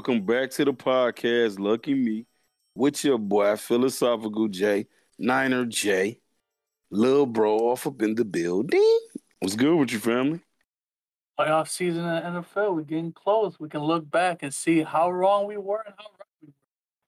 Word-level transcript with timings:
welcome 0.00 0.24
back 0.24 0.48
to 0.48 0.64
the 0.64 0.72
podcast. 0.72 1.58
Lucky 1.58 1.92
me, 1.92 2.24
with 2.74 3.04
your 3.04 3.18
boy, 3.18 3.54
Philosophical 3.56 4.48
J, 4.48 4.86
Niner 5.18 5.66
J, 5.66 6.20
Lil 6.90 7.26
Bro 7.26 7.58
off 7.58 7.86
up 7.86 8.00
in 8.00 8.14
the 8.14 8.24
building. 8.24 8.98
What's 9.40 9.56
good 9.56 9.76
with 9.76 9.92
your 9.92 10.00
family? 10.00 10.40
Playoff 11.38 11.68
season 11.68 12.06
in 12.06 12.34
the 12.34 12.40
NFL, 12.40 12.76
we're 12.76 12.80
getting 12.80 13.12
close. 13.12 13.60
We 13.60 13.68
can 13.68 13.82
look 13.82 14.10
back 14.10 14.42
and 14.42 14.54
see 14.54 14.82
how 14.82 15.10
wrong 15.10 15.46
we 15.46 15.58
were 15.58 15.82
and 15.84 15.94
how 15.98 16.06
right 16.18 16.26
we 16.40 16.48
were. 16.48 16.54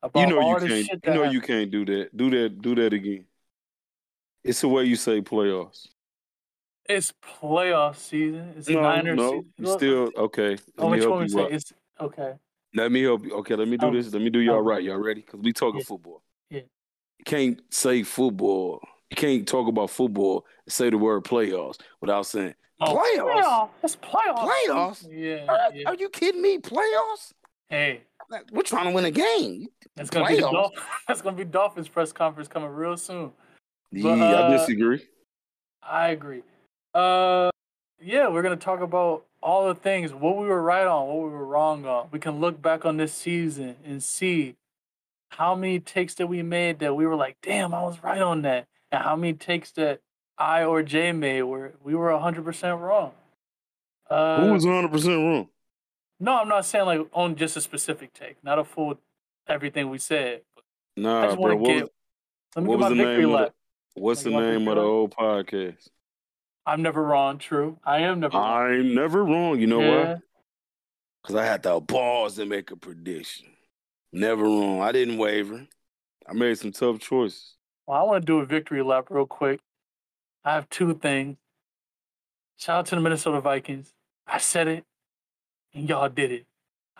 About 0.02 0.20
You 0.20 0.26
know 0.26 0.42
all 0.42 0.60
you 0.60 0.68
this 0.68 0.86
can't. 0.88 1.00
You 1.06 1.14
know 1.14 1.30
you 1.30 1.40
can't 1.40 1.70
do 1.70 1.86
that. 1.86 2.14
Do 2.14 2.28
that. 2.28 2.60
Do 2.60 2.74
that 2.74 2.92
again. 2.92 3.24
It's 4.44 4.60
the 4.60 4.68
way 4.68 4.84
you 4.84 4.96
say 4.96 5.22
playoffs. 5.22 5.88
It's 6.86 7.14
playoff 7.40 7.96
season. 7.96 8.52
It's 8.58 8.68
No, 8.68 8.82
Niners 8.82 9.16
no, 9.16 9.44
season. 9.58 9.78
still 9.78 10.10
okay. 10.14 10.58
oh, 10.76 10.90
which 10.90 11.06
one 11.06 11.20
we 11.20 11.24
you 11.24 11.28
say? 11.30 11.48
It's 11.52 11.72
okay. 11.98 12.34
Let 12.74 12.90
me 12.92 13.02
help 13.02 13.24
you. 13.24 13.32
Okay, 13.38 13.54
let 13.54 13.68
me 13.68 13.76
do 13.76 13.86
Oh, 13.88 13.92
this. 13.92 14.12
Let 14.12 14.22
me 14.22 14.30
do 14.30 14.40
y'all 14.40 14.56
oh. 14.56 14.60
right. 14.60 14.82
Y'all 14.82 14.96
ready? 14.96 15.20
Because 15.20 15.40
we 15.40 15.52
talking 15.52 15.80
Yeah. 15.80 15.84
football. 15.86 16.22
Yeah. 16.50 16.60
You 17.18 17.24
can't 17.24 17.60
say 17.70 18.02
football. 18.02 18.80
You 19.10 19.16
can't 19.16 19.46
talk 19.46 19.68
about 19.68 19.90
football 19.90 20.46
and 20.64 20.72
say 20.72 20.88
the 20.90 20.96
word 20.98 21.24
playoffs 21.24 21.78
without 22.00 22.26
saying 22.26 22.54
Oh, 22.80 22.96
Playoffs? 22.96 23.42
playoff. 23.42 23.68
It's 23.84 23.96
playoff. 23.96 24.50
Playoffs? 24.50 25.06
Yeah. 25.10 25.44
Are, 25.52 25.74
yeah. 25.74 25.88
are 25.88 25.94
you 25.94 26.08
kidding 26.08 26.42
me? 26.42 26.58
Playoffs? 26.58 27.32
Hey, 27.68 28.02
We're 28.50 28.62
trying 28.62 28.86
to 28.86 28.90
win 28.92 29.04
a 29.04 29.10
game. 29.10 29.68
it's 29.96 30.10
gonna 30.10 30.26
be 30.26 30.36
the 30.36 30.42
Playoffs? 30.42 30.70
That's 31.06 31.22
gonna 31.22 31.36
be 31.36 31.44
Dolphins 31.44 31.88
press 31.88 32.10
conference 32.12 32.48
coming 32.48 32.70
real 32.70 32.96
soon. 32.96 33.32
Yeah, 33.92 34.02
But, 34.02 34.18
I 34.20 34.32
uh, 34.32 34.50
disagree. 34.58 35.06
I 35.82 36.08
agree. 36.08 36.42
Uh, 36.94 37.50
yeah, 38.00 38.28
we're 38.28 38.42
gonna 38.42 38.56
talk 38.56 38.80
about 38.80 39.26
all 39.42 39.68
the 39.68 39.74
things, 39.74 40.12
what 40.12 40.36
we 40.36 40.46
were 40.46 40.62
right 40.62 40.86
on, 40.86 41.08
what 41.08 41.24
we 41.24 41.30
were 41.30 41.44
wrong 41.44 41.84
on. 41.84 42.08
We 42.10 42.18
can 42.18 42.40
look 42.40 42.62
back 42.62 42.84
on 42.84 42.96
this 42.96 43.12
season 43.12 43.76
and 43.84 44.02
see 44.02 44.56
how 45.30 45.54
many 45.54 45.80
takes 45.80 46.14
that 46.14 46.26
we 46.26 46.42
made 46.42 46.78
that 46.80 46.94
we 46.94 47.06
were 47.06 47.16
like, 47.16 47.36
damn, 47.42 47.74
I 47.74 47.82
was 47.82 48.02
right 48.02 48.20
on 48.20 48.42
that, 48.42 48.66
and 48.90 49.02
how 49.02 49.16
many 49.16 49.32
takes 49.32 49.72
that 49.72 50.00
I 50.38 50.64
or 50.64 50.82
Jay 50.82 51.12
made 51.12 51.42
where 51.42 51.72
we 51.82 51.94
were 51.94 52.16
hundred 52.18 52.44
percent 52.44 52.80
wrong. 52.80 53.12
Uh, 54.10 54.44
Who 54.46 54.52
was 54.52 54.66
100 54.66 54.90
percent 54.90 55.18
wrong? 55.18 55.48
no, 56.20 56.38
I'm 56.38 56.48
not 56.48 56.66
saying 56.66 56.86
like 56.86 57.00
on 57.12 57.36
just 57.36 57.56
a 57.56 57.60
specific 57.60 58.12
take, 58.12 58.42
not 58.44 58.58
a 58.58 58.64
full 58.64 58.98
everything 59.46 59.90
we 59.90 59.98
said. 59.98 60.42
I 60.56 61.00
Nah, 61.00 61.34
bro. 61.34 61.56
What 61.56 61.58
was, 61.58 61.68
get. 61.68 61.88
Let 62.56 62.62
me 62.62 62.68
what 62.68 62.78
was 62.78 62.82
my 62.82 62.88
the 62.90 62.94
name 62.94 63.34
of 63.34 63.40
the, 63.40 63.52
What's 63.94 64.22
the 64.22 64.30
Like, 64.30 64.36
what 64.36 64.50
name 64.50 64.68
of 64.68 64.76
the 64.76 64.82
old 64.82 65.14
podcast? 65.16 65.88
I'm 66.66 66.82
never 66.82 67.02
wrong. 67.02 67.38
True, 67.38 67.78
I 67.84 68.00
am 68.00 68.20
never 68.20 68.36
wrong. 68.36 68.62
I'm 68.62 68.94
never 68.94 69.24
wrong. 69.24 69.60
You 69.60 69.66
know 69.66 69.80
yeah. 69.80 70.04
why? 70.04 70.16
Because 71.22 71.36
I 71.36 71.44
had 71.44 71.62
to 71.64 71.80
pause 71.80 72.38
and 72.38 72.50
make 72.50 72.70
a 72.70 72.76
prediction. 72.76 73.48
Never 74.12 74.44
wrong. 74.44 74.80
I 74.80 74.92
didn't 74.92 75.18
waver. 75.18 75.66
I 76.28 76.32
made 76.34 76.58
some 76.58 76.72
tough 76.72 77.00
choices. 77.00 77.56
Well, 77.86 77.98
I 77.98 78.02
want 78.04 78.22
to 78.22 78.26
do 78.26 78.38
a 78.38 78.46
victory 78.46 78.82
lap 78.82 79.06
real 79.10 79.26
quick. 79.26 79.60
I 80.44 80.54
have 80.54 80.68
two 80.68 80.94
things. 80.94 81.36
Shout 82.56 82.78
out 82.80 82.86
to 82.86 82.94
the 82.94 83.00
Minnesota 83.00 83.40
Vikings. 83.40 83.92
I 84.26 84.38
said 84.38 84.68
it, 84.68 84.84
and 85.74 85.88
y'all 85.88 86.08
did 86.08 86.30
it. 86.30 86.46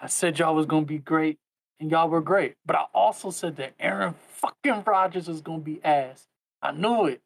I 0.01 0.09
said 0.09 0.39
y'all 0.39 0.55
was 0.55 0.67
gonna 0.67 0.87
be 0.87 0.99
great, 0.99 1.39
and 1.79 1.91
y'all 1.91 2.09
were 2.09 2.21
great. 2.21 2.57
But 2.67 2.77
I 2.77 2.85
also 2.95 3.31
said 3.31 3.57
that 3.57 3.75
Aaron 3.79 4.15
fucking 4.29 4.83
Rodgers 4.85 5.29
was 5.29 5.41
gonna 5.41 5.63
be 5.63 5.83
ass. 5.85 6.27
I 6.61 6.73
knew 6.73 7.07
it. 7.07 7.21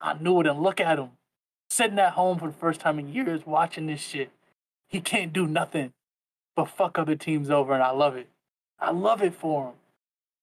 I 0.00 0.14
knew 0.14 0.40
it. 0.40 0.46
And 0.46 0.62
look 0.62 0.80
at 0.80 0.98
him, 0.98 1.10
sitting 1.72 1.98
at 1.98 2.12
home 2.12 2.38
for 2.38 2.48
the 2.48 2.52
first 2.52 2.80
time 2.80 2.98
in 2.98 3.12
years, 3.12 3.46
watching 3.46 3.86
this 3.86 4.00
shit. 4.00 4.30
He 4.88 5.00
can't 5.00 5.32
do 5.32 5.46
nothing 5.46 5.92
but 6.54 6.66
fuck 6.66 6.98
other 6.98 7.16
teams 7.16 7.48
over, 7.48 7.72
and 7.72 7.82
I 7.82 7.90
love 7.90 8.14
it. 8.14 8.28
I 8.78 8.90
love 8.90 9.22
it 9.22 9.34
for 9.34 9.68
him. 9.68 9.74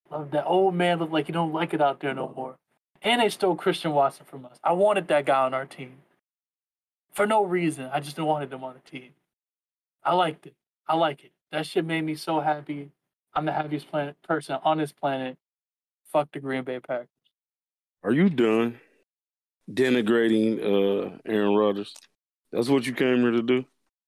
Love 0.09 0.31
that 0.31 0.45
old 0.45 0.73
man 0.73 0.97
look 0.97 1.11
like 1.11 1.27
he 1.27 1.31
don't 1.31 1.53
like 1.53 1.71
it 1.73 1.81
out 1.81 1.99
there 1.99 2.15
no 2.15 2.33
more. 2.35 2.55
And 3.03 3.21
they 3.21 3.29
stole 3.29 3.55
Christian 3.55 3.91
Watson 3.91 4.25
from 4.25 4.45
us. 4.45 4.57
I 4.63 4.73
wanted 4.73 5.07
that 5.09 5.25
guy 5.25 5.45
on 5.45 5.53
our 5.53 5.65
team. 5.65 5.97
For 7.13 7.27
no 7.27 7.43
reason. 7.43 7.89
I 7.93 7.99
just 7.99 8.17
wanted 8.17 8.51
him 8.51 8.63
on 8.63 8.73
the 8.73 8.89
team. 8.89 9.11
I 10.03 10.15
liked 10.15 10.47
it. 10.47 10.55
I 10.87 10.95
like 10.95 11.23
it. 11.23 11.31
That 11.51 11.67
shit 11.67 11.85
made 11.85 12.01
me 12.01 12.15
so 12.15 12.39
happy. 12.39 12.89
I'm 13.35 13.45
the 13.45 13.51
happiest 13.51 13.89
planet 13.91 14.15
person 14.23 14.57
on 14.63 14.79
this 14.79 14.91
planet. 14.91 15.37
Fuck 16.11 16.31
the 16.31 16.39
Green 16.39 16.63
Bay 16.63 16.79
Packers. 16.79 17.07
Are 18.03 18.11
you 18.11 18.29
done 18.29 18.79
denigrating 19.71 20.59
uh, 20.59 21.17
Aaron 21.25 21.55
Rodgers? 21.55 21.93
That's 22.51 22.69
what 22.69 22.85
you 22.85 22.93
came 22.93 23.21
here 23.21 23.31
to 23.31 23.41
do. 23.41 23.65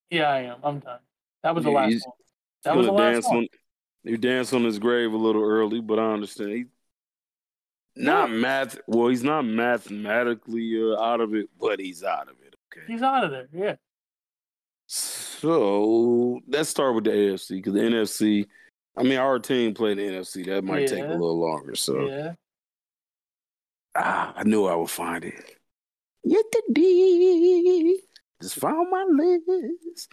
Yeah, 0.10 0.30
I 0.30 0.40
am. 0.42 0.58
I'm 0.64 0.80
done. 0.80 1.00
That 1.44 1.56
was 1.56 1.64
the 1.64 1.72
Yeah, 1.72 1.78
last 1.78 2.06
one. 2.08 2.16
That 2.64 2.76
was 2.78 2.86
the 2.88 2.92
last 2.92 3.28
one. 3.28 3.38
on. 3.38 3.48
You 4.04 4.18
dance 4.18 4.52
on 4.54 4.64
his 4.64 4.80
grave 4.80 5.14
a 5.14 5.18
little 5.18 5.44
early, 5.44 5.80
but 5.80 6.00
I 6.00 6.12
understand. 6.14 6.52
He, 6.52 6.66
not 7.96 8.32
math. 8.32 8.80
Well, 8.88 9.10
he's 9.10 9.24
not 9.24 9.44
mathematically 9.44 10.82
uh, 10.82 11.00
out 11.00 11.22
of 11.22 11.36
it, 11.36 11.50
but 11.60 11.80
he's 11.80 12.04
out 12.04 12.28
of 12.30 12.36
it. 12.46 12.56
Okay. 12.74 12.86
He's 12.92 13.02
out 13.04 13.24
of 13.24 13.32
there. 13.32 13.48
Yeah. 13.54 13.76
So 14.88 16.42
let's 16.48 16.70
start 16.70 16.96
with 16.96 17.06
the 17.06 17.12
AFC 17.12 17.50
because 17.58 17.74
the 17.74 17.80
NFC. 17.80 18.48
I 18.98 19.04
mean, 19.04 19.18
our 19.18 19.40
team 19.40 19.74
played 19.74 19.98
the 19.98 20.04
NFC. 20.04 20.46
That 20.48 20.64
might 20.64 20.88
take 20.88 21.04
a 21.04 21.08
little 21.08 21.40
longer. 21.40 21.76
So 21.76 22.08
Yeah. 22.08 22.34
Ah, 23.96 24.34
I 24.36 24.44
knew 24.44 24.66
I 24.66 24.76
would 24.76 24.90
find 24.90 25.24
it. 25.26 25.56
Yesterday, 26.24 27.96
just 28.42 28.56
found 28.56 28.90
my 28.90 29.04
list. 29.10 30.10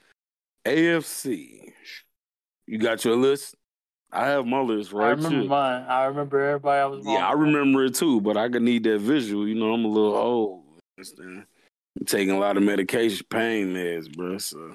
AFC. 0.65 1.73
You 2.67 2.79
got 2.79 3.05
your 3.05 3.17
list? 3.17 3.55
I 4.11 4.27
have 4.27 4.47
my 4.47 4.61
list 4.61 4.93
right 4.93 5.09
I 5.09 5.11
remember 5.11 5.41
here. 5.41 5.49
mine. 5.49 5.85
I 5.87 6.05
remember 6.07 6.41
everybody 6.41 6.81
I 6.81 6.87
was. 6.87 7.05
Yeah, 7.07 7.27
I 7.29 7.33
remember 7.33 7.85
it 7.85 7.95
too, 7.95 8.21
but 8.21 8.37
I 8.37 8.49
could 8.49 8.63
need 8.63 8.85
that 8.85 9.01
visual. 9.01 9.47
You 9.47 9.55
know, 9.55 9.73
I'm 9.73 9.85
a 9.85 9.89
little 9.89 10.17
old. 10.17 10.65
Understand? 10.97 11.45
I'm 11.99 12.07
taking 12.07 12.31
a 12.35 12.39
lot 12.39 12.57
of 12.57 12.63
medication, 12.63 13.27
pain 13.29 13.75
meds, 13.75 14.15
bro. 14.15 14.39
So 14.39 14.75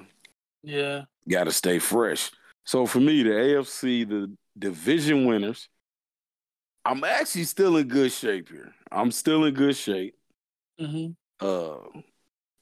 Yeah. 0.62 1.02
got 1.28 1.44
to 1.44 1.52
stay 1.52 1.78
fresh. 1.80 2.30
So 2.64 2.86
for 2.86 3.00
me, 3.00 3.22
the 3.24 3.30
AFC, 3.30 4.08
the 4.08 4.32
division 4.58 5.26
winners, 5.26 5.68
I'm 6.84 7.02
actually 7.04 7.44
still 7.44 7.76
in 7.76 7.88
good 7.88 8.12
shape 8.12 8.48
here. 8.50 8.74
I'm 8.92 9.10
still 9.10 9.44
in 9.44 9.54
good 9.54 9.76
shape. 9.76 10.14
hmm 10.78 11.08
Uh, 11.40 11.78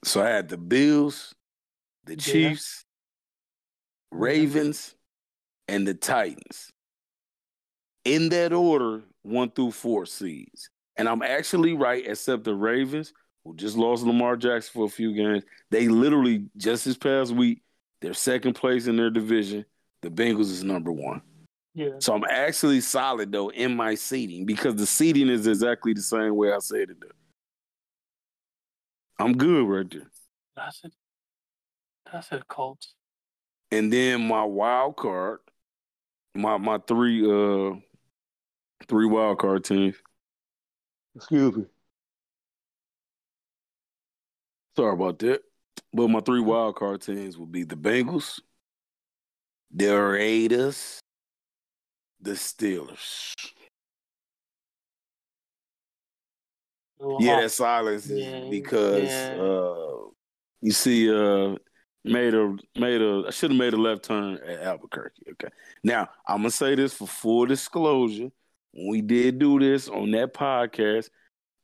so 0.05 0.23
I 0.23 0.29
had 0.29 0.49
the 0.49 0.57
Bills, 0.59 1.35
the 2.05 2.15
Yeah. 2.15 2.19
Chiefs, 2.21 2.85
Ravens, 4.11 4.95
and 5.69 5.87
the 5.87 5.95
Titans. 5.95 6.71
In 8.05 8.29
that 8.31 8.53
order, 8.53 9.03
one 9.23 9.51
through 9.51 9.71
four 9.73 10.07
seeds. 10.07 10.69
And 10.97 11.09
I'm 11.09 11.23
actually 11.23 11.75
right, 11.75 12.05
except 12.07 12.45
the 12.45 12.55
Ravens, 12.55 13.13
who 13.45 13.55
just 13.57 13.77
lost 13.77 14.05
Lamar 14.05 14.37
Jackson 14.37 14.73
for 14.73 14.85
a 14.87 14.91
few 14.91 15.15
games. 15.15 15.45
They 15.71 15.89
literally, 15.89 16.47
just 16.57 16.85
this 16.85 16.97
past 16.97 17.33
week, 17.33 17.63
they're 18.01 18.15
second 18.15 18.55
place 18.55 18.87
in 18.87 18.97
their 18.97 19.11
division. 19.11 19.65
The 20.03 20.11
Bengals 20.11 20.51
is 20.51 20.65
number 20.65 20.91
one. 20.93 21.23
Yeah. 21.75 21.99
So 22.01 22.15
I'm 22.15 22.25
actually 22.29 22.81
solid, 22.83 23.33
though, 23.33 23.51
in 23.51 23.75
my 23.75 23.95
seating 23.95 24.45
because 24.45 24.77
the 24.77 24.87
seating 24.87 25.29
is 25.29 25.47
exactly 25.47 25.95
the 25.95 26.03
same 26.03 26.37
way 26.37 26.53
I 26.53 26.59
said 26.59 26.91
it. 26.91 27.01
Though. 27.01 27.09
I'm 29.19 29.37
good 29.37 29.65
right 29.67 29.91
there. 29.91 30.11
That's 30.57 30.81
it. 30.85 30.93
That's 32.13 32.31
it, 32.33 32.47
Colts. 32.47 32.95
And 33.71 33.91
then 33.91 34.29
my 34.29 34.45
wild 34.45 34.97
card, 34.97 35.41
my 36.35 36.59
my 36.59 36.79
three 36.87 37.25
uh 37.25 37.75
three 38.87 39.07
wild 39.07 39.39
card 39.39 39.65
teams. 39.65 39.97
Excuse 41.17 41.57
me. 41.57 41.65
Sorry 44.77 44.93
about 44.93 45.19
that. 45.21 45.43
But 45.93 46.09
my 46.09 46.21
three 46.21 46.41
wild 46.41 46.77
card 46.77 47.01
teams 47.03 47.39
would 47.39 47.53
be 47.53 47.65
the 47.65 47.77
Bengals, 47.77 48.41
the 49.71 49.95
Raiders, 49.95 51.01
the 52.23 52.33
Steelers. 52.33 53.35
Yeah, 57.19 57.41
that 57.41 57.51
silence 57.51 58.09
is 58.09 58.25
Yeah, 58.25 58.47
because 58.49 59.11
yeah. 59.11 59.37
uh 59.41 59.97
you 60.61 60.71
see 60.71 61.11
uh 61.13 61.57
made 62.05 62.35
a 62.35 62.57
made 62.77 63.03
a 63.03 63.25
I 63.27 63.31
should 63.31 63.51
have 63.51 63.59
made 63.59 63.75
a 63.75 63.77
left 63.77 64.05
turn 64.05 64.39
at 64.47 64.61
Albuquerque. 64.61 65.25
Okay. 65.33 65.49
Now 65.83 66.09
I'm 66.27 66.39
gonna 66.39 66.51
say 66.51 66.75
this 66.77 66.95
for 66.95 67.09
full 67.09 67.47
disclosure. 67.47 68.31
When 68.73 68.89
we 68.89 69.03
did 69.03 69.39
do 69.41 69.59
this 69.59 69.89
on 69.89 70.13
that 70.13 70.33
podcast, 70.33 71.11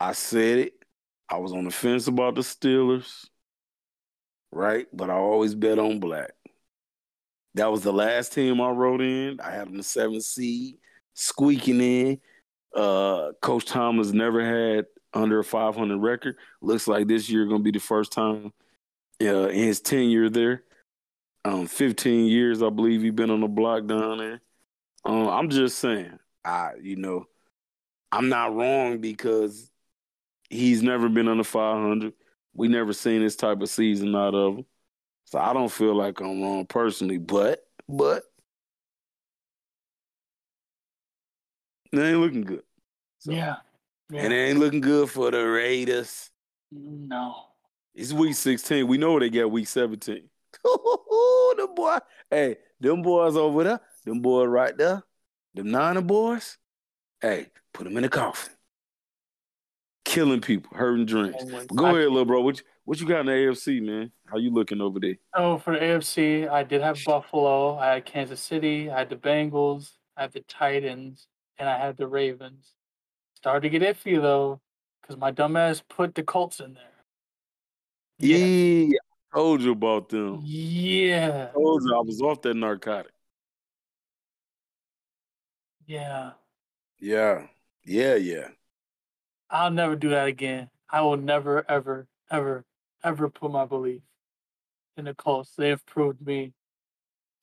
I 0.01 0.13
said 0.13 0.59
it. 0.59 0.73
I 1.29 1.39
was 1.39 1.53
on 1.53 1.65
the 1.65 1.71
fence 1.71 2.09
about 2.09 2.35
the 2.35 2.41
Steelers, 2.41 3.27
right? 4.51 4.87
But 4.93 5.11
I 5.11 5.15
always 5.15 5.55
bet 5.55 5.79
on 5.79 6.01
black. 6.01 6.33
That 7.59 7.73
was 7.73 7.83
the 7.83 7.93
last 7.93 8.33
team 8.33 8.61
I 8.61 8.71
wrote 8.71 9.01
in. 9.01 9.41
I 9.41 9.51
had 9.51 9.67
them 9.67 9.77
the 9.77 9.83
seventh 9.83 10.23
seed, 10.23 10.77
squeaking 11.15 11.81
in. 11.81 12.21
Uh, 12.73 13.33
Coach 13.43 13.65
Thomas 13.65 14.13
never 14.13 14.45
had 14.45 14.87
under 15.13 15.41
a 15.41 15.45
500 15.45 15.99
record. 15.99 16.37
Looks 16.61 16.87
like 16.87 17.09
this 17.09 17.29
year 17.29 17.47
going 17.47 17.59
to 17.59 17.65
be 17.65 17.73
the 17.73 17.81
first 17.81 18.13
time 18.13 18.53
uh, 19.21 19.49
in 19.49 19.57
his 19.57 19.81
tenure 19.81 20.31
there. 20.31 20.63
Um, 21.45 21.67
15 21.67 22.27
years, 22.27 22.63
I 22.63 22.71
believe, 22.71 23.03
he's 23.03 23.11
been 23.11 23.31
on 23.31 23.41
the 23.41 23.49
block 23.49 23.87
down 23.87 24.19
there. 24.19 24.41
Uh, 25.05 25.29
I'm 25.29 25.51
just 25.51 25.81
saying, 25.81 26.17
I 26.45 26.75
you 26.81 26.95
know, 26.95 27.27
I'm 28.13 28.29
not 28.29 28.55
wrong 28.55 28.99
because 28.99 29.69
he's 30.49 30.85
never 30.85 31.09
been 31.09 31.27
under 31.27 31.43
500. 31.43 32.13
We 32.55 32.69
never 32.69 32.93
seen 32.93 33.23
this 33.23 33.35
type 33.35 33.61
of 33.63 33.69
season 33.69 34.15
out 34.15 34.37
of 34.37 34.59
him, 34.59 34.67
so 35.29 35.39
I 35.39 35.53
don't 35.53 35.71
feel 35.71 35.95
like 35.95 36.21
I'm 36.21 36.41
wrong 36.41 36.65
personally. 36.65 37.19
But 37.19 37.61
but 37.87 38.23
it 41.93 41.99
ain't 41.99 42.19
looking 42.19 42.43
good. 42.43 42.63
So, 43.19 43.33
Yeah. 43.33 43.57
yeah. 44.09 44.23
and 44.23 44.33
it 44.33 44.37
ain't 44.37 44.59
looking 44.59 44.81
good 44.81 45.11
for 45.11 45.31
the 45.31 45.45
Raiders. 45.47 46.31
no. 46.71 47.45
It's 47.95 48.13
week 48.13 48.37
16. 48.37 48.87
We 48.87 48.97
know 48.97 49.19
they 49.19 49.29
got 49.29 49.51
week 49.51 49.67
17. 49.67 50.23
the 50.65 51.69
boy, 51.75 51.99
hey, 52.31 52.57
them 52.81 53.03
boys 53.03 53.37
over 53.37 53.65
there, 53.65 53.81
them 54.07 54.21
boys 54.21 54.49
right 54.49 54.77
there, 54.79 55.03
them 55.53 55.71
Niner 55.73 56.01
boys, 56.01 56.59
hey, 57.21 57.49
put 57.75 57.85
them 57.85 57.97
in 57.97 58.05
the 58.05 58.09
coffin. 58.09 58.55
Killing 60.05 60.41
people, 60.41 60.75
hurting 60.77 61.07
dreams. 61.07 61.35
Oh 61.41 61.49
Always. 61.49 61.67
Go 61.67 61.87
ahead, 61.87 62.09
little 62.09 62.25
bro. 62.25 62.41
What 62.41 62.59
you, 62.59 62.65
what 62.89 62.99
you 62.99 63.07
got 63.07 63.21
in 63.21 63.27
the 63.27 63.33
AFC, 63.33 63.83
man? 63.83 64.11
How 64.25 64.39
you 64.39 64.51
looking 64.51 64.81
over 64.81 64.99
there? 64.99 65.17
Oh, 65.35 65.59
for 65.59 65.75
the 65.75 65.85
AFC, 65.85 66.49
I 66.49 66.63
did 66.63 66.81
have 66.81 66.97
Buffalo. 67.05 67.77
I 67.77 67.93
had 67.93 68.07
Kansas 68.07 68.41
City. 68.41 68.89
I 68.89 69.01
had 69.01 69.11
the 69.11 69.17
Bengals. 69.17 69.91
I 70.17 70.23
had 70.23 70.33
the 70.33 70.41
Titans, 70.41 71.27
and 71.59 71.69
I 71.69 71.77
had 71.77 71.99
the 71.99 72.07
Ravens. 72.07 72.73
Started 73.35 73.71
to 73.71 73.79
get 73.79 73.83
iffy 73.83 74.19
though, 74.19 74.63
because 75.03 75.19
my 75.19 75.31
dumbass 75.31 75.83
put 75.87 76.15
the 76.15 76.23
Colts 76.23 76.61
in 76.61 76.73
there. 76.73 76.83
Yeah, 78.21 78.97
I 79.35 79.37
told 79.37 79.61
you 79.61 79.73
about 79.73 80.09
them. 80.09 80.41
Yeah. 80.43 81.49
I 81.51 81.53
told 81.53 81.83
you 81.83 81.95
I 81.95 82.01
was 82.01 82.23
off 82.23 82.41
that 82.41 82.55
narcotic. 82.55 83.13
Yeah. 85.87 86.31
Yeah, 86.99 87.49
yeah, 87.85 88.15
yeah. 88.15 88.49
I'll 89.51 89.71
never 89.71 89.95
do 89.95 90.09
that 90.09 90.27
again. 90.27 90.71
I 90.91 91.03
will 91.03 91.19
never, 91.19 91.71
ever, 91.71 92.09
ever, 92.31 92.65
ever 93.05 93.29
put 93.29 93.51
my 93.51 93.65
belief 93.65 94.03
in 94.97 95.05
the 95.05 95.15
Colts. 95.15 95.53
They 95.57 95.69
have 95.69 95.85
proved 95.87 96.25
me 96.27 96.53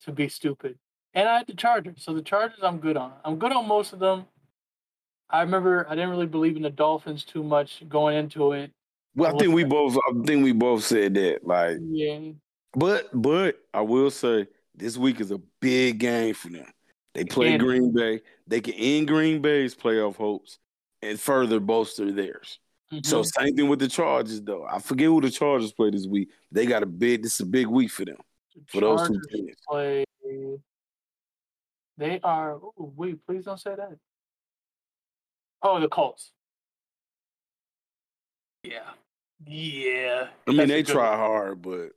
to 0.04 0.12
be 0.12 0.28
stupid. 0.28 0.78
And 1.14 1.28
I 1.28 1.38
had 1.38 1.46
the 1.46 1.54
Chargers. 1.54 2.02
So 2.02 2.12
the 2.14 2.22
Chargers 2.22 2.58
I'm 2.62 2.78
good 2.78 2.96
on. 2.96 3.12
I'm 3.24 3.38
good 3.38 3.52
on 3.52 3.66
most 3.66 3.92
of 3.92 3.98
them. 3.98 4.26
I 5.30 5.40
remember 5.40 5.86
I 5.88 5.94
didn't 5.94 6.10
really 6.10 6.26
believe 6.26 6.56
in 6.56 6.62
the 6.62 6.70
Dolphins 6.70 7.24
too 7.24 7.42
much 7.42 7.82
going 7.88 8.16
into 8.16 8.52
it. 8.52 8.70
Well, 9.14 9.34
I 9.34 9.38
think 9.38 9.54
we 9.54 9.64
both. 9.64 9.96
I 9.96 10.12
think 10.24 10.44
we 10.44 10.52
both 10.52 10.84
said 10.84 11.14
that. 11.14 11.46
Like, 11.46 11.78
Yeah. 11.80 12.32
But 12.74 13.08
but 13.14 13.56
I 13.72 13.80
will 13.80 14.10
say 14.10 14.46
this 14.74 14.98
week 14.98 15.20
is 15.20 15.30
a 15.30 15.40
big 15.60 15.98
game 15.98 16.34
for 16.34 16.50
them. 16.50 16.66
They 17.14 17.24
play 17.24 17.54
Again. 17.54 17.60
Green 17.60 17.92
Bay. 17.94 18.20
They 18.46 18.60
can 18.60 18.74
end 18.74 19.08
Green 19.08 19.40
Bay's 19.40 19.74
playoff 19.74 20.16
hopes 20.16 20.58
and 21.00 21.18
further 21.18 21.60
bolster 21.60 22.12
theirs. 22.12 22.58
So 23.02 23.20
Mhm. 23.20 23.26
same 23.26 23.56
thing 23.56 23.68
with 23.68 23.80
the 23.80 23.88
Chargers 23.88 24.40
though. 24.40 24.64
I 24.64 24.78
forget 24.78 25.06
who 25.08 25.20
the 25.20 25.30
Chargers 25.30 25.72
play 25.72 25.90
this 25.90 26.06
week. 26.06 26.30
They 26.52 26.66
got 26.66 26.82
a 26.82 26.86
big 26.86 27.22
this 27.22 27.34
is 27.34 27.40
a 27.40 27.46
big 27.46 27.66
week 27.66 27.90
for 27.90 28.04
them. 28.04 28.18
For 28.68 28.80
those 28.80 29.08
two 29.08 29.20
teams. 29.30 29.56
play. 29.68 30.04
They 31.98 32.20
are. 32.22 32.54
Oh, 32.54 32.72
wait, 32.96 33.24
please 33.26 33.44
don't 33.46 33.58
say 33.58 33.74
that. 33.74 33.98
Oh, 35.62 35.80
the 35.80 35.88
Colts. 35.88 36.30
Yeah. 38.62 38.90
Yeah. 39.46 40.28
I 40.46 40.50
mean 40.50 40.56
That's 40.58 40.70
they 40.70 40.82
try 40.82 41.10
one. 41.10 41.18
hard, 41.18 41.62
but 41.62 41.88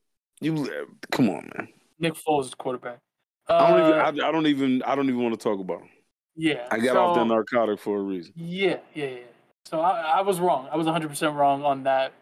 you 0.41 0.65
come 1.11 1.29
on, 1.29 1.51
man. 1.55 1.67
Nick 1.99 2.13
Foles 2.13 2.45
is 2.45 2.53
quarterback. 2.55 2.99
I 3.47 3.69
don't 3.71 3.81
Uh, 3.81 3.87
even 4.09 4.21
I, 4.23 4.27
I 4.27 4.31
don't 4.31 4.47
even 4.47 4.83
I 4.83 4.95
don't 4.95 5.09
even 5.09 5.21
want 5.21 5.37
to 5.39 5.43
talk 5.43 5.59
about 5.59 5.81
him. 5.81 5.89
yeah. 6.35 6.67
I 6.71 6.79
got 6.79 6.95
off 6.97 7.15
that 7.15 7.21
so- 7.21 7.27
narcotic 7.27 7.79
for 7.79 7.97
a 7.97 8.01
reason. 8.01 8.33
Yeah, 8.35 8.79
yeah, 8.93 9.05
yeah. 9.05 9.19
So 9.65 9.81
I, 9.81 10.17
I 10.17 10.21
was 10.21 10.39
wrong. 10.39 10.67
I 10.71 10.77
was 10.77 10.87
100% 10.87 11.35
wrong 11.35 11.63
on 11.63 11.83
that. 11.83 12.13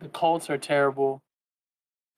The 0.00 0.08
Colts 0.08 0.50
are 0.50 0.58
terrible. 0.58 1.22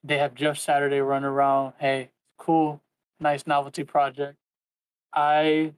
They 0.03 0.17
have 0.17 0.33
Jeff 0.33 0.57
Saturday 0.57 0.99
running 0.99 1.25
around. 1.25 1.73
Hey, 1.77 2.09
cool, 2.37 2.81
nice 3.19 3.45
novelty 3.45 3.83
project. 3.83 4.37
I 5.13 5.73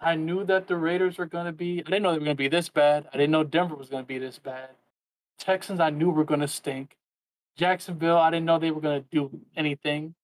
I 0.00 0.16
knew 0.16 0.44
that 0.44 0.66
the 0.66 0.76
Raiders 0.76 1.18
were 1.18 1.26
going 1.26 1.46
to 1.46 1.52
be. 1.52 1.80
I 1.80 1.90
didn't 1.90 2.02
know 2.02 2.12
they 2.12 2.18
were 2.18 2.24
going 2.24 2.36
to 2.36 2.42
be 2.42 2.48
this 2.48 2.68
bad. 2.68 3.08
I 3.12 3.16
didn't 3.16 3.30
know 3.30 3.44
Denver 3.44 3.76
was 3.76 3.88
going 3.88 4.02
to 4.02 4.06
be 4.06 4.18
this 4.18 4.38
bad. 4.38 4.70
Texans, 5.38 5.80
I 5.80 5.90
knew 5.90 6.10
were 6.10 6.24
going 6.24 6.40
to 6.40 6.48
stink. 6.48 6.96
Jacksonville, 7.56 8.18
I 8.18 8.30
didn't 8.30 8.46
know 8.46 8.58
they 8.58 8.70
were 8.70 8.80
going 8.80 9.02
to 9.02 9.08
do 9.10 9.40
anything. 9.56 10.14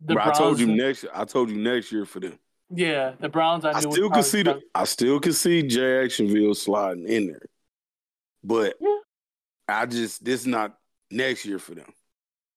But 0.00 0.18
I 0.18 0.32
told 0.32 0.60
you 0.60 0.66
next 0.66 1.04
I 1.14 1.24
told 1.24 1.50
you 1.50 1.56
next 1.56 1.90
year 1.90 2.04
for 2.04 2.20
them. 2.20 2.38
Yeah, 2.70 3.12
the 3.20 3.28
Browns. 3.28 3.64
I, 3.64 3.72
I 3.72 3.80
still 3.80 3.92
can 3.92 4.08
probably 4.08 4.22
see 4.22 4.42
the. 4.42 4.60
I 4.74 4.84
still 4.84 5.20
can 5.20 5.32
see 5.32 5.62
Jacksonville 5.62 6.54
sliding 6.54 7.06
in 7.08 7.26
there. 7.28 7.42
But 8.42 8.76
Yeah. 8.80 8.98
I 9.68 9.86
just 9.86 10.24
this 10.24 10.40
is 10.40 10.46
not 10.46 10.76
next 11.10 11.44
year 11.44 11.58
for 11.58 11.74
them. 11.74 11.92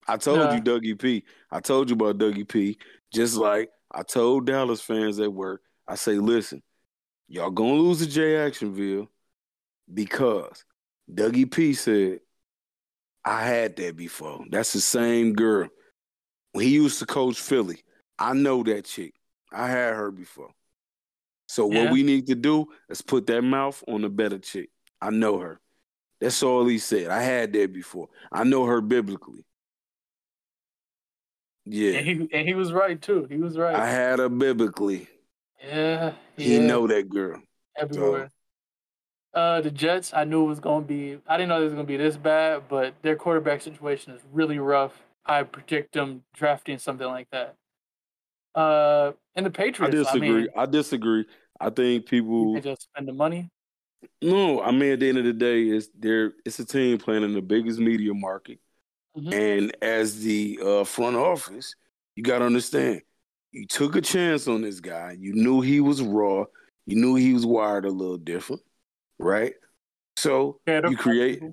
I 0.07 0.17
told 0.17 0.39
Yeah. 0.39 0.55
you 0.55 0.61
Dougie 0.61 0.99
P. 0.99 1.23
I 1.51 1.59
told 1.59 1.89
you 1.89 1.95
about 1.95 2.17
Dougie 2.17 2.47
P. 2.47 2.77
Just 3.13 3.35
like 3.37 3.69
I 3.91 4.03
told 4.03 4.45
Dallas 4.45 4.81
fans 4.81 5.19
at 5.19 5.31
work, 5.31 5.61
I 5.87 5.95
say, 5.95 6.13
listen, 6.13 6.61
y'all 7.27 7.51
gonna 7.51 7.73
lose 7.73 7.99
to 7.99 8.07
Jacksonville 8.07 9.09
because 9.93 10.65
Dougie 11.11 11.49
P 11.49 11.73
said, 11.73 12.19
I 13.23 13.43
had 13.45 13.75
that 13.77 13.95
before. 13.95 14.45
That's 14.49 14.73
the 14.73 14.81
same 14.81 15.33
girl. 15.33 15.67
When 16.53 16.65
he 16.65 16.71
used 16.71 16.99
to 16.99 17.05
coach 17.05 17.39
Philly, 17.39 17.81
I 18.17 18.33
know 18.33 18.63
that 18.63 18.85
chick. 18.85 19.13
I 19.51 19.67
had 19.67 19.93
her 19.95 20.11
before. 20.11 20.51
So 21.47 21.71
Yeah. 21.71 21.83
what 21.85 21.93
we 21.93 22.03
need 22.03 22.27
to 22.27 22.35
do 22.35 22.67
is 22.89 23.01
put 23.01 23.27
that 23.27 23.41
mouth 23.41 23.83
on 23.87 24.03
a 24.03 24.09
better 24.09 24.39
chick. 24.39 24.69
I 25.01 25.09
know 25.11 25.39
her. 25.39 25.59
That's 26.19 26.41
all 26.43 26.65
he 26.65 26.79
said. 26.79 27.09
I 27.09 27.21
had 27.21 27.53
that 27.53 27.71
before. 27.71 28.09
I 28.31 28.43
know 28.43 28.65
her 28.65 28.81
biblically. 28.81 29.45
Yeah. 31.65 31.97
And 31.97 32.05
he 32.07 32.29
and 32.31 32.47
he 32.47 32.53
was 32.53 32.71
right 32.71 33.01
too. 33.01 33.27
He 33.29 33.37
was 33.37 33.57
right. 33.57 33.75
I 33.75 33.87
had 33.89 34.19
her 34.19 34.29
biblically. 34.29 35.07
yeah, 35.63 36.13
He 36.37 36.55
yeah, 36.55 36.65
know 36.65 36.87
that 36.87 37.09
girl. 37.09 37.41
everywhere. 37.75 38.31
Uh, 39.33 39.61
the 39.61 39.69
Jets, 39.69 40.13
I 40.13 40.23
knew 40.23 40.45
it 40.45 40.47
was 40.47 40.59
going 40.59 40.83
to 40.83 40.87
be. 40.87 41.19
I 41.27 41.37
didn't 41.37 41.49
know 41.49 41.61
it 41.61 41.65
was 41.65 41.73
going 41.73 41.85
to 41.85 41.91
be 41.91 41.97
this 41.97 42.17
bad, 42.17 42.63
but 42.69 42.95
their 43.03 43.15
quarterback 43.15 43.61
situation 43.61 44.13
is 44.13 44.21
really 44.31 44.57
rough. 44.57 45.03
I 45.25 45.43
predict 45.43 45.93
them 45.93 46.23
drafting 46.33 46.79
something 46.79 47.05
like 47.05 47.29
that. 47.31 47.55
Uh, 48.57 49.11
and 49.35 49.45
the 49.45 49.51
Patriots, 49.51 49.95
I, 49.95 50.03
disagree. 50.03 50.29
mean, 50.31 50.47
I 50.57 50.65
disagree. 50.65 51.25
I 51.59 51.69
think 51.69 52.07
people 52.07 52.53
they 52.55 52.61
just 52.61 52.83
spend 52.83 53.07
the 53.07 53.13
money. 53.13 53.51
No, 54.21 54.61
I 54.61 54.71
mean 54.71 54.93
at 54.93 54.99
the 54.99 55.09
end 55.09 55.19
of 55.19 55.25
the 55.25 55.33
day, 55.33 55.63
it's 55.63 55.89
there. 55.97 56.33
It's 56.43 56.57
a 56.59 56.65
team 56.65 56.97
playing 56.97 57.23
in 57.23 57.33
the 57.33 57.41
biggest 57.41 57.79
media 57.79 58.13
market, 58.15 58.59
Mhm. 59.15 59.33
and 59.33 59.77
as 59.81 60.21
the 60.23 60.59
uh, 60.63 60.83
front 60.85 61.15
office, 61.15 61.75
you 62.15 62.23
got 62.23 62.39
to 62.39 62.45
understand. 62.45 63.01
You 63.51 63.67
took 63.67 63.95
a 63.95 64.01
chance 64.01 64.47
on 64.47 64.61
this 64.61 64.79
guy. 64.79 65.15
You 65.19 65.33
knew 65.33 65.61
he 65.61 65.79
was 65.79 66.01
raw. 66.01 66.45
You 66.87 66.95
knew 66.95 67.15
he 67.15 67.33
was 67.33 67.45
wired 67.45 67.85
a 67.85 67.89
little 67.91 68.17
different, 68.17 68.61
right? 69.19 69.53
So 70.15 70.59
Yeah, 70.67 70.81
you 70.89 70.97
create. 70.97 71.43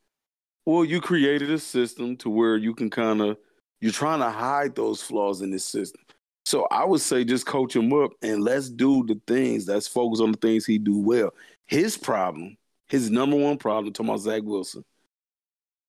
Well, 0.65 0.85
you 0.87 1.03
created 1.03 1.51
a 1.51 1.59
system 1.59 2.17
to 2.19 2.31
where 2.31 2.57
you 2.57 2.75
can 2.75 2.89
kind 2.89 3.21
of. 3.21 3.37
You're 3.81 3.93
trying 3.93 4.21
to 4.21 4.31
hide 4.31 4.75
those 4.75 5.03
flaws 5.03 5.43
in 5.43 5.51
this 5.51 5.67
system. 5.67 6.01
So 6.45 6.67
I 6.71 6.85
would 6.85 7.01
say 7.01 7.25
just 7.25 7.47
coach 7.47 7.75
him 7.75 7.93
up 7.93 8.13
and 8.23 8.43
let's 8.43 8.69
do 8.69 9.05
the 9.07 9.21
things. 9.27 9.67
Let's 9.67 9.89
focus 9.89 10.21
on 10.21 10.33
the 10.33 10.39
things 10.39 10.67
he 10.67 10.79
do 10.79 10.99
well. 10.99 11.33
His 11.67 11.97
problem, 11.97 12.57
his 12.89 13.11
number 13.11 13.37
one 13.37 13.57
problem, 13.57 13.93
talking 13.93 14.11
about 14.11 14.21
Zach 14.21 14.43
Wilson, 14.43 14.85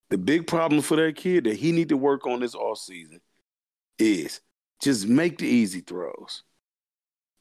the 0.10 0.18
big 0.18 0.48
problem 0.48 0.82
for 0.82 0.96
that 0.96 1.16
kid 1.16 1.44
that 1.44 1.58
he 1.58 1.72
need 1.72 1.90
to 1.90 1.98
work 1.98 2.26
on 2.26 2.40
this 2.40 2.56
off 2.56 2.78
season 2.78 3.20
is 4.00 4.40
just 4.82 5.08
make 5.08 5.38
the 5.38 5.48
easy 5.48 5.82
throws. 5.82 6.44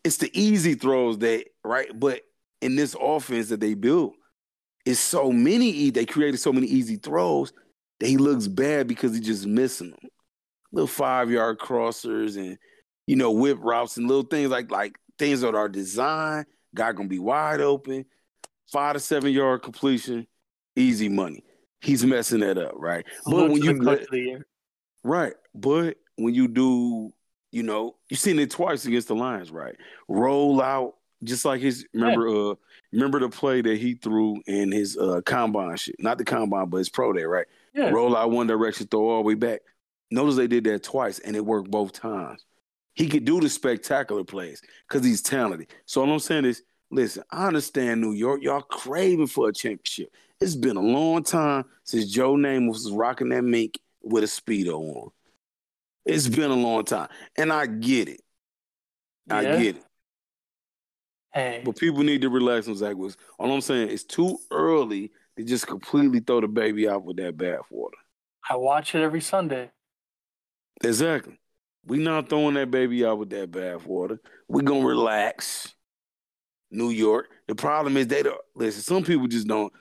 It's 0.03 0.17
the 0.17 0.31
easy 0.39 0.75
throws 0.75 1.19
that 1.19 1.47
right, 1.63 1.89
but 1.99 2.23
in 2.61 2.77
this 2.77 2.97
offense 3.01 3.49
that 3.51 3.61
they 3.61 3.75
built, 3.75 4.15
it's 4.85 5.01
so 5.01 5.31
many. 5.31 5.91
They 5.91 6.05
created 6.05 6.39
so 6.39 6.53
many 6.53 6.67
easy 6.67 6.97
throws 6.97 7.53
that 8.01 8.09
he 8.09 8.17
looks 8.17 8.49
bad 8.49 8.87
because 8.87 9.13
he's 9.15 9.27
just 9.27 9.47
missing 9.47 9.91
them. 9.91 10.11
Little 10.73 10.89
five 10.89 11.31
yard 11.31 11.59
crossers 11.59 12.37
and 12.37 12.59
you 13.07 13.17
know 13.17 13.31
whip 13.31 13.59
routes 13.61 13.97
and 13.97 14.09
little 14.09 14.25
things 14.25 14.51
like 14.51 14.71
like 14.71 14.97
things 15.19 15.41
that 15.43 15.55
are 15.55 15.69
designed. 15.69 16.47
Guy 16.75 16.93
gonna 16.93 17.09
be 17.09 17.19
wide 17.19 17.61
open, 17.61 18.05
five 18.71 18.95
to 18.95 19.01
seven 19.01 19.33
yard 19.33 19.63
completion, 19.63 20.27
easy 20.77 21.09
money. 21.09 21.45
He's 21.81 22.05
messing 22.05 22.41
that 22.41 22.59
up, 22.59 22.73
right? 22.77 23.05
But 23.27 23.51
when 23.51 23.63
you 23.63 23.75
the 23.75 23.79
coach 23.79 23.85
let- 23.85 24.01
of 24.03 24.11
the 24.11 24.19
year. 24.21 24.47
Right. 25.03 25.35
But 25.55 25.99
when 26.17 26.33
you 26.33 26.49
do, 26.49 27.13
you 27.53 27.63
know, 27.63 27.97
you've 28.09 28.19
seen 28.19 28.39
it 28.39 28.51
twice 28.51 28.87
against 28.87 29.09
the 29.09 29.15
Lions, 29.15 29.51
right? 29.51 29.77
Roll 30.09 30.63
out 30.63 30.95
just 31.23 31.45
like 31.45 31.61
his 31.61 31.87
remember 31.93 32.29
uh 32.29 32.55
remember 32.93 33.21
the 33.21 33.29
play 33.29 33.61
that 33.61 33.79
he 33.79 33.95
threw 33.95 34.41
in 34.47 34.73
his 34.73 34.97
uh 34.97 35.21
combine 35.27 35.77
shit. 35.77 35.97
Not 35.99 36.19
the 36.19 36.25
combine, 36.25 36.71
but 36.71 36.79
his 36.79 36.89
pro 36.89 37.13
day, 37.13 37.25
right? 37.25 37.47
Yeah, 37.75 37.91
Roll 37.91 38.17
out 38.17 38.31
one 38.31 38.47
direction, 38.47 38.87
throw 38.87 39.11
all 39.11 39.19
the 39.19 39.27
way 39.27 39.35
back. 39.35 39.61
Notice 40.11 40.37
they 40.37 40.47
did 40.47 40.65
that 40.65 40.83
twice 40.83 41.19
and 41.19 41.37
it 41.37 41.45
worked 41.45 41.71
both 41.71 41.93
times. 41.93 42.45
He 42.95 43.09
could 43.09 43.25
do 43.25 43.41
the 43.41 43.49
spectacular 43.49 44.25
plays 44.25 44.63
because 44.89 45.05
he's 45.05 45.23
talented. 45.23 45.69
So 45.85 46.01
all 46.01 46.13
I'm 46.13 46.19
saying 46.21 46.45
is, 46.45 46.63
listen, 46.91 47.25
I 47.31 47.47
understand 47.47 48.01
New 48.01 48.13
York, 48.13 48.43
y'all 48.43 48.63
craving 48.63 49.27
for 49.27 49.49
a 49.49 49.53
championship. 49.53 50.11
It's 50.41 50.57
been 50.57 50.77
a 50.77 50.83
long 50.83 51.23
time 51.23 51.65
since 51.85 52.11
Joe 52.11 52.35
Namath 52.35 52.69
was 52.69 52.91
rocking 52.91 53.31
that 53.31 53.43
mink 53.43 53.79
with 54.03 54.25
a 54.25 54.27
speedo 54.27 54.79
on. 54.97 55.11
It's 56.05 56.29
been 56.29 56.51
a 56.51 56.55
long 56.55 56.85
time, 56.85 57.09
and 57.37 57.53
I 57.53 57.67
get 57.67 58.09
it. 58.09 58.21
I 59.31 59.43
get 59.43 59.77
it. 59.77 59.85
Hey, 61.33 61.63
But 61.65 61.79
people 61.79 62.03
need 62.05 62.21
to 62.23 62.29
relax 62.29 62.69
on 62.69 62.77
Zach 62.77 62.95
Wilson. 62.95 63.19
All 63.39 63.51
I'm 63.51 63.61
saying 63.61 63.89
is 63.89 64.05
too 64.05 64.39
early 64.51 65.11
to 65.37 65.45
just 65.45 65.67
completely 65.67 66.21
throw 66.21 66.41
the 66.41 66.47
baby 66.47 66.89
out 66.89 67.05
with 67.05 67.17
that 67.17 67.37
bathwater. 67.37 67.91
I 68.49 68.57
watch 68.57 68.95
it 68.95 69.03
every 69.03 69.21
Sunday. 69.21 69.71
Exactly. 70.83 71.39
We 71.87 71.99
not 71.99 72.29
throwing 72.29 72.55
that 72.55 72.71
baby 72.71 73.05
out 73.05 73.19
with 73.19 73.31
that 73.31 73.51
bathwater. 73.51 74.19
We 74.49 74.63
gonna 74.63 74.87
relax. 74.87 75.75
New 76.75 76.91
York. 76.91 77.31
The 77.47 77.55
problem 77.55 77.97
is 77.97 78.09
they 78.09 78.23
don't 78.23 78.41
listen. 78.55 78.83
Some 78.83 79.05
people 79.05 79.27
just 79.29 79.47
don't. 79.47 79.73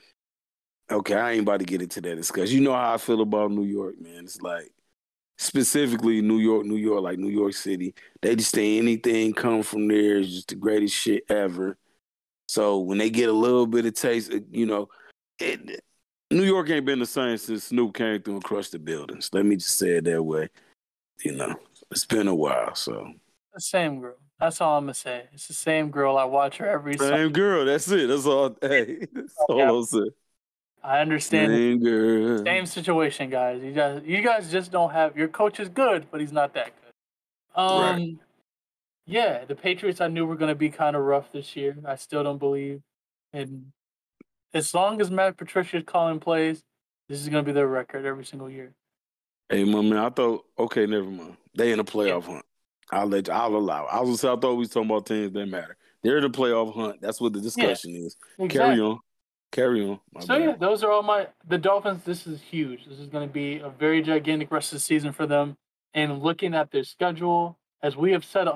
Okay, 0.92 1.16
I 1.16 1.32
ain't 1.32 1.42
about 1.42 1.60
to 1.60 1.66
get 1.66 1.82
into 1.82 2.02
that 2.02 2.16
discussion. 2.16 2.56
You 2.56 2.62
know 2.62 2.74
how 2.74 2.94
I 2.94 2.98
feel 2.98 3.22
about 3.22 3.52
New 3.52 3.64
York, 3.64 4.00
man. 4.00 4.26
It's 4.26 4.42
like 4.42 4.72
specifically 5.38 6.22
New 6.22 6.38
York, 6.38 6.66
New 6.66 6.76
York, 6.76 7.02
like 7.02 7.18
New 7.18 7.30
York 7.30 7.54
City. 7.54 7.96
They 8.22 8.36
just 8.36 8.54
think 8.54 8.82
anything 8.82 9.34
come 9.34 9.64
from 9.64 9.88
there 9.88 10.18
is 10.18 10.30
just 10.30 10.50
the 10.50 10.56
greatest 10.56 10.96
shit 10.96 11.24
ever. 11.30 11.78
So 12.48 12.80
when 12.80 12.98
they 12.98 13.10
get 13.10 13.30
a 13.30 13.34
little 13.34 13.66
bit 13.66 13.86
of 13.86 13.96
taste, 13.96 14.32
uh, 14.32 14.40
you 14.52 14.66
know, 14.66 14.90
it, 15.40 15.82
New 16.30 16.44
York 16.44 16.70
ain't 16.70 16.86
been 16.86 17.00
the 17.00 17.06
same 17.06 17.38
since 17.38 17.66
Snoop 17.66 17.96
came 17.96 18.22
through 18.22 18.36
and 18.36 18.44
crushed 18.44 18.74
the 18.74 18.80
buildings. 18.80 19.30
Let 19.34 19.46
me 19.46 19.56
just 19.56 19.78
say 19.78 19.92
it 19.92 20.04
that 20.06 20.22
way. 20.22 20.50
You 21.24 21.36
know, 21.36 21.56
it's 21.94 22.06
been 22.06 22.28
a 22.28 22.36
while. 22.36 22.76
So 22.76 23.14
The 23.54 23.62
same 23.62 24.02
girl. 24.02 24.16
That's 24.40 24.60
all 24.60 24.78
I'm 24.78 24.86
gonna 24.86 24.94
say. 24.94 25.24
It's 25.32 25.48
the 25.48 25.54
same 25.54 25.90
girl. 25.92 26.18
I 26.18 26.26
watch 26.26 26.58
her 26.58 26.68
every 26.68 26.98
Sunday. 26.98 27.18
same 27.24 27.32
girl. 27.32 27.66
That's 27.66 27.88
it. 27.90 28.08
That's 28.08 28.26
all. 28.26 28.58
Hey, 28.62 29.08
that's 29.14 29.36
all 29.48 29.58
Yeah. 29.58 29.72
I'm 29.72 29.84
saying. 29.84 30.10
I 30.84 31.00
understand. 31.00 31.52
Same 31.54 31.80
girl. 31.82 32.44
Same 32.44 32.66
situation, 32.66 33.30
guys. 33.30 33.62
You 33.64 33.72
guys, 33.72 34.02
you 34.06 34.22
guys 34.22 34.52
just 34.52 34.70
don't 34.72 34.92
have 34.92 35.16
your 35.16 35.30
coach 35.30 35.60
is 35.60 35.70
good, 35.70 36.08
but 36.12 36.20
he's 36.20 36.34
not 36.34 36.54
that 36.56 36.74
good. 36.76 37.62
Um, 37.62 37.80
Right. 37.82 38.18
yeah, 39.06 39.46
the 39.46 39.56
Patriots 39.56 40.02
I 40.02 40.08
knew 40.10 40.26
were 40.26 40.36
going 40.36 40.50
to 40.50 40.56
be 40.56 40.70
kind 40.70 40.96
of 40.98 41.04
rough 41.04 41.32
this 41.32 41.56
year. 41.56 41.78
I 41.88 41.96
still 41.96 42.24
don't 42.24 42.38
believe, 42.40 42.82
and 43.32 43.72
as 44.54 44.74
long 44.74 45.00
as 45.00 45.10
Matt 45.10 45.38
Patricia 45.38 45.78
is 45.78 45.84
calling 45.86 46.20
plays, 46.20 46.64
this 47.08 47.22
is 47.22 47.30
going 47.30 47.46
to 47.46 47.48
be 47.48 47.54
their 47.54 47.68
record 47.68 48.06
every 48.06 48.26
single 48.26 48.50
year. 48.50 48.74
Hey, 49.50 49.64
my 49.64 49.82
man. 49.82 50.00
I 50.00 50.10
thought. 50.10 50.44
Okay, 50.60 50.86
never 50.86 51.06
mind. 51.06 51.38
They 51.56 51.72
in 51.72 51.80
a 51.80 51.84
playoff 51.84 52.26
hunt. 52.26 52.46
I'll 52.92 53.08
let. 53.08 53.28
You, 53.28 53.34
I'll 53.34 53.56
allow. 53.56 53.86
I 53.86 54.00
was. 54.02 54.08
gonna 54.10 54.18
say, 54.18 54.28
I 54.30 54.36
thought 54.36 54.54
we 54.54 54.60
was 54.60 54.70
talking 54.70 54.90
about 54.90 55.06
teams 55.06 55.34
that 55.34 55.46
matter. 55.46 55.78
They're 56.04 56.18
in 56.18 56.24
the 56.24 56.30
playoff 56.30 56.74
hunt. 56.76 57.02
That's 57.02 57.22
what 57.22 57.34
the 57.34 57.42
discussion 57.42 57.96
is. 57.96 58.16
Carry 58.50 58.80
on. 58.80 59.00
Carry 59.52 59.88
on. 59.88 60.00
So 60.22 60.28
bad. 60.28 60.42
yeah, 60.42 60.56
those 60.60 60.84
are 60.84 60.92
all 60.92 61.04
my 61.04 61.28
the 61.48 61.58
Dolphins. 61.58 62.04
This 62.04 62.28
is 62.28 62.42
huge. 62.42 62.86
This 62.88 63.00
is 63.00 63.08
going 63.08 63.28
to 63.28 63.32
be 63.34 63.60
a 63.60 63.70
very 63.70 64.02
gigantic 64.02 64.52
rest 64.52 64.74
of 64.74 64.78
the 64.78 64.82
season 64.82 65.12
for 65.14 65.26
them. 65.26 65.56
And 65.94 66.22
looking 66.24 66.56
at 66.56 66.72
their 66.72 66.84
schedule, 66.84 67.58
as 67.82 67.96
we 67.96 68.12
have 68.14 68.26
said 68.26 68.48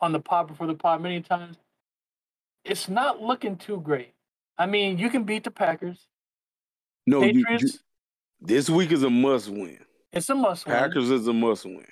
on 0.00 0.12
the 0.12 0.20
pod 0.20 0.46
before 0.46 0.68
the 0.68 0.74
pod 0.74 1.02
many 1.02 1.20
times, 1.20 1.56
it's 2.64 2.88
not 2.88 3.20
looking 3.20 3.56
too 3.56 3.80
great. 3.80 4.14
I 4.56 4.66
mean, 4.66 4.98
you 4.98 5.10
can 5.10 5.24
beat 5.24 5.44
the 5.44 5.50
Packers, 5.50 6.06
No, 7.06 7.22
you, 7.22 7.40
you, 7.40 7.44
Patriots. 7.44 7.80
this 8.40 8.70
week 8.70 8.92
is 8.92 9.02
a 9.02 9.10
must 9.10 9.48
win. 9.50 9.78
it's 10.12 10.28
a 10.30 10.34
must 10.34 10.66
win. 10.66 10.76
Packers 10.76 11.10
is 11.10 11.26
a 11.26 11.32
must 11.32 11.64
win. 11.64 11.84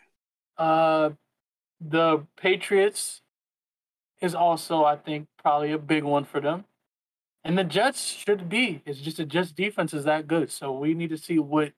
Uh, 0.56 1.10
the 1.80 2.26
Patriots 2.36 3.20
is 4.20 4.34
also, 4.34 4.84
I 4.84 4.96
think, 4.96 5.28
probably 5.42 5.72
a 5.72 5.78
big 5.78 6.04
one 6.04 6.24
for 6.24 6.40
them. 6.40 6.64
And 7.44 7.58
the 7.58 7.64
Jets 7.64 8.02
should 8.02 8.48
be. 8.48 8.82
It's 8.86 9.00
just 9.00 9.18
the 9.18 9.26
Jets 9.26 9.52
defense 9.52 9.92
is 9.92 10.04
that 10.04 10.26
good. 10.26 10.50
So 10.50 10.72
we 10.72 10.94
need 10.94 11.10
to 11.10 11.18
see 11.18 11.38
what 11.38 11.72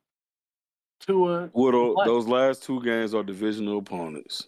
Tua. 1.01 1.51
What 1.53 1.75
are- 1.75 2.07
those 2.07 2.27
last 2.27 2.63
two 2.63 2.81
games 2.83 3.15
are 3.15 3.23
divisional 3.23 3.79
opponents. 3.79 4.47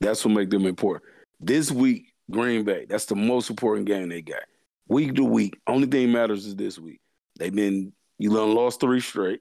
That's 0.00 0.24
what 0.24 0.34
make 0.34 0.50
them 0.50 0.66
important. 0.66 1.04
This 1.38 1.70
week, 1.70 2.14
Green 2.30 2.64
Bay. 2.64 2.86
That's 2.88 3.04
the 3.04 3.14
most 3.14 3.50
important 3.50 3.86
game 3.86 4.08
they 4.08 4.22
got. 4.22 4.42
Week 4.88 5.14
to 5.14 5.24
week, 5.24 5.58
only 5.66 5.86
thing 5.86 6.12
matters 6.12 6.46
is 6.46 6.56
this 6.56 6.78
week. 6.78 7.00
They've 7.38 7.54
been 7.54 7.92
you 8.18 8.30
done 8.30 8.54
lost 8.54 8.80
three 8.80 9.00
straight. 9.00 9.40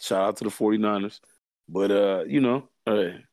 Shout 0.00 0.20
out 0.20 0.36
to 0.38 0.44
the 0.44 0.50
49ers. 0.50 1.20
But 1.68 1.90
uh, 1.90 2.24
you 2.26 2.40
know, 2.40 2.68
hey. 2.84 3.24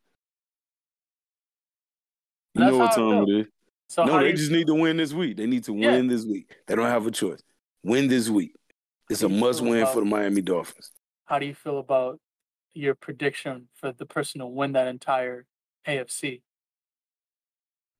You 2.58 2.64
That's 2.64 2.72
know 2.72 2.78
what 2.80 2.96
time 2.96 3.24
it 3.30 3.42
is. 3.42 3.48
So 3.88 4.04
no, 4.06 4.20
they 4.20 4.34
just 4.34 4.52
need 4.52 4.66
to 4.68 4.74
win 4.74 4.98
this 4.98 5.14
week. 5.14 5.38
They 5.38 5.46
need 5.46 5.64
to 5.66 5.76
Yeah. 5.76 5.92
win 5.92 6.08
this 6.08 6.26
week. 6.26 6.52
They 6.66 6.76
don't 6.76 6.88
have 6.88 7.06
a 7.06 7.12
choice. 7.12 7.42
Win 7.84 8.08
this 8.08 8.30
week. 8.30 8.56
It's 9.10 9.22
a 9.22 9.26
How 9.26 9.30
do 9.30 9.36
you 9.36 9.40
must 9.42 9.62
win 9.62 9.82
about- 9.82 9.94
for 9.94 10.00
the 10.02 10.06
Miami 10.08 10.42
Dolphins. 10.42 10.92
how 11.26 11.38
do 11.40 11.46
you 11.46 11.54
feel 11.54 11.78
about 11.78 12.20
your 12.74 12.96
prediction 12.96 13.68
for 13.76 13.92
the 13.92 14.06
person 14.06 14.40
to 14.40 14.48
win 14.48 14.72
that 14.74 14.88
entire 14.88 15.46
AFC? 15.86 16.42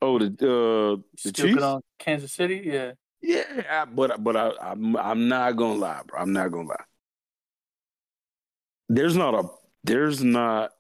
Oh, 0.02 0.18
the 0.18 0.26
uh 0.26 1.02
the 1.24 1.32
Chiefs? 1.32 1.62
on 1.62 1.82
Kansas 2.00 2.34
City? 2.34 2.62
Yeah. 2.66 2.94
Yeah, 3.22 3.64
I- 3.70 3.86
but 3.86 4.24
but 4.24 4.36
I, 4.36 4.52
I'm 4.60 4.98
I'm 4.98 5.28
not 5.28 5.52
gonna 5.56 5.80
lie, 5.80 6.02
bro. 6.08 6.20
I'm 6.20 6.34
not 6.34 6.52
gonna 6.52 6.68
lie. 6.70 6.84
There's 8.90 9.16
not 9.16 9.34
a 9.36 9.48
there's 9.84 10.24
not 10.24 10.72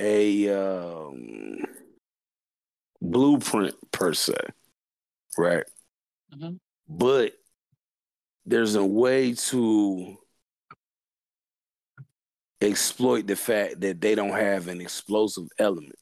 a 0.00 0.48
um, 0.48 1.58
blueprint 3.10 3.74
per 3.92 4.14
se, 4.14 4.36
right? 5.38 5.64
Mhm. 6.34 6.58
But 6.88 7.34
there's 8.46 8.74
a 8.74 8.84
way 8.84 9.34
to 9.34 10.18
exploit 12.60 13.26
the 13.26 13.36
fact 13.36 13.80
that 13.80 14.00
they 14.00 14.14
don't 14.14 14.30
have 14.30 14.68
an 14.68 14.80
explosive 14.80 15.48
element. 15.58 15.98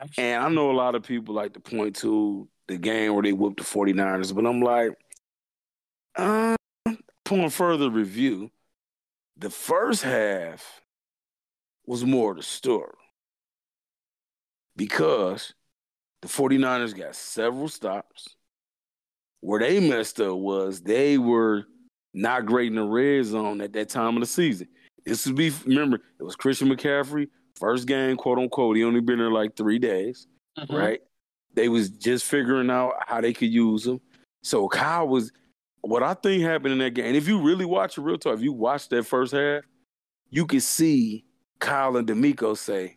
Actually, 0.00 0.24
And 0.24 0.44
I 0.44 0.48
know 0.48 0.70
a 0.70 0.72
lot 0.72 0.94
of 0.94 1.02
people 1.04 1.34
like 1.34 1.54
to 1.54 1.60
point 1.60 1.96
to 1.96 2.48
the 2.66 2.76
game 2.76 3.14
where 3.14 3.22
they 3.22 3.32
whooped 3.32 3.58
the 3.58 3.64
49ers, 3.64 4.32
but 4.32 4.46
I'm 4.46 4.60
like, 4.60 4.92
uh, 6.16 6.56
upon 7.24 7.50
further 7.50 7.90
review, 7.90 8.50
the 9.36 9.50
first 9.50 10.02
half 10.02 10.82
was 11.86 12.04
more 12.04 12.34
the 12.34 12.42
story. 12.42 12.94
Because 14.76 15.54
the 16.22 16.28
49ers 16.28 16.96
got 16.96 17.14
several 17.14 17.68
stops. 17.68 18.36
Where 19.40 19.60
they 19.60 19.78
messed 19.78 20.20
up 20.20 20.36
was 20.36 20.80
they 20.80 21.18
were 21.18 21.64
not 22.14 22.46
great 22.46 22.68
in 22.68 22.76
the 22.76 22.84
red 22.84 23.26
zone 23.26 23.60
at 23.60 23.72
that 23.74 23.90
time 23.90 24.16
of 24.16 24.20
the 24.20 24.26
season. 24.26 24.68
This 25.04 25.26
would 25.26 25.36
be, 25.36 25.52
remember, 25.66 26.00
it 26.18 26.22
was 26.22 26.34
Christian 26.34 26.68
McCaffrey, 26.68 27.28
first 27.56 27.86
game, 27.86 28.16
quote 28.16 28.38
unquote. 28.38 28.76
He 28.76 28.84
only 28.84 29.00
been 29.00 29.18
there 29.18 29.30
like 29.30 29.54
three 29.54 29.78
days 29.78 30.26
Mhm. 30.58 30.78
right? 30.78 31.02
They 31.52 31.68
was 31.68 31.90
just 31.90 32.24
figuring 32.24 32.70
out 32.70 32.94
how 33.06 33.20
they 33.20 33.32
could 33.32 33.50
use 33.50 33.86
him. 33.86 34.00
So 34.42 34.68
Kyle 34.68 35.06
was 35.08 35.30
what 35.82 36.02
I 36.02 36.14
think 36.14 36.42
happened 36.42 36.72
in 36.72 36.78
that 36.78 36.94
game. 36.94 37.06
And 37.06 37.16
if 37.16 37.28
you 37.28 37.40
really 37.40 37.64
watch 37.66 37.98
it 37.98 38.02
real 38.02 38.16
talk, 38.16 38.34
if 38.34 38.40
you 38.42 38.52
watch 38.52 38.88
that 38.88 39.04
first 39.04 39.32
half, 39.32 39.64
you 40.30 40.46
could 40.46 40.62
see 40.62 41.24
Kyle 41.58 41.96
and 41.96 42.08
DeMeco 42.08 42.56
say, 42.56 42.96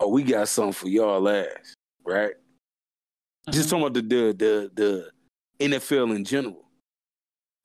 "Oh, 0.00 0.08
we 0.08 0.22
got 0.22 0.48
something 0.48 0.72
for 0.72 0.88
y'all 0.88 1.28
ass," 1.28 1.74
right? 2.04 2.34
Just 3.50 3.68
Mhm. 3.68 3.70
talking 3.70 3.86
about 3.86 3.94
the, 3.94 4.02
the 4.02 4.70
the 4.74 5.10
the 5.58 5.64
NFL 5.68 6.14
in 6.14 6.24
general. 6.24 6.64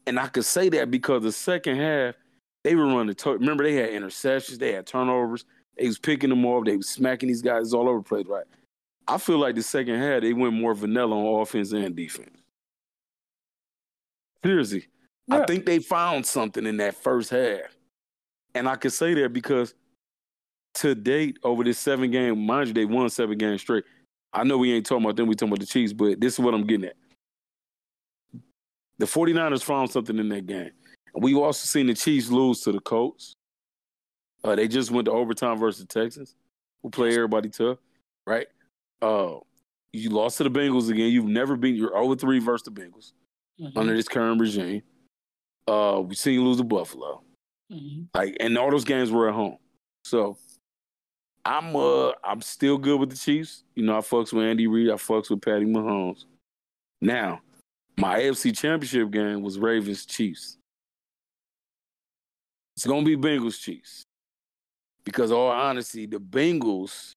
And 0.05 0.19
I 0.19 0.27
could 0.27 0.45
say 0.45 0.69
that 0.69 0.89
because 0.91 1.23
the 1.23 1.31
second 1.31 1.77
half 1.77 2.15
they 2.63 2.75
were 2.75 2.85
running. 2.87 3.13
To- 3.15 3.33
remember, 3.33 3.63
they 3.63 3.73
had 3.73 3.89
interceptions, 3.89 4.57
they 4.57 4.71
had 4.71 4.87
turnovers. 4.87 5.43
They 5.77 5.85
was 5.87 5.99
picking 5.99 6.29
them 6.29 6.45
off. 6.45 6.65
They 6.65 6.77
was 6.77 6.87
smacking 6.89 7.27
these 7.27 7.41
guys 7.41 7.73
all 7.73 7.89
over 7.89 7.99
the 7.99 8.03
place, 8.03 8.25
right? 8.27 8.45
I 9.07 9.17
feel 9.17 9.37
like 9.37 9.55
the 9.55 9.63
second 9.63 9.99
half 9.99 10.21
they 10.21 10.31
went 10.33 10.53
more 10.53 10.73
vanilla 10.73 11.15
on 11.15 11.41
offense 11.41 11.73
and 11.73 11.93
defense. 11.95 12.37
Seriously, 14.45 14.87
I 15.29 15.45
think 15.45 15.65
they 15.65 15.79
found 15.79 16.25
something 16.25 16.65
in 16.65 16.77
that 16.77 16.95
first 16.95 17.29
half, 17.29 17.75
and 18.55 18.67
I 18.67 18.75
could 18.75 18.91
say 18.93 19.13
that 19.15 19.31
because 19.33 19.73
to 20.75 20.96
date 20.96 21.38
over 21.44 21.63
this 21.63 21.77
seven 21.80 22.10
game, 22.12 22.46
mind 22.46 22.68
you, 22.70 22.74
they 22.74 22.86
won 22.86 23.10
seven 23.10 23.38
games 23.38 23.62
straight. 23.62 23.84
I 24.32 24.44
know 24.44 24.58
we 24.58 24.74
ain't 24.74 24.86
talking 24.86 25.03
about 25.06 25.15
them, 25.15 25.27
we 25.27 25.36
talking 25.36 25.50
about 25.50 25.60
the 25.60 25.65
Chiefs, 25.65 25.94
but 25.94 26.20
this 26.20 26.34
is 26.34 26.39
what 26.39 26.53
I'm 26.53 26.65
getting 26.65 26.86
at. 26.88 26.96
The 28.98 29.06
49ers 29.06 29.63
found 29.63 29.92
something 29.92 30.18
in 30.18 30.30
that 30.30 30.46
game. 30.46 30.72
And 31.13 31.24
we 31.24 31.34
also 31.36 31.65
seen 31.65 31.88
the 31.88 31.94
Chiefs 31.94 32.30
lose 32.30 32.62
to 32.62 32.72
the 32.72 32.80
Colts. 32.80 33.36
Uh, 34.44 34.56
they 34.56 34.68
just 34.68 34.92
went 34.92 35.06
to 35.06 35.12
overtime 35.12 35.58
versus 35.58 35.86
the 35.86 35.88
Texans, 35.88 36.36
who 36.82 36.89
play 36.89 37.13
everybody 37.13 37.50
tough, 37.50 37.77
right? 38.25 38.48
Uh, 39.01 39.36
you 39.94 40.10
lost 40.10 40.38
to 40.38 40.44
the 40.44 40.50
Bengals 40.50 40.89
again. 40.89 41.12
You've 41.12 41.25
never 41.25 41.56
been. 41.56 41.75
You're 41.75 41.92
0 41.92 42.15
3 42.15 42.39
versus 42.39 42.65
the 42.65 42.72
Bengals 42.72 43.13
Mhm. 43.60 43.77
under 43.77 43.96
this 43.96 44.08
current 44.08 44.42
regime. 44.42 44.82
Uh, 45.68 46.01
we 46.06 46.15
seen 46.15 46.34
you 46.34 46.44
lose 46.44 46.58
to 46.58 46.63
Buffalo. 46.63 47.24
Mhm. 47.72 48.08
Like, 48.13 48.36
and 48.39 48.58
all 48.58 48.72
those 48.72 48.84
games 48.84 49.12
were 49.12 49.30
at 49.30 49.36
home. 49.36 49.58
So 50.03 50.38
I'm 51.45 51.75
uh 51.75 52.12
I'm 52.23 52.41
still 52.41 52.77
good 52.77 53.00
with 53.00 53.09
the 53.09 53.17
Chiefs. 53.17 53.63
You 53.75 53.83
know, 53.83 53.97
I 53.97 54.01
fucks 54.01 54.31
with 54.31 54.45
Andy 54.45 54.67
Reid. 54.67 54.89
I 54.89 54.93
fucks 54.93 55.29
with 55.29 55.41
Patty 55.41 55.65
Mahomes. 55.65 56.25
Now, 57.01 57.41
my 57.97 58.19
AFC 58.19 58.57
Championship 58.57 59.12
game 59.12 59.41
was 59.41 59.59
Ravens 59.59 60.05
Chiefs. 60.05 60.57
It's 62.75 62.85
gonna 62.85 63.05
be 63.05 63.17
Bengals 63.17 63.59
Chiefs 63.59 64.03
because, 65.03 65.31
all 65.31 65.50
honesty, 65.50 66.05
the 66.05 66.17
Bengals 66.17 67.12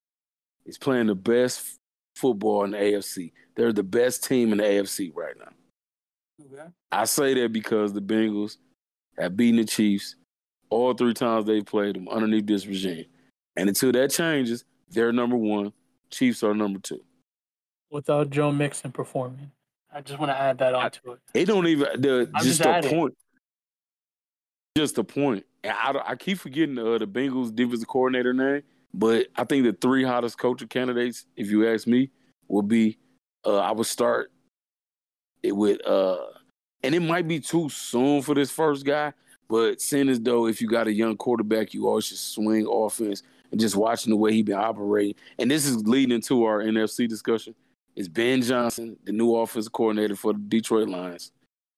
is 0.67 0.77
playing 0.77 1.07
the 1.07 1.15
best 1.15 1.79
football 2.17 2.65
in 2.65 2.73
the 2.73 2.79
AFC. 2.79 3.33
They're 3.55 3.73
the 3.73 3.83
best 3.83 4.25
team 4.25 4.53
in 4.53 4.59
the 4.59 4.65
AFC 4.65 5.13
right 5.15 5.37
now. 5.39 5.53
Okay. 6.45 6.69
I 6.93 7.05
say 7.05 7.35
that 7.35 7.53
because 7.53 7.93
the 7.93 8.03
Bengals 8.03 8.59
have 9.19 9.37
beaten 9.37 9.57
the 9.57 9.65
Chiefs 9.65 10.17
all 10.69 10.95
three 10.95 11.15
times 11.15 11.47
they've 11.47 11.65
played 11.65 11.97
them 11.97 12.09
underneath 12.09 12.47
this 12.47 12.67
regime. 12.67 13.07
And 13.57 13.69
until 13.69 13.93
that 13.93 14.11
changes, 14.11 14.65
they're 14.91 15.13
number 15.13 15.37
one. 15.37 15.73
Chiefs 16.11 16.43
are 16.43 16.55
number 16.55 16.79
two. 16.79 17.03
Without 17.91 18.31
Joe 18.31 18.53
Mixon 18.53 18.93
performing, 18.93 19.51
I 19.93 20.01
just 20.01 20.19
want 20.19 20.31
to 20.31 20.39
add 20.39 20.59
that 20.59 20.75
onto 20.75 21.13
it. 21.13 21.19
It 21.35 21.45
don't 21.47 21.67
even 21.67 22.01
the 22.01 22.31
I'm 22.35 22.45
just 22.45 22.63
just 22.63 22.83
the 22.83 22.95
point. 22.95 23.15
Just 24.77 24.99
a 24.99 25.05
point. 25.05 25.45
And 25.65 25.73
I, 25.73 26.01
I 26.09 26.17
keep 26.17 26.39
forgetting 26.39 26.79
uh, 26.79 26.99
the 26.99 27.07
Bengals 27.07 27.55
defensive 27.55 27.89
coordinator 27.89 28.35
name, 28.35 28.63
but 28.93 29.29
I 29.37 29.45
think 29.45 29.65
the 29.65 29.73
three 29.73 30.05
hottest 30.05 30.39
coaching 30.39 30.69
candidates, 30.69 31.27
if 31.37 31.51
you 31.51 31.67
ask 31.73 31.87
me, 31.87 32.11
would 32.49 32.69
be 32.69 32.99
uh, 33.45 33.59
I 33.59 33.73
would 33.73 33.87
start 33.87 34.31
it 35.43 35.53
with 35.53 35.85
uh, 35.87 36.19
and 36.83 36.95
it 36.95 37.01
might 37.01 37.27
be 37.27 37.41
too 37.41 37.69
soon 37.69 38.23
for 38.23 38.35
this 38.35 38.51
first 38.51 38.85
guy, 38.85 39.13
but 39.49 39.81
seeing 39.81 40.09
as 40.09 40.21
though 40.21 40.47
if 40.47 40.61
you 40.61 40.69
got 40.69 40.89
a 40.89 40.93
young 40.93 41.17
quarterback, 41.17 41.73
you 41.73 41.89
always 41.89 42.07
should 42.07 42.19
swing 42.19 42.67
offense 42.71 43.23
and 43.57 43.61
just 43.63 43.75
watching 43.75 44.11
the 44.11 44.17
way 44.19 44.35
he 44.35 44.43
been 44.43 44.55
operating. 44.55 45.15
And 45.39 45.51
this 45.51 45.65
is 45.65 45.79
leading 45.87 46.21
to 46.21 46.45
our 46.45 46.63
NFC 46.63 47.09
discussion. 47.09 47.55
Is 47.95 48.07
Ben 48.07 48.43
Johnson, 48.43 48.99
the 49.05 49.13
new 49.13 49.35
offensive 49.35 49.73
coordinator 49.73 50.15
for 50.15 50.35
the 50.35 50.39
Detroit 50.39 50.91
Lions. 50.91 51.33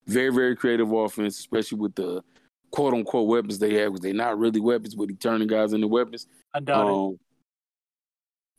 Very, 0.08 0.30
very 0.32 0.56
creative 0.56 0.90
offense, 0.90 1.38
especially 1.38 1.78
with 1.78 1.94
the 1.94 2.24
quote 2.72 2.94
unquote 2.94 3.28
weapons 3.28 3.60
they 3.60 3.74
have, 3.74 3.92
because 3.92 4.00
they're 4.00 4.12
not 4.12 4.40
really 4.40 4.58
weapons, 4.58 4.96
but 4.96 5.08
he 5.08 5.14
turning 5.14 5.46
guys 5.46 5.72
into 5.72 5.86
weapons. 5.86 6.26
I 6.52 6.58
doubt 6.58 6.88
it. 6.88 6.92
Um, 6.92 7.18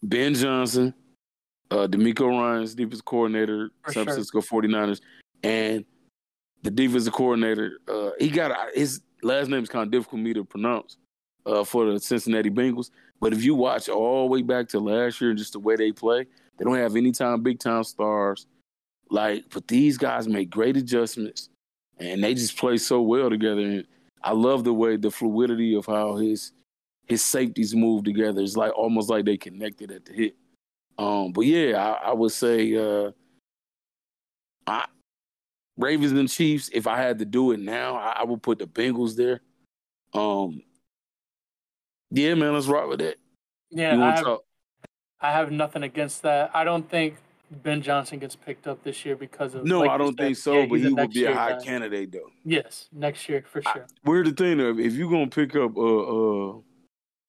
ben 0.01 0.33
Johnson, 0.33 0.93
uh, 1.69 1.87
DeMeco 1.87 2.29
Ryans 2.29 2.73
defensive 2.73 3.03
coordinator, 3.03 3.71
For 3.83 3.91
San 3.91 4.05
sure. 4.05 4.13
Francisco 4.13 4.39
49ers, 4.39 5.01
and 5.43 5.83
the 6.63 6.71
defensive 6.71 7.11
coordinator, 7.11 7.79
uh, 7.89 8.11
he 8.17 8.29
got 8.29 8.55
his 8.73 9.01
last 9.21 9.49
name 9.49 9.63
is 9.63 9.67
kind 9.67 9.83
of 9.83 9.91
difficult 9.91 10.21
for 10.21 10.23
me 10.23 10.33
to 10.33 10.45
pronounce 10.45 10.95
uh, 11.45 11.63
for 11.63 11.91
the 11.91 11.99
Cincinnati 11.99 12.49
Bengals. 12.49 12.91
But 13.19 13.33
if 13.33 13.43
you 13.43 13.55
watch 13.55 13.89
all 13.89 14.27
the 14.27 14.31
way 14.31 14.41
back 14.41 14.69
to 14.69 14.79
last 14.79 15.19
year 15.19 15.33
just 15.33 15.53
the 15.53 15.59
way 15.59 15.75
they 15.75 15.91
play, 15.91 16.25
they 16.57 16.65
don't 16.65 16.75
have 16.77 16.95
any 16.95 17.11
time 17.11 17.41
big 17.41 17.59
time 17.59 17.83
stars. 17.83 18.47
Like, 19.09 19.45
but 19.51 19.67
these 19.67 19.97
guys 19.97 20.27
make 20.27 20.49
great 20.49 20.77
adjustments 20.77 21.49
and 21.99 22.23
they 22.23 22.33
just 22.33 22.57
play 22.57 22.77
so 22.77 23.01
well 23.01 23.29
together. 23.29 23.61
And 23.61 23.87
I 24.23 24.33
love 24.33 24.63
the 24.63 24.73
way 24.73 24.97
the 24.97 25.11
fluidity 25.11 25.75
of 25.75 25.85
how 25.85 26.15
his 26.15 26.51
his 27.07 27.23
safeties 27.23 27.75
move 27.75 28.03
together. 28.03 28.41
It's 28.41 28.55
like 28.55 28.77
almost 28.77 29.09
like 29.09 29.25
they 29.25 29.37
connected 29.37 29.91
at 29.91 30.05
the 30.05 30.13
hit. 30.13 30.35
Um, 30.97 31.31
but 31.31 31.41
yeah, 31.41 31.77
I, 31.77 32.09
I 32.09 32.13
would 32.13 32.31
say 32.31 32.75
uh, 32.75 33.11
I 34.67 34.85
Ravens 35.77 36.11
and 36.11 36.29
Chiefs. 36.29 36.69
If 36.71 36.87
I 36.87 36.97
had 36.97 37.17
to 37.19 37.25
do 37.25 37.51
it 37.51 37.59
now, 37.59 37.95
I, 37.95 38.17
I 38.19 38.23
would 38.23 38.43
put 38.43 38.59
the 38.59 38.67
Bengals 38.67 39.15
there. 39.15 39.41
Um, 40.13 40.61
yeah, 42.11 42.33
man, 42.35 42.53
let's 42.53 42.67
rock 42.67 42.89
with 42.89 42.99
that. 42.99 43.17
Yeah, 43.71 44.01
I 44.03 44.15
have. 44.15 44.37
I 45.21 45.31
have 45.31 45.51
nothing 45.51 45.83
against 45.83 46.21
that. 46.23 46.51
I 46.53 46.63
don't 46.63 46.89
think 46.89 47.17
Ben 47.51 47.81
Johnson 47.81 48.19
gets 48.19 48.35
picked 48.35 48.67
up 48.67 48.83
this 48.83 49.05
year 49.05 49.15
because 49.15 49.53
of. 49.55 49.65
No, 49.65 49.81
like 49.81 49.89
I 49.91 49.97
don't 49.97 50.15
think 50.15 50.37
so. 50.37 50.53
yeah, 50.53 50.65
but 50.65 50.79
he 50.79 50.93
will 50.93 51.07
be 51.07 51.25
a 51.25 51.33
high 51.35 51.51
guy. 51.53 51.63
candidate 51.63 52.11
though. 52.11 52.29
Yes, 52.45 52.87
next 52.91 53.27
year 53.27 53.43
for 53.47 53.61
I- 53.65 53.73
sure. 53.73 53.87
We're 54.05 54.23
the 54.23 54.31
thing 54.31 54.57
though. 54.57 54.77
If 54.77 54.93
you're 54.93 55.09
gonna 55.09 55.27
pick 55.27 55.55
up 55.55 55.77
uh 55.77 55.81
uh 55.81 56.53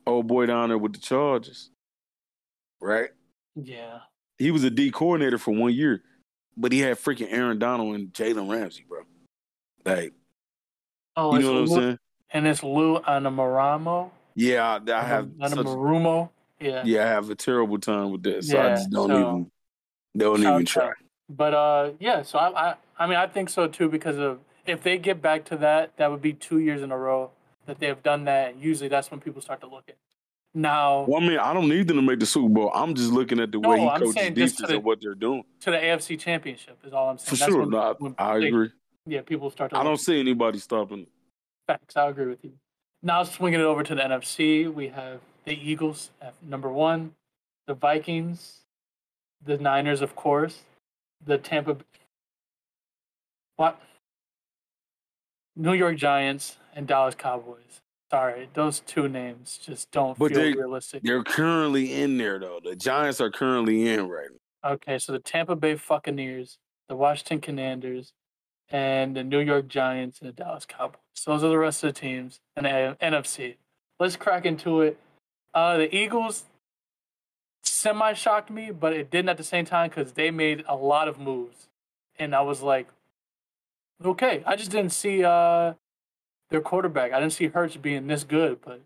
old 0.07 0.27
boy 0.27 0.47
down 0.47 0.69
there 0.69 0.79
with 0.79 0.93
the 0.95 1.01
Chargers, 1.01 1.71
right? 2.81 3.11
yeah, 3.57 3.99
He 4.39 4.51
was 4.51 4.65
a 4.65 4.71
D 4.71 4.91
coordinator 4.91 5.39
for 5.39 5.53
one 5.53 5.75
year, 5.75 6.03
but 6.57 6.73
he 6.73 6.81
had 6.81 6.97
freaking 6.97 7.29
Aaron 7.31 7.59
Donald 7.59 7.95
and 7.97 8.13
Jalen 8.13 8.51
Ramsey, 8.51 8.85
bro. 8.89 9.01
Like, 9.85 10.13
oh, 11.17 11.35
you 11.37 11.43
know 11.43 11.53
what 11.53 11.61
I'm 11.61 11.67
saying? 11.69 11.99
and 12.33 12.47
it's 12.47 12.63
Lou 12.63 13.01
Anarumo. 13.01 14.11
Yeah, 14.35 14.79
I, 14.87 14.93
I 14.93 15.03
have 15.03 15.29
such, 15.41 15.53
Anamarumo. 15.53 16.31
Yeah. 16.61 16.83
yeah, 16.85 17.05
I 17.05 17.09
have 17.09 17.31
a 17.31 17.35
terrible 17.35 17.79
time 17.79 18.11
with 18.13 18.23
that. 18.25 18.45
So 18.45 18.61
I 18.61 18.71
just 18.71 18.91
don't 18.91 19.09
so- 19.09 19.21
even 19.21 19.51
don't 20.17 20.41
even 20.43 20.65
try. 20.67 20.93
But 21.29 21.55
uh, 21.55 21.91
yeah. 22.01 22.23
So 22.23 22.39
I, 22.39 22.71
I, 22.71 22.75
I 22.99 23.07
mean, 23.07 23.17
I 23.17 23.27
think 23.27 23.49
so 23.51 23.69
too 23.69 23.89
because 23.89 24.19
of 24.19 24.41
if 24.67 24.83
they 24.83 24.99
get 24.99 25.23
back 25.23 25.45
to 25.47 25.57
that, 25.59 25.97
that 25.97 26.11
would 26.11 26.21
be 26.23 26.33
two 26.33 26.59
years 26.59 26.83
in 26.83 26.91
a 26.91 26.99
row 26.99 27.31
that 27.67 27.79
they 27.79 27.87
have 27.87 28.03
done 28.03 28.25
that. 28.25 28.57
Usually, 28.57 28.89
that's 28.89 29.11
when 29.11 29.21
people 29.21 29.41
start 29.41 29.61
to 29.61 29.67
look 29.69 29.85
at. 29.89 29.97
Now 30.53 31.05
Well, 31.09 31.23
I 31.23 31.27
mean, 31.29 31.39
I 31.39 31.53
don't 31.55 31.69
need 31.69 31.87
them 31.87 31.97
to 31.99 32.03
make 32.03 32.19
the 32.19 32.27
Super 32.27 32.49
Bowl. 32.49 32.73
I'm 32.75 32.95
just 32.97 33.13
looking 33.13 33.39
at 33.39 33.53
the 33.53 33.61
way 33.61 33.79
he 33.79 33.87
I'm 33.87 34.01
coaches 34.01 34.15
saying 34.15 34.35
just 34.35 34.57
to 34.57 34.63
defense 34.63 34.69
the- 34.71 34.77
and 34.79 34.85
what 34.85 35.01
they're 35.01 35.15
doing. 35.15 35.45
to 35.61 35.71
the 35.71 35.77
AFC 35.77 36.19
Championship 36.19 36.77
is 36.85 36.93
all 36.93 37.09
I'm 37.11 37.19
saying. 37.19 37.29
For 37.29 37.37
That's 37.37 37.53
sure, 37.53 37.61
when- 37.61 37.71
no, 37.71 37.95
when 38.01 38.15
I, 38.19 38.33
I 38.33 38.39
they- 38.41 38.49
agree. 38.49 38.71
Yeah, 39.07 39.21
people 39.23 39.51
start 39.51 39.71
to. 39.71 39.79
I 39.79 39.85
don't 39.85 39.97
see 39.97 40.19
anybody 40.19 40.59
stopping. 40.59 41.07
Facts. 41.69 41.97
I 41.97 42.09
agree 42.09 42.27
with 42.27 42.45
you. 42.45 42.53
Now 43.03 43.23
swinging 43.25 43.61
it 43.61 43.65
over 43.65 43.83
to 43.83 43.95
the 43.95 44.03
NFC, 44.03 44.73
we 44.73 44.89
have 44.89 45.21
the 45.45 45.55
Eagles 45.55 46.11
at 46.21 46.35
number 46.43 46.69
one, 46.69 47.15
the 47.67 47.75
Vikings, 47.75 48.59
the 49.45 49.57
Niners, 49.57 50.03
of 50.03 50.15
course, 50.15 50.61
the 51.25 51.39
Tampa. 51.39 51.79
What? 53.57 53.81
New 55.57 55.73
York 55.73 55.97
Giants 55.97 56.57
and 56.75 56.87
Dallas 56.87 57.15
Cowboys. 57.15 57.81
Sorry, 58.11 58.49
those 58.55 58.81
two 58.81 59.09
names 59.09 59.59
just 59.63 59.91
don't 59.93 60.19
But 60.19 60.33
feel 60.33 60.41
they- 60.41 60.53
realistic. 60.53 61.03
They're 61.03 61.23
currently 61.23 61.93
in 62.03 62.19
there 62.19 62.39
though. 62.39 62.61
The 62.63 62.77
Giants 62.77 63.21
are 63.21 63.31
currently 63.31 63.89
in 63.89 64.09
right 64.09 64.29
now. 64.63 64.73
Okay, 64.73 64.99
so 64.99 65.13
the 65.13 65.21
Tampa 65.21 65.57
Bay 65.57 65.75
Buccaneers, 65.89 66.59
the 66.89 66.97
Washington 66.97 67.41
Commanders, 67.41 68.13
and 68.71 69.17
the 69.17 69.25
New 69.25 69.41
York 69.41 69.69
Giants 69.69 70.21
and 70.21 70.29
the 70.29 70.33
Dallas 70.33 70.65
Cowboys. 70.65 70.99
Those 71.27 71.43
are 71.45 71.49
the 71.49 71.59
rest 71.59 71.83
of 71.85 71.93
the 71.93 72.01
teams 72.01 72.41
in 72.57 72.65
the 72.65 72.97
NFC. 73.03 73.57
Let's 73.99 74.17
crack 74.17 74.47
into 74.47 74.81
it. 74.83 74.99
Uh, 75.53 75.79
the 75.79 75.95
Eagles 75.95 76.45
semi 77.65 78.13
shocked 78.13 78.51
me, 78.51 78.71
but 78.71 78.93
it 78.93 79.11
didn't 79.11 79.29
at 79.29 79.37
the 79.37 79.45
same 79.45 79.65
time 79.65 79.89
because 79.91 80.13
they 80.13 80.31
made 80.31 80.65
a 80.69 80.77
lot 80.77 81.09
of 81.09 81.19
moves, 81.19 81.69
and 82.19 82.35
I 82.35 82.41
was 82.43 82.63
like, 82.63 82.89
okay. 84.05 84.43
I 84.47 84.57
just 84.57 84.71
didn't 84.71 84.93
see 84.93 85.25
uh 85.25 85.75
their 86.51 86.61
quarterback. 86.61 87.13
I 87.13 87.21
didn't 87.21 87.33
see 87.33 87.47
Hurts 87.49 87.77
being 87.77 88.07
this 88.07 88.25
good, 88.25 88.61
but 88.65 88.81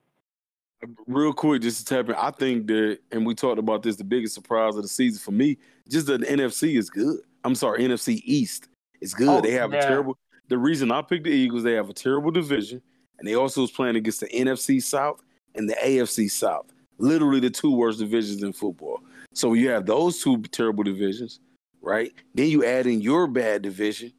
Real 1.06 1.32
quick, 1.32 1.62
just 1.62 1.86
to 1.86 1.94
tap 1.94 2.10
in, 2.10 2.14
I 2.14 2.30
think 2.30 2.66
that, 2.66 2.98
and 3.10 3.24
we 3.24 3.34
talked 3.34 3.58
about 3.58 3.82
this, 3.82 3.96
the 3.96 4.04
biggest 4.04 4.34
surprise 4.34 4.76
of 4.76 4.82
the 4.82 4.88
season 4.88 5.18
for 5.18 5.30
me, 5.30 5.56
just 5.88 6.06
that 6.08 6.20
the 6.20 6.26
NFC 6.26 6.76
is 6.76 6.90
good. 6.90 7.20
I'm 7.42 7.54
sorry, 7.54 7.80
NFC 7.80 8.20
East 8.24 8.68
is 9.04 9.14
good. 9.14 9.28
Oh, 9.28 9.40
they 9.40 9.52
have 9.52 9.72
yeah. 9.72 9.78
a 9.78 9.88
terrible. 9.88 10.18
The 10.48 10.58
reason 10.58 10.90
I 10.90 11.02
picked 11.02 11.24
the 11.24 11.30
Eagles, 11.30 11.62
they 11.62 11.72
have 11.72 11.88
a 11.88 11.94
terrible 11.94 12.30
division, 12.30 12.82
and 13.18 13.28
they 13.28 13.34
also 13.34 13.62
was 13.62 13.70
playing 13.70 13.96
against 13.96 14.20
the 14.20 14.28
NFC 14.28 14.82
South 14.82 15.22
and 15.54 15.68
the 15.68 15.74
AFC 15.74 16.30
South. 16.30 16.66
Literally 16.98 17.40
the 17.40 17.50
two 17.50 17.74
worst 17.74 17.98
divisions 17.98 18.42
in 18.42 18.52
football. 18.52 19.00
So 19.32 19.52
you 19.54 19.68
have 19.70 19.86
those 19.86 20.22
two 20.22 20.42
terrible 20.42 20.84
divisions, 20.84 21.40
right? 21.80 22.12
Then 22.34 22.48
you 22.48 22.64
add 22.64 22.86
in 22.86 23.00
your 23.00 23.26
bad 23.26 23.62
division. 23.62 24.12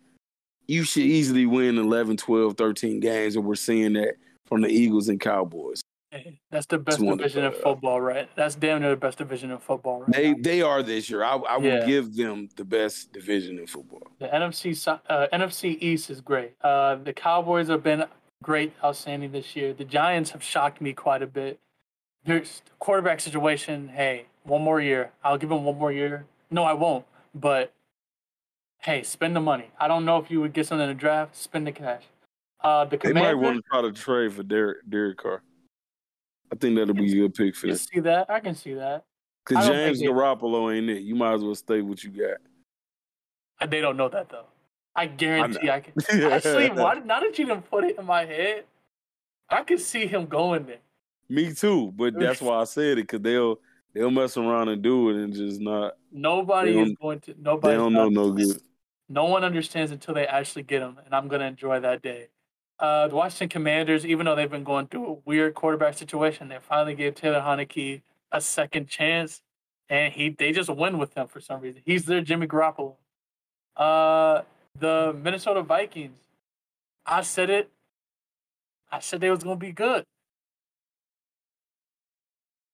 You 0.67 0.84
should 0.84 1.04
easily 1.04 1.45
win 1.45 1.78
11, 1.78 2.17
12, 2.17 2.58
13 2.58 3.00
games, 3.00 3.36
and 3.36 3.45
we're 3.45 3.56
seeing 3.56 3.93
that 3.93 4.15
from 4.45 4.62
the 4.62 4.69
Eagles 4.69 5.10
and 5.10 5.19
Cowboys. 5.19 5.82
Hey, 6.15 6.39
that's 6.49 6.65
the 6.65 6.78
best 6.78 6.99
division 6.99 7.43
in 7.43 7.51
football, 7.51 7.99
right? 8.01 8.30
That's 8.36 8.56
damn 8.56 8.82
near 8.82 8.91
the 8.91 8.95
best 8.95 9.17
division 9.17 9.51
in 9.51 9.58
football, 9.58 10.01
right? 10.01 10.12
They 10.12 10.32
now. 10.32 10.38
they 10.41 10.62
are 10.62 10.84
this 10.84 11.10
year. 11.10 11.23
I, 11.23 11.36
I 11.36 11.58
Yeah. 11.58 11.86
give 11.86 12.15
them 12.15 12.49
the 12.56 12.65
best 12.65 13.12
division 13.12 13.60
in 13.60 13.67
football. 13.67 14.08
The 14.19 14.28
NFC 14.28 14.88
uh, 15.10 15.28
NFC 15.34 15.78
East 15.82 16.10
is 16.10 16.21
great. 16.21 16.54
Uh, 16.62 16.95
the 16.95 17.13
Cowboys 17.13 17.67
have 17.67 17.84
been 17.84 18.06
great, 18.41 18.73
outstanding 18.84 19.32
this 19.32 19.56
year. 19.56 19.73
The 19.73 19.86
Giants 19.86 20.32
have 20.32 20.43
shocked 20.43 20.82
me 20.82 20.93
quite 20.93 21.21
a 21.21 21.28
bit. 21.28 21.60
There's 22.23 22.62
quarterback 22.80 23.19
situation. 23.19 23.89
Hey, 23.89 24.25
one 24.43 24.62
more 24.62 24.82
year. 24.82 25.12
I'll 25.23 25.38
give 25.38 25.49
them 25.49 25.63
one 25.63 25.78
more 25.78 25.91
year. 25.91 26.25
No, 26.49 26.63
I 26.63 26.73
won't. 26.73 27.06
But 27.34 27.73
hey, 28.80 29.04
spend 29.04 29.36
the 29.36 29.41
money. 29.41 29.71
I 29.80 29.88
don't 29.88 30.06
know 30.06 30.17
if 30.17 30.32
you 30.32 30.41
would 30.41 30.54
get 30.54 30.67
something 30.67 30.84
in 30.89 30.95
the 30.95 30.99
draft. 30.99 31.36
Spend 31.36 31.67
the 31.67 31.71
cash. 31.71 32.04
Uh, 32.62 32.86
the 32.86 32.97
They 32.97 33.13
might 33.13 33.36
want 33.36 33.58
to 33.58 33.62
try 33.69 33.82
to 33.82 33.91
trade 33.91 34.34
for 34.34 34.41
Derek 34.41 34.89
Derek 34.89 35.17
Carr. 35.17 35.41
I 36.56 36.58
think 36.58 36.78
that'll 36.78 36.94
be 36.94 37.12
a 37.12 37.28
good 37.28 37.34
pick 37.34 37.56
for 37.56 37.68
I 37.68 37.70
can 37.72 37.78
see 37.78 38.00
that. 38.00 38.30
I 38.30 38.39
can 38.39 38.56
see 38.56 38.74
that. 38.76 39.04
Because 39.46 39.68
James 39.68 40.02
Garoppolo 40.02 40.76
ain't 40.76 40.89
it. 40.89 41.02
You 41.02 41.15
might 41.15 41.34
as 41.34 41.44
well 41.44 41.56
stay 41.56 41.82
what 41.82 42.04
you 42.04 42.12
got. 42.12 42.38
Uh, 43.60 43.65
They 43.68 43.82
don't 43.82 43.98
know 43.98 44.10
that 44.10 44.30
though. 44.30 44.46
I 44.96 45.08
guarantee 45.08 45.70
I, 45.70 45.82
can. 45.82 45.94
Yeah. 46.18 46.28
Actually, 46.32 46.70
why, 46.70 46.96
now 47.04 47.20
that 47.20 47.38
you 47.38 47.46
didn't 47.46 47.70
put 47.70 47.84
it 47.84 48.00
in 48.00 48.06
my 48.06 48.24
head, 48.26 48.63
I 49.50 49.63
could 49.63 49.82
see 49.82 50.08
him 50.08 50.26
going 50.26 50.65
there. 50.65 50.78
Me 51.28 51.54
too, 51.54 51.91
but 51.96 52.18
that's 52.18 52.41
why 52.41 52.62
I 52.62 52.63
said 52.63 52.98
it 52.98 53.08
because 53.08 53.22
they'll 53.22 53.60
they'll 53.94 54.12
mess 54.12 54.38
around 54.38 54.70
and 54.70 54.82
do 54.82 55.10
it 55.10 55.18
and 55.18 55.34
just 55.34 55.60
not. 55.60 55.96
Nobody 56.12 56.80
is 56.80 56.94
going 57.02 57.20
to. 57.22 57.36
Nobody. 57.38 57.74
They 57.74 57.78
don't 57.78 57.94
know 57.94 58.08
no 58.08 58.32
good. 58.32 58.62
No 59.10 59.26
one 59.26 59.44
understands 59.44 59.91
until 59.91 60.13
they 60.13 60.26
actually 60.26 60.63
get 60.63 60.80
them, 60.80 61.00
and 61.04 61.13
I'm 61.13 61.28
gonna 61.28 61.46
enjoy 61.46 61.82
that 61.82 62.02
day. 62.02 62.30
Uh, 62.79 63.07
the 63.07 63.15
Washington 63.15 63.49
Commanders, 63.49 64.05
even 64.05 64.25
though 64.25 64.35
they've 64.35 64.51
been 64.51 64.65
going 64.65 64.88
through 64.88 65.07
a 65.07 65.13
weird 65.25 65.53
quarterback 65.53 65.93
situation, 65.97 66.49
they 66.49 66.57
finally 66.59 66.93
gave 66.93 67.15
Taylor 67.15 67.39
Heinicke 67.39 68.01
a 68.31 68.41
second 68.41 68.88
chance, 68.88 69.41
and 69.89 70.13
he 70.13 70.29
they 70.29 70.51
just 70.51 70.69
win 70.69 70.97
with 70.97 71.13
him 71.13 71.27
for 71.27 71.39
some 71.39 71.61
reason. 71.61 71.81
He's 71.85 72.05
their 72.05 72.21
Jimmy 72.21 72.47
Garoppolo. 72.47 72.95
Uh, 73.77 74.41
the 74.77 75.15
Minnesota 75.21 75.61
Vikings, 75.61 76.19
I 77.05 77.21
said 77.21 77.49
it. 77.49 77.69
I 78.91 78.99
said 78.99 79.21
they 79.21 79.29
was 79.29 79.43
gonna 79.43 79.55
be 79.55 79.71
good. 79.71 80.05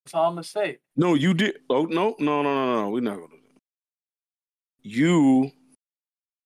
That's 0.05 0.15
all 0.15 0.25
I'm 0.25 0.33
gonna 0.33 0.43
say. 0.43 0.79
No, 0.95 1.13
you 1.13 1.35
did. 1.35 1.59
Oh 1.69 1.85
no, 1.85 2.15
no, 2.17 2.41
no, 2.41 2.53
no, 2.53 2.81
no. 2.81 2.89
We're 2.89 3.01
not 3.01 3.17
gonna 3.17 3.27
do. 3.27 3.37
You 4.81 5.51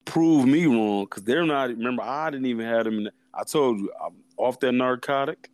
prove 0.04 0.46
me 0.46 0.66
wrong 0.66 1.06
because 1.06 1.24
they're 1.24 1.46
not. 1.46 1.70
Remember, 1.70 2.04
I 2.04 2.30
didn't 2.32 2.48
even 2.48 2.66
have 2.66 2.84
them. 2.84 2.98
In 2.98 3.04
the, 3.06 3.12
I 3.36 3.44
told 3.44 3.80
you 3.80 3.92
I'm 4.04 4.16
off 4.38 4.60
that 4.62 4.72
narcotic, 4.72 5.50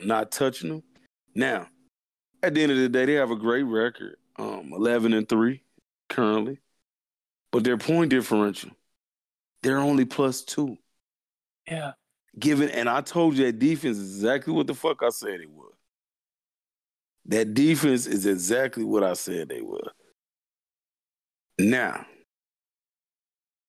not 0.00 0.30
touching 0.32 0.70
them. 0.70 0.82
Now, 1.34 1.68
at 2.42 2.54
the 2.54 2.62
end 2.62 2.72
of 2.72 2.78
the 2.78 2.88
day, 2.88 3.04
they 3.06 3.14
have 3.14 3.30
a 3.30 3.36
great 3.36 3.62
record, 3.62 4.16
um, 4.38 4.72
eleven 4.72 5.12
and 5.12 5.28
three 5.28 5.62
currently, 6.08 6.58
but 7.52 7.64
their 7.64 7.78
point 7.78 8.10
differential, 8.10 8.70
they're 9.62 9.78
only 9.78 10.04
plus 10.04 10.42
two. 10.42 10.78
Yeah, 11.68 11.92
Given, 12.38 12.68
and 12.68 12.88
I 12.88 13.00
told 13.00 13.36
you 13.36 13.46
that 13.46 13.58
defense 13.58 13.96
is 13.96 14.16
exactly 14.16 14.52
what 14.52 14.66
the 14.66 14.74
fuck 14.74 15.02
I 15.02 15.08
said 15.08 15.40
it 15.40 15.50
was. 15.50 15.72
That 17.26 17.54
defense 17.54 18.06
is 18.06 18.26
exactly 18.26 18.84
what 18.84 19.02
I 19.02 19.14
said 19.14 19.48
they 19.48 19.62
were. 19.62 19.92
Now, 21.58 22.04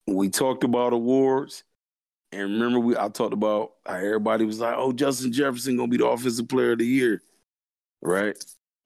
we 0.05 0.29
talked 0.29 0.65
about 0.65 0.93
awards, 0.93 1.63
and 2.31 2.41
remember 2.41 2.79
we 2.79 2.97
I 2.97 3.09
talked 3.09 3.33
about 3.33 3.73
how 3.85 3.95
everybody 3.95 4.45
was 4.45 4.59
like, 4.59 4.75
"Oh, 4.77 4.91
Justin 4.91 5.31
Jefferson 5.31 5.77
gonna 5.77 5.87
be 5.87 5.97
the 5.97 6.07
offensive 6.07 6.47
player 6.47 6.73
of 6.73 6.79
the 6.79 6.85
year," 6.85 7.21
right? 8.01 8.35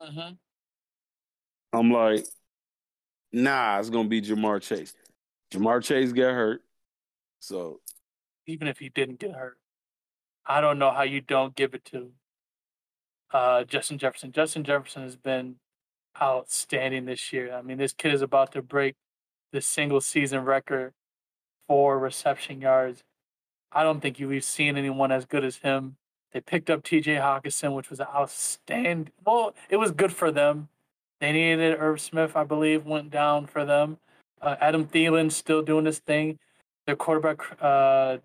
mm-hmm. 0.02 0.34
I'm 1.74 1.92
like, 1.92 2.26
nah, 3.32 3.80
it's 3.80 3.90
gonna 3.90 4.10
be 4.10 4.22
Ja'Marr 4.22 4.62
Chase. 4.62 4.94
Ja'Marr 5.52 5.84
Chase 5.84 6.12
got 6.12 6.34
hurt, 6.34 6.62
so 7.40 7.80
even 8.48 8.68
if 8.68 8.80
he 8.80 8.90
didn't 8.90 9.20
get 9.20 9.32
hurt. 9.32 9.58
I 10.46 10.60
don't 10.60 10.80
know 10.80 10.92
how 10.92 11.04
you 11.04 11.22
don't 11.22 11.56
give 11.56 11.74
it 11.74 11.86
to 11.86 12.12
uh, 13.32 13.64
Justin 13.64 13.98
Jefferson. 13.98 14.32
Justin 14.32 14.64
Jefferson 14.64 15.04
has 15.04 15.16
been 15.16 15.56
outstanding 16.22 17.06
this 17.06 17.32
year. 17.32 17.54
I 17.54 17.62
mean, 17.62 17.78
this 17.78 17.94
kid 17.94 18.14
is 18.14 18.22
about 18.22 18.52
to 18.54 18.62
break 18.62 18.96
the 19.52 19.62
single 19.62 20.02
season 20.02 20.44
record 20.44 20.94
for 21.68 22.00
reception 22.00 22.62
yards. 22.62 23.04
I 23.72 23.84
don't 23.84 24.02
think 24.02 24.20
you've 24.20 24.44
seen 24.44 24.78
anyone 24.78 25.12
as 25.12 25.26
good 25.26 25.44
as 25.44 25.58
him. 25.58 25.96
They 26.34 26.42
picked 26.42 26.70
up 26.70 26.84
TJ 26.84 27.20
Hockenson, 27.20 27.76
which 27.76 27.90
was 27.90 28.02
outstanding. 28.02 29.12
Well, 29.26 29.54
it 29.70 29.78
was 29.78 29.92
good 29.92 30.14
for 30.14 30.32
them. 30.32 30.70
They 31.20 31.32
needed 31.32 31.78
Irv 31.80 32.02
Smith, 32.02 32.36
I 32.36 32.44
believe, 32.44 32.86
went 32.86 33.12
down 33.12 33.48
for 33.48 33.66
them. 33.66 33.98
Uh, 34.42 34.56
Adam 34.60 34.88
Thielen 34.88 35.32
still 35.32 35.62
doing 35.62 35.86
his 35.86 36.00
thing. 36.00 36.40
Their 36.86 36.96
quarterback, 36.96 37.42
uh, 37.62 38.18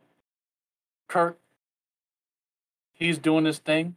Kirk, 1.09 1.39
he's 2.95 3.19
doing 3.19 3.45
his 3.45 3.59
thing. 3.59 3.97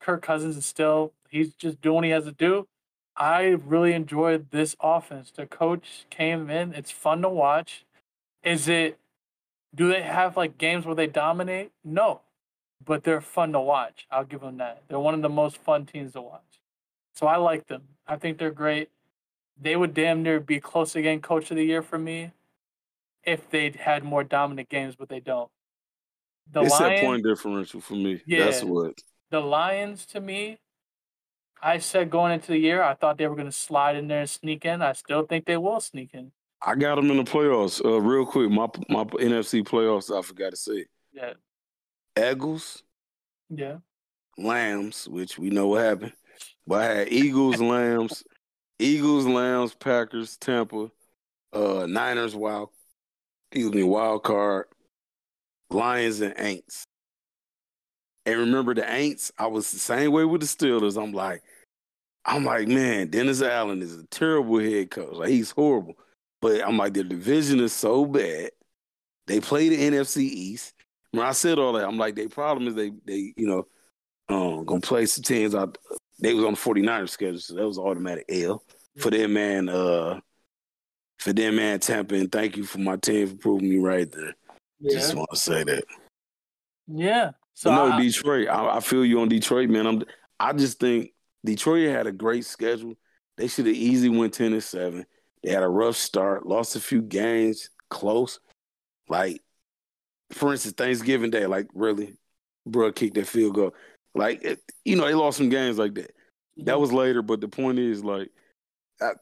Kirk 0.00 0.22
Cousins 0.22 0.56
is 0.56 0.64
still, 0.64 1.12
he's 1.28 1.54
just 1.54 1.80
doing 1.82 1.96
what 1.96 2.04
he 2.04 2.10
has 2.10 2.24
to 2.24 2.32
do. 2.32 2.66
I 3.16 3.48
really 3.48 3.92
enjoyed 3.92 4.50
this 4.50 4.74
offense. 4.80 5.30
The 5.30 5.46
coach 5.46 6.06
came 6.08 6.48
in. 6.48 6.72
It's 6.72 6.90
fun 6.90 7.20
to 7.22 7.28
watch. 7.28 7.84
Is 8.42 8.66
it, 8.68 8.98
do 9.74 9.88
they 9.88 10.02
have 10.02 10.36
like 10.36 10.58
games 10.58 10.84
where 10.84 10.94
they 10.94 11.06
dominate? 11.06 11.72
No, 11.84 12.20
but 12.84 13.04
they're 13.04 13.20
fun 13.20 13.52
to 13.52 13.60
watch. 13.60 14.06
I'll 14.10 14.24
give 14.24 14.40
them 14.40 14.58
that. 14.58 14.82
They're 14.88 14.98
one 14.98 15.14
of 15.14 15.22
the 15.22 15.28
most 15.28 15.56
fun 15.58 15.86
teams 15.86 16.12
to 16.12 16.22
watch. 16.22 16.60
So 17.14 17.26
I 17.26 17.36
like 17.36 17.66
them. 17.66 17.82
I 18.06 18.16
think 18.16 18.38
they're 18.38 18.50
great. 18.50 18.90
They 19.60 19.76
would 19.76 19.94
damn 19.94 20.22
near 20.22 20.40
be 20.40 20.60
close 20.60 20.96
again, 20.96 21.20
coach 21.20 21.50
of 21.50 21.56
the 21.56 21.64
year 21.64 21.82
for 21.82 21.98
me, 21.98 22.32
if 23.24 23.48
they'd 23.50 23.76
had 23.76 24.02
more 24.02 24.24
dominant 24.24 24.68
games, 24.68 24.96
but 24.96 25.08
they 25.08 25.20
don't. 25.20 25.50
The 26.50 26.62
it's 26.62 26.78
that 26.78 27.00
point 27.00 27.22
differential 27.22 27.80
for 27.80 27.94
me. 27.94 28.20
Yeah, 28.26 28.46
That's 28.46 28.64
what. 28.64 28.94
the 29.30 29.40
Lions 29.40 30.04
to 30.06 30.20
me, 30.20 30.58
I 31.62 31.78
said 31.78 32.10
going 32.10 32.32
into 32.32 32.48
the 32.48 32.58
year, 32.58 32.82
I 32.82 32.94
thought 32.94 33.18
they 33.18 33.28
were 33.28 33.36
going 33.36 33.46
to 33.46 33.52
slide 33.52 33.96
in 33.96 34.08
there 34.08 34.20
and 34.20 34.30
sneak 34.30 34.64
in. 34.64 34.82
I 34.82 34.92
still 34.94 35.24
think 35.24 35.44
they 35.44 35.56
will 35.56 35.80
sneak 35.80 36.10
in. 36.12 36.32
I 36.64 36.74
got 36.76 36.96
them 36.96 37.10
in 37.10 37.16
the 37.16 37.24
playoffs. 37.24 37.84
Uh, 37.84 38.00
real 38.00 38.24
quick, 38.26 38.50
my 38.50 38.68
my 38.88 39.04
NFC 39.04 39.64
playoffs. 39.64 40.16
I 40.16 40.22
forgot 40.22 40.50
to 40.50 40.56
say, 40.56 40.86
Yeah, 41.12 41.34
Eagles, 42.18 42.82
yeah, 43.50 43.78
Lambs, 44.38 45.08
which 45.08 45.38
we 45.38 45.50
know 45.50 45.68
what 45.68 45.82
happened. 45.82 46.12
But 46.66 46.82
I 46.82 46.94
had 46.94 47.12
Eagles, 47.12 47.60
Lambs, 47.60 48.22
Eagles, 48.78 49.26
Lambs, 49.26 49.74
Packers, 49.74 50.36
Tampa, 50.36 50.90
uh, 51.52 51.86
Niners, 51.88 52.36
wild, 52.36 52.70
excuse 53.50 53.72
me, 53.72 53.82
wild 53.82 54.22
card, 54.22 54.66
Lions 55.70 56.20
and 56.20 56.34
Aints. 56.36 56.84
And 58.24 58.38
remember 58.38 58.74
the 58.74 58.82
Aints, 58.82 59.32
I 59.36 59.48
was 59.48 59.72
the 59.72 59.80
same 59.80 60.12
way 60.12 60.24
with 60.24 60.42
the 60.42 60.46
Steelers. 60.46 61.02
I'm 61.02 61.12
like, 61.12 61.42
I'm 62.24 62.44
like, 62.44 62.68
man, 62.68 63.08
Dennis 63.08 63.42
Allen 63.42 63.82
is 63.82 63.96
a 63.96 64.04
terrible 64.04 64.60
head 64.60 64.90
coach. 64.90 65.14
Like 65.14 65.30
he's 65.30 65.50
horrible. 65.50 65.94
But 66.42 66.62
I'm 66.66 66.76
like, 66.76 66.92
the 66.92 67.04
division 67.04 67.60
is 67.60 67.72
so 67.72 68.04
bad. 68.04 68.50
They 69.28 69.40
play 69.40 69.68
the 69.70 69.78
NFC 69.78 70.18
East. 70.18 70.74
When 71.12 71.24
I 71.24 71.32
said 71.32 71.58
all 71.58 71.72
that, 71.74 71.86
I'm 71.86 71.96
like, 71.98 72.16
their 72.16 72.28
problem 72.28 72.66
is 72.68 72.74
they 72.74 72.90
they, 73.06 73.32
you 73.36 73.46
know, 73.46 73.66
um, 74.28 74.64
gonna 74.64 74.80
play 74.80 75.06
some 75.06 75.22
teams 75.22 75.54
out. 75.54 75.78
They 76.20 76.34
was 76.34 76.44
on 76.44 76.52
the 76.54 76.58
49ers 76.58 77.10
schedule, 77.10 77.38
so 77.38 77.54
that 77.54 77.66
was 77.66 77.78
automatic 77.78 78.24
L 78.28 78.62
for 78.98 79.10
them, 79.10 79.32
man. 79.32 79.68
Uh, 79.68 80.20
for 81.18 81.32
them, 81.32 81.56
man, 81.56 81.78
Tampa, 81.78 82.16
and 82.16 82.30
thank 82.30 82.56
you 82.56 82.64
for 82.64 82.78
my 82.78 82.96
team 82.96 83.28
for 83.28 83.36
proving 83.36 83.70
me 83.70 83.78
right 83.78 84.10
there. 84.10 84.34
Just 84.90 85.14
want 85.14 85.30
to 85.30 85.36
say 85.36 85.62
that. 85.64 85.84
yeah. 86.88 87.30
So 87.54 87.70
So 87.70 87.74
no, 87.76 87.92
I- 87.92 88.00
Detroit. 88.00 88.48
I, 88.48 88.76
I 88.76 88.80
feel 88.80 89.04
you 89.04 89.20
on 89.20 89.28
Detroit, 89.28 89.70
man. 89.70 89.86
I'm. 89.86 90.02
I 90.40 90.52
just 90.52 90.80
think 90.80 91.12
Detroit 91.44 91.88
had 91.90 92.08
a 92.08 92.12
great 92.12 92.44
schedule. 92.44 92.94
They 93.36 93.46
should 93.46 93.66
have 93.66 93.76
easily 93.76 94.16
went 94.16 94.34
ten 94.34 94.52
and 94.52 94.62
seven. 94.64 95.06
They 95.42 95.50
had 95.50 95.62
a 95.62 95.68
rough 95.68 95.96
start, 95.96 96.46
lost 96.46 96.76
a 96.76 96.80
few 96.80 97.02
games, 97.02 97.70
close. 97.90 98.38
Like, 99.08 99.40
for 100.32 100.52
instance, 100.52 100.74
Thanksgiving 100.76 101.30
Day, 101.30 101.46
like 101.46 101.68
really, 101.74 102.16
bro 102.66 102.92
kicked 102.92 103.14
that 103.14 103.26
field 103.26 103.54
goal. 103.54 103.74
Like, 104.14 104.42
it, 104.42 104.60
you 104.84 104.96
know, 104.96 105.06
they 105.06 105.14
lost 105.14 105.38
some 105.38 105.48
games 105.48 105.78
like 105.78 105.94
that. 105.94 106.12
That 106.58 106.78
was 106.78 106.92
later, 106.92 107.22
but 107.22 107.40
the 107.40 107.48
point 107.48 107.78
is, 107.78 108.04
like, 108.04 108.30
I, 109.00 109.12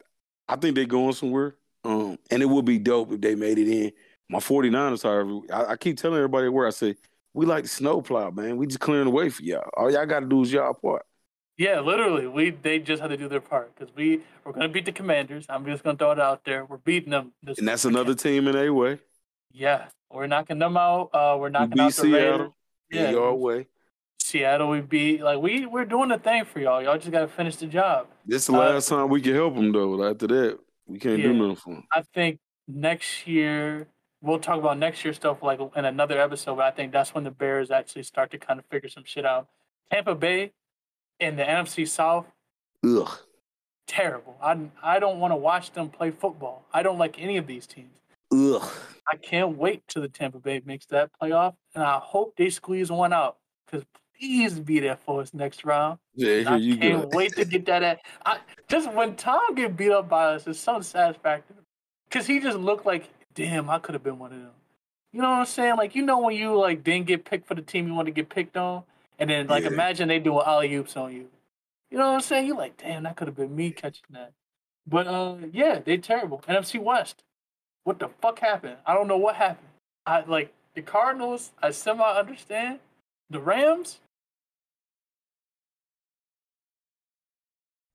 I 0.48 0.56
think 0.56 0.74
they're 0.74 0.84
going 0.84 1.12
somewhere. 1.12 1.56
Um, 1.84 2.18
and 2.30 2.42
it 2.42 2.46
would 2.46 2.64
be 2.64 2.78
dope 2.78 3.12
if 3.12 3.20
they 3.20 3.34
made 3.34 3.58
it 3.58 3.68
in. 3.68 3.92
My 4.28 4.38
49ers, 4.38 5.02
however, 5.02 5.40
I, 5.52 5.72
I 5.72 5.76
keep 5.76 5.96
telling 5.96 6.16
everybody 6.16 6.48
where 6.48 6.66
I 6.66 6.70
say, 6.70 6.96
we 7.32 7.46
like 7.46 7.62
the 7.62 7.68
snowplow, 7.68 8.32
man. 8.32 8.56
We 8.56 8.66
just 8.66 8.80
clearing 8.80 9.06
the 9.06 9.10
way 9.10 9.28
for 9.28 9.42
y'all. 9.42 9.68
All 9.76 9.90
y'all 9.90 10.06
got 10.06 10.20
to 10.20 10.26
do 10.26 10.42
is 10.42 10.52
y'all 10.52 10.74
part. 10.74 11.06
Yeah, 11.60 11.80
literally, 11.80 12.26
we 12.26 12.50
they 12.50 12.78
just 12.78 13.02
had 13.02 13.08
to 13.08 13.18
do 13.18 13.28
their 13.28 13.42
part 13.42 13.74
because 13.76 13.94
we 13.94 14.22
we're 14.44 14.52
gonna 14.52 14.70
beat 14.70 14.86
the 14.86 14.92
Commanders. 14.92 15.44
I'm 15.50 15.66
just 15.66 15.84
gonna 15.84 15.98
throw 15.98 16.12
it 16.12 16.18
out 16.18 16.42
there. 16.46 16.64
We're 16.64 16.78
beating 16.78 17.10
them. 17.10 17.32
This 17.42 17.58
And 17.58 17.68
that's 17.68 17.84
weekend. 17.84 17.98
another 18.00 18.14
team 18.14 18.48
in 18.48 18.56
a 18.56 18.70
way. 18.70 18.98
Yeah, 19.52 19.88
we're 20.10 20.26
knocking 20.26 20.58
them 20.58 20.78
out. 20.78 21.10
Uh, 21.12 21.36
we're 21.38 21.48
We 21.48 21.52
knocking 21.52 21.70
beat 21.72 21.80
out 21.80 21.92
the 21.92 22.02
Raiders. 22.04 22.20
Seattle 22.22 22.56
Yeah, 22.90 23.04
in 23.08 23.10
your 23.10 23.34
way. 23.34 23.66
Seattle. 24.18 24.70
We 24.70 24.80
beat 24.80 25.20
like 25.20 25.38
we 25.42 25.66
we're 25.66 25.84
doing 25.84 26.08
the 26.08 26.18
thing 26.18 26.46
for 26.46 26.60
y'all. 26.60 26.82
Y'all 26.82 26.96
just 26.96 27.10
gotta 27.10 27.28
finish 27.28 27.56
the 27.56 27.66
job. 27.66 28.06
This 28.24 28.46
the 28.46 28.54
Uh, 28.54 28.58
last 28.60 28.88
time 28.88 29.10
we 29.10 29.20
can 29.20 29.34
help 29.34 29.54
them, 29.54 29.70
though. 29.70 30.02
After 30.08 30.28
that, 30.28 30.58
we 30.86 30.98
can't 30.98 31.20
do 31.20 31.34
nothing 31.34 31.56
for 31.56 31.74
them. 31.74 31.86
I 31.92 32.00
think 32.14 32.40
next 32.68 33.26
year 33.26 33.86
we'll 34.22 34.38
talk 34.38 34.58
about 34.58 34.78
next 34.78 35.04
year 35.04 35.12
stuff 35.12 35.42
like 35.42 35.60
in 35.76 35.84
another 35.84 36.18
episode. 36.18 36.54
But 36.56 36.64
I 36.64 36.70
think 36.70 36.90
that's 36.92 37.12
when 37.14 37.24
the 37.24 37.30
Bears 37.30 37.70
actually 37.70 38.04
start 38.04 38.30
to 38.30 38.38
kind 38.38 38.58
of 38.58 38.64
figure 38.70 38.88
some 38.88 39.04
shit 39.04 39.26
out. 39.26 39.48
Tampa 39.90 40.14
Bay 40.14 40.52
in 41.20 41.36
the 41.36 41.44
NFC 41.44 41.86
South, 41.86 42.26
Ugh. 42.84 43.08
terrible. 43.86 44.36
I 44.42 44.58
I 44.82 44.98
don't 44.98 45.20
want 45.20 45.32
to 45.32 45.36
watch 45.36 45.72
them 45.72 45.88
play 45.88 46.10
football. 46.10 46.64
I 46.72 46.82
don't 46.82 46.98
like 46.98 47.20
any 47.20 47.36
of 47.36 47.46
these 47.46 47.66
teams. 47.66 47.92
Ugh. 48.32 48.62
I 49.08 49.16
can't 49.16 49.56
wait 49.56 49.82
till 49.88 50.02
the 50.02 50.08
Tampa 50.08 50.38
Bay 50.38 50.62
makes 50.64 50.86
that 50.86 51.10
playoff, 51.20 51.54
and 51.74 51.82
I 51.82 51.98
hope 51.98 52.36
they 52.36 52.50
squeeze 52.50 52.90
one 52.90 53.12
out. 53.12 53.36
Cause 53.70 53.82
please 54.18 54.58
be 54.60 54.80
there 54.80 54.96
for 54.96 55.20
us 55.20 55.32
next 55.34 55.64
round. 55.64 55.98
Yeah, 56.14 56.38
here 56.38 56.48
I 56.48 56.56
you 56.56 56.76
can't 56.76 57.10
go. 57.10 57.16
wait 57.16 57.34
to 57.36 57.44
get 57.44 57.66
that. 57.66 57.82
At, 57.82 58.00
I, 58.24 58.38
just 58.68 58.92
when 58.92 59.16
Tom 59.16 59.54
get 59.54 59.76
beat 59.76 59.90
up 59.90 60.08
by 60.08 60.34
us 60.34 60.46
it's 60.46 60.60
so 60.60 60.80
satisfactory, 60.80 61.56
cause 62.10 62.26
he 62.26 62.40
just 62.40 62.58
looked 62.58 62.86
like, 62.86 63.08
damn, 63.34 63.68
I 63.70 63.78
could 63.78 63.94
have 63.94 64.02
been 64.04 64.18
one 64.18 64.32
of 64.32 64.38
them. 64.38 64.50
You 65.12 65.22
know 65.22 65.30
what 65.30 65.38
I'm 65.38 65.46
saying? 65.46 65.76
Like 65.76 65.94
you 65.96 66.02
know 66.02 66.20
when 66.20 66.36
you 66.36 66.56
like 66.56 66.84
didn't 66.84 67.06
get 67.06 67.24
picked 67.24 67.48
for 67.48 67.54
the 67.54 67.62
team 67.62 67.88
you 67.88 67.94
want 67.94 68.06
to 68.06 68.12
get 68.12 68.28
picked 68.28 68.56
on, 68.56 68.84
And 69.20 69.30
then 69.30 69.46
like 69.46 69.62
Yeah. 69.64 69.70
imagine 69.70 70.08
they 70.08 70.18
do 70.18 70.40
alley 70.40 70.74
oops 70.74 70.96
on 70.96 71.12
you. 71.12 71.28
You 71.90 71.98
know 71.98 72.08
what 72.08 72.14
I'm 72.14 72.20
saying? 72.20 72.46
You're 72.46 72.56
like, 72.56 72.76
damn, 72.76 73.04
that 73.04 73.16
could 73.16 73.28
have 73.28 73.36
been 73.36 73.54
me 73.54 73.70
catching 73.70 74.06
that. 74.10 74.32
But 74.86 75.06
uh 75.06 75.36
yeah, 75.52 75.78
they're 75.78 75.98
terrible. 75.98 76.42
NFC 76.48 76.80
West. 76.82 77.22
What 77.84 77.98
the 77.98 78.08
fuck 78.20 78.40
happened? 78.40 78.78
I 78.86 78.94
don't 78.94 79.08
know 79.08 79.18
what 79.18 79.36
happened. 79.36 79.68
I 80.06 80.22
like 80.22 80.52
the 80.74 80.82
Cardinals, 80.82 81.52
I 81.62 81.70
semi 81.70 82.04
understand. 82.04 82.80
The 83.30 83.40
Rams, 83.40 84.00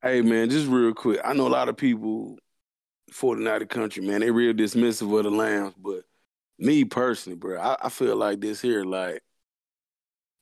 Hey 0.06 0.22
man, 0.22 0.52
just 0.52 0.68
real 0.68 0.94
quick. 0.94 1.20
I 1.26 1.34
know 1.34 1.48
a 1.48 1.50
lot 1.50 1.68
of 1.68 1.78
people, 1.78 2.38
49 3.12 3.66
country, 3.68 4.06
man, 4.06 4.22
they 4.22 4.30
real 4.30 4.54
dismissive 4.54 5.18
of 5.18 5.24
the 5.24 5.32
lambs, 5.32 5.74
but 5.78 6.04
me 6.60 6.86
personally, 6.86 7.36
bro, 7.36 7.60
I, 7.60 7.76
I 7.86 7.90
feel 7.90 8.16
like 8.16 8.40
this 8.40 8.62
here, 8.62 8.84
like 8.84 9.24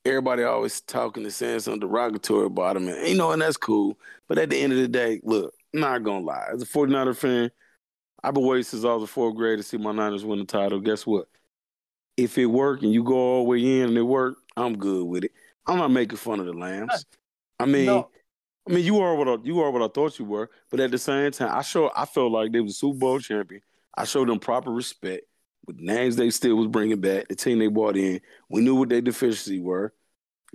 everybody 0.05 0.43
always 0.43 0.81
talking 0.81 1.23
and 1.23 1.33
saying 1.33 1.61
something 1.61 1.79
derogatory 1.79 2.45
about 2.45 2.75
them, 2.75 2.87
and 2.87 3.07
you 3.07 3.15
know, 3.15 3.31
and 3.31 3.41
that's 3.41 3.57
cool. 3.57 3.97
But 4.27 4.37
at 4.37 4.49
the 4.49 4.57
end 4.57 4.73
of 4.73 4.79
the 4.79 4.87
day, 4.87 5.21
look, 5.23 5.53
I'm 5.73 5.79
not 5.81 6.03
gonna 6.03 6.25
lie. 6.25 6.47
As 6.53 6.61
a 6.61 6.65
49er 6.65 7.15
fan, 7.15 7.51
I've 8.23 8.33
been 8.33 8.45
waiting 8.45 8.63
since 8.63 8.85
I 8.85 8.93
was 8.93 9.03
a 9.03 9.07
fourth 9.07 9.35
grade 9.35 9.59
to 9.59 9.63
see 9.63 9.77
my 9.77 9.91
Niners 9.91 10.25
win 10.25 10.39
the 10.39 10.45
title. 10.45 10.79
Guess 10.79 11.05
what? 11.05 11.27
If 12.15 12.37
it 12.37 12.45
work 12.45 12.83
and 12.83 12.93
you 12.93 13.03
go 13.03 13.15
all 13.15 13.43
the 13.43 13.49
way 13.49 13.81
in 13.81 13.89
and 13.89 13.97
it 13.97 14.03
work, 14.03 14.37
I'm 14.55 14.77
good 14.77 15.05
with 15.05 15.25
it. 15.25 15.31
I'm 15.65 15.77
not 15.77 15.91
making 15.91 16.17
fun 16.17 16.39
of 16.39 16.45
the 16.45 16.53
lambs. 16.53 17.05
I 17.59 17.65
mean, 17.65 17.85
no, 17.85 18.09
I 18.67 18.73
mean, 18.73 18.85
you 18.85 18.99
are 18.99 19.15
what 19.15 19.27
I, 19.27 19.37
you 19.43 19.59
are 19.61 19.71
what 19.71 19.81
I 19.81 19.87
thought 19.87 20.19
you 20.19 20.25
were, 20.25 20.49
but 20.69 20.79
at 20.79 20.91
the 20.91 20.97
same 20.97 21.31
time, 21.31 21.51
I 21.53 21.61
show 21.61 21.91
I 21.95 22.05
felt 22.05 22.31
like 22.31 22.51
they 22.51 22.61
was 22.61 22.77
Super 22.77 22.97
Bowl 22.97 23.19
champion. 23.19 23.61
I 23.95 24.05
showed 24.05 24.27
them 24.27 24.39
proper 24.39 24.71
respect 24.71 25.23
with 25.65 25.79
names 25.79 26.15
they 26.15 26.29
still 26.29 26.55
was 26.55 26.67
bringing 26.67 26.99
back, 26.99 27.27
the 27.27 27.35
team 27.35 27.59
they 27.59 27.67
brought 27.67 27.97
in. 27.97 28.19
We 28.49 28.61
knew 28.61 28.75
what 28.75 28.89
their 28.89 29.01
deficiencies 29.01 29.61
were 29.61 29.93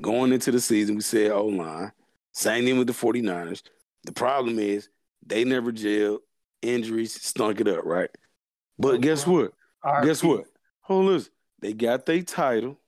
going 0.01 0.33
into 0.33 0.51
the 0.51 0.61
season. 0.61 0.97
We 0.97 1.01
said 1.01 1.31
O 1.31 1.47
line, 1.47 1.93
same 2.33 2.65
thing 2.65 2.79
with 2.79 2.87
the 2.87 2.93
49ers. 2.93 3.63
The 4.05 4.13
problem 4.13 4.59
is 4.59 4.89
they 5.27 5.45
never 5.45 5.73
jailed, 5.73 6.21
injuries 6.63 7.21
stunk 7.21 7.61
it 7.61 7.69
up, 7.69 7.85
right? 7.85 8.11
But 8.79 9.01
guess 9.01 9.27
what? 9.27 9.53
Guess 10.05 10.23
what? 10.23 10.45
Hold 10.83 11.07
on, 11.07 11.13
listen. 11.15 11.33
They 11.61 11.73
got 11.73 12.07
their 12.07 12.23
title. 12.23 12.79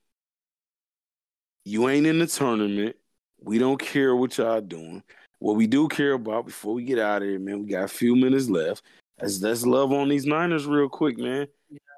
You 1.65 1.89
ain't 1.89 2.07
in 2.07 2.19
the 2.19 2.27
tournament. 2.27 2.97
We 3.43 3.59
don't 3.59 3.81
care 3.81 4.15
what 4.15 4.39
y'all 4.39 4.61
doing. 4.61 5.03
What 5.39 5.57
we 5.57 5.67
do 5.67 5.89
care 5.89 6.13
about 6.13 6.47
before 6.47 6.75
we 6.75 6.85
get 6.85 6.99
out 6.99 7.23
of 7.23 7.29
here, 7.29 7.39
man, 7.39 7.61
we 7.61 7.71
got 7.71 7.85
a 7.85 7.89
few 7.89 8.15
minutes 8.15 8.49
left. 8.49 8.83
Let's, 9.21 9.41
let's 9.41 9.67
love 9.67 9.93
on 9.93 10.09
these 10.09 10.27
Niners 10.27 10.67
real 10.67 10.89
quick, 10.89 11.19
man. 11.19 11.47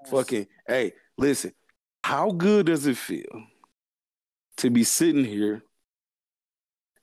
Fucking, 0.07 0.47
hey, 0.67 0.93
listen, 1.17 1.53
how 2.05 2.31
good 2.33 2.67
does 2.67 2.87
it 2.87 2.97
feel 2.97 3.45
to 4.59 4.71
be 4.71 4.85
sitting 4.85 5.25
here? 5.25 5.63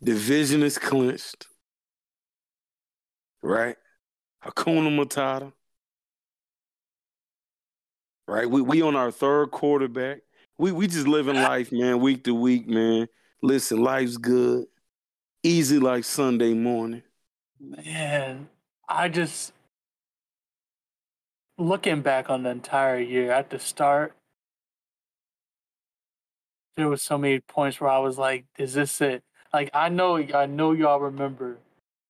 Division 0.03 0.63
is 0.63 0.77
clinched, 0.77 1.47
right? 3.41 3.75
Hakuna 4.43 4.89
Matata, 4.95 5.51
right? 8.27 8.49
We 8.49 8.61
we 8.61 8.81
on 8.81 8.95
our 8.95 9.11
third 9.11 9.51
quarterback. 9.51 10.19
We 10.57 10.71
we 10.71 10.87
just 10.87 11.07
living 11.07 11.35
life, 11.35 11.71
man, 11.71 11.99
week 11.99 12.23
to 12.25 12.33
week, 12.35 12.67
man. 12.67 13.07
Listen, 13.41 13.81
life's 13.81 14.17
good, 14.17 14.67
easy 15.43 15.79
like 15.79 16.03
Sunday 16.05 16.53
morning. 16.53 17.03
Man, 17.59 18.49
I 18.87 19.09
just 19.09 19.53
looking 21.59 22.01
back 22.01 22.29
on 22.29 22.43
the 22.43 22.49
entire 22.49 22.99
year 22.99 23.31
at 23.31 23.49
the 23.49 23.59
start, 23.59 24.13
there 26.77 26.87
was 26.87 27.01
so 27.01 27.17
many 27.17 27.41
points 27.41 27.79
where 27.79 27.89
I 27.89 27.99
was 27.99 28.17
like, 28.17 28.45
"Is 28.57 28.73
this 28.73 29.01
it?" 29.01 29.23
Like 29.53 29.69
I 29.73 29.89
know, 29.89 30.17
I 30.17 30.45
know 30.45 30.71
y'all 30.71 30.99
remember 30.99 31.57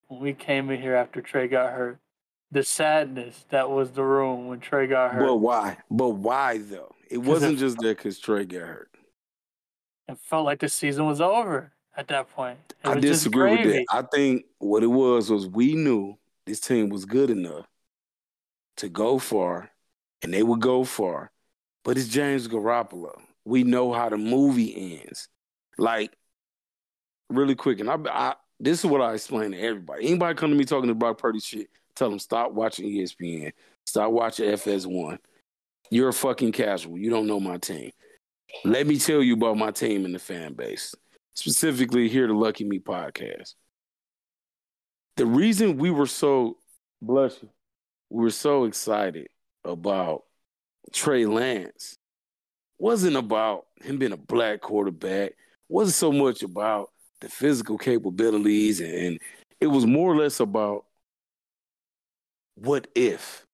when 0.08 0.22
we 0.22 0.34
came 0.34 0.70
in 0.70 0.82
here 0.82 0.96
after 0.96 1.22
Trey 1.22 1.48
got 1.48 1.74
hurt, 1.74 1.98
the 2.52 2.64
sadness 2.64 3.46
that 3.50 3.70
was 3.70 3.92
the 3.92 4.04
room 4.04 4.48
when 4.48 4.60
Trey 4.60 4.88
got 4.88 5.14
hurt. 5.14 5.26
But 5.26 5.38
why? 5.38 5.78
But 5.90 6.10
why 6.10 6.60
though? 6.60 6.94
It 7.10 7.18
wasn't 7.18 7.58
just 7.58 7.78
that 7.80 7.98
because 7.98 8.20
Trey 8.20 8.46
got 8.46 8.62
hurt. 8.62 8.90
It 10.08 10.20
felt 10.20 10.46
like 10.46 10.60
the 10.60 10.70
season 10.70 11.06
was 11.08 11.22
over 11.22 11.72
at 11.98 12.08
that 12.10 12.30
point. 12.30 12.60
It 12.84 12.90
I 12.90 13.00
disagree 13.00 13.66
with 13.66 13.74
that. 13.74 13.86
I 13.90 14.02
think 14.04 14.46
what 14.60 14.84
it 14.84 14.88
was 14.88 15.30
was 15.32 15.48
we 15.48 15.74
knew 15.74 16.18
this 16.46 16.60
team 16.60 16.90
was 16.90 17.06
good 17.06 17.30
enough 17.30 17.66
to 18.80 18.90
go 18.90 19.20
far, 19.20 19.70
and 20.22 20.34
they 20.34 20.44
would 20.44 20.62
go 20.62 20.84
far. 20.84 21.32
But 21.84 21.98
it's 21.98 22.08
James 22.08 22.48
Garoppolo. 22.48 23.20
We 23.46 23.64
know 23.64 23.94
how 23.94 24.10
the 24.10 24.18
movie 24.18 25.02
ends. 25.02 25.28
Like, 25.78 26.16
really 27.30 27.56
quick, 27.56 27.80
and 27.80 27.90
I, 27.90 27.98
I 28.10 28.36
this 28.60 28.80
is 28.80 28.86
what 28.86 29.02
I 29.02 29.14
explain 29.14 29.52
to 29.52 29.60
everybody. 29.60 30.08
Anybody 30.08 30.36
come 30.36 30.52
to 30.52 30.56
me 30.56 30.66
talking 30.66 30.90
to 30.90 30.96
Brock 30.96 31.18
Purdy 31.18 31.40
shit, 31.40 31.70
tell 31.96 32.10
them 32.10 32.20
stop 32.20 32.52
watching 32.52 32.86
ESPN, 32.86 33.54
stop 33.86 34.12
watching 34.12 34.50
FS1. 34.50 35.18
You're 35.90 36.10
a 36.10 36.14
fucking 36.14 36.52
casual. 36.52 36.98
You 36.98 37.10
don't 37.10 37.28
know 37.28 37.40
my 37.40 37.58
team. 37.58 37.92
Let 38.66 38.86
me 38.86 39.00
tell 39.00 39.24
you 39.24 39.36
about 39.36 39.58
my 39.58 39.72
team 39.72 40.06
and 40.06 40.14
the 40.14 40.20
fan 40.20 40.54
base 40.54 40.94
specifically 41.34 42.10
here, 42.10 42.28
the 42.28 42.34
Lucky 42.34 42.66
Me 42.66 42.80
podcast. 42.80 43.56
The 45.16 45.26
reason 45.26 45.78
we 45.78 45.90
were 45.90 46.06
so 46.06 46.58
bless 47.02 47.42
you, 47.42 47.50
were 48.10 48.32
so 48.32 48.66
excited 48.66 49.28
about 49.64 50.24
Trey 50.92 51.26
Lance 51.26 51.98
wasn't 52.80 53.18
about 53.18 53.66
him 53.82 53.98
being 53.98 54.14
a 54.14 54.18
black 54.18 54.62
quarterback, 54.62 55.34
wasn't 55.68 55.96
so 55.96 56.12
much 56.12 56.44
about 56.44 56.90
the 57.20 57.30
physical 57.30 57.78
capabilities, 57.78 58.80
and, 58.80 59.20
it 59.60 59.68
was 59.68 59.86
more 59.86 60.12
or 60.12 60.16
less 60.16 60.40
about 60.40 60.86
what 62.56 62.88
if, 62.96 63.46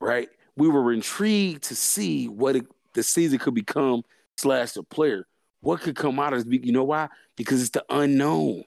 right? 0.00 0.28
We 0.56 0.68
were 0.68 0.92
intrigued 0.92 1.64
to 1.64 1.76
see 1.76 2.26
what 2.28 2.56
it, 2.56 2.66
the 2.94 3.02
season 3.02 3.38
could 3.38 3.54
become 3.54 4.02
slash 4.36 4.72
the 4.72 4.82
player. 4.82 5.26
What 5.60 5.80
could 5.80 5.96
come 5.96 6.18
out 6.20 6.32
of 6.32 6.44
this? 6.44 6.60
You 6.62 6.72
know 6.72 6.84
why? 6.84 7.08
Because 7.36 7.60
it's 7.60 7.70
the 7.70 7.84
unknown. 7.90 8.64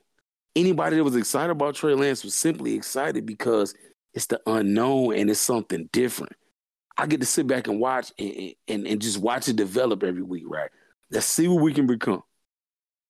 Anybody 0.55 0.95
that 0.95 1.03
was 1.03 1.15
excited 1.15 1.51
about 1.51 1.75
Trey 1.75 1.93
Lance 1.93 2.23
was 2.23 2.33
simply 2.33 2.73
excited 2.73 3.25
because 3.25 3.75
it's 4.17 4.25
the 4.25 4.41
unknown 4.47 5.15
and 5.15 5.29
it's 5.29 5.39
something 5.39 5.87
different. 5.93 6.33
I 6.97 7.05
get 7.05 7.19
to 7.19 7.25
sit 7.27 7.45
back 7.45 7.67
and 7.67 7.79
watch 7.79 8.11
and, 8.17 8.53
and, 8.67 8.87
and 8.87 8.99
just 8.99 9.19
watch 9.19 9.47
it 9.47 9.55
develop 9.55 10.01
every 10.01 10.23
week, 10.23 10.45
right? 10.47 10.71
Let's 11.11 11.27
see 11.27 11.47
what 11.47 11.61
we 11.61 11.71
can 11.71 11.85
become. 11.85 12.23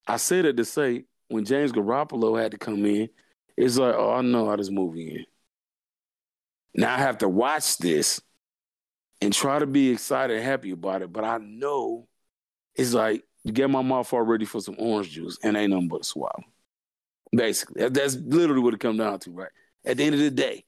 I 0.06 0.18
say 0.18 0.42
that 0.42 0.58
to 0.58 0.66
say 0.66 1.06
when 1.30 1.46
James 1.46 1.72
Garoppolo 1.72 2.38
had 2.38 2.52
to 2.52 2.58
come 2.58 2.86
in, 2.86 3.08
it's 3.56 3.78
like, 3.78 3.96
oh, 3.96 4.16
I 4.16 4.22
know 4.22 4.50
how 4.50 4.58
this 4.58 4.70
movie 4.70 5.12
ends. 5.12 5.28
Now 6.76 6.94
I 6.94 6.98
have 6.98 7.20
to 7.20 7.30
watch 7.30 7.78
this 7.78 8.20
and 9.22 9.32
try 9.32 9.60
to 9.60 9.66
be 9.66 9.92
excited 9.92 10.36
and 10.36 10.46
happy 10.46 10.72
about 10.72 11.04
it, 11.04 11.14
but 11.14 11.24
I 11.24 11.38
know 11.38 12.10
it's 12.76 12.94
like 12.94 13.24
you 13.46 13.54
get 13.54 13.70
my 13.70 13.82
mouth 13.82 14.12
all 14.12 14.24
ready 14.24 14.44
for 14.44 14.60
some 14.60 14.76
orange 14.78 15.12
juice 15.12 15.38
and 15.42 15.56
ain't 15.56 15.72
nothing 15.72 15.88
but 15.88 16.02
a 16.02 16.04
swallow. 16.04 16.44
Basically, 17.32 17.88
that's 17.88 18.16
literally 18.16 18.62
what 18.62 18.74
it 18.74 18.82
comes 18.82 19.00
down 19.00 19.20
to, 19.20 19.32
right? 19.32 19.52
At 19.86 19.96
the 19.96 20.04
end 20.04 20.16
of 20.16 20.20
the 20.20 20.32
day, 20.32 20.66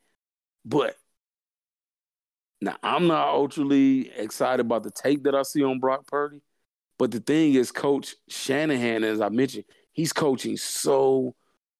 but 0.65 0.95
now 2.62 2.76
I'm 2.84 3.08
not 3.08 3.30
ultraly 3.30 4.12
excited 4.15 4.65
about 4.65 4.84
the 4.84 4.91
take 4.91 5.24
that 5.24 5.36
I 5.36 5.43
see 5.43 5.63
on 5.63 5.80
Brock 5.80 6.06
Purdy, 6.08 6.41
but 6.98 7.12
the 7.12 7.19
thing 7.19 7.54
is, 7.54 7.72
Coach 7.72 8.15
Shanahan, 8.28 9.04
as 9.04 9.22
I 9.22 9.30
mentioned, 9.30 9.65
he's 9.93 10.13
coaching 10.13 10.58
so 10.58 11.36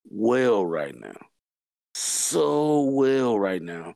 well 0.06 0.66
right 0.66 0.98
now, 0.98 1.18
so 1.94 2.84
well 2.84 3.38
right 3.38 3.62
now. 3.62 3.96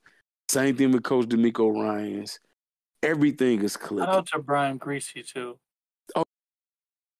Same 0.49 0.75
thing 0.75 0.91
with 0.91 1.03
Coach 1.03 1.27
DeMeco 1.27 1.73
Ryans. 1.73 2.39
Everything 3.01 3.63
is 3.63 3.73
Shout 3.73 3.81
clicking. 3.81 4.13
out 4.13 4.27
to 4.27 4.39
Brian 4.39 4.77
Griese 4.77 5.25
too. 5.25 5.57
Oh, 6.15 6.25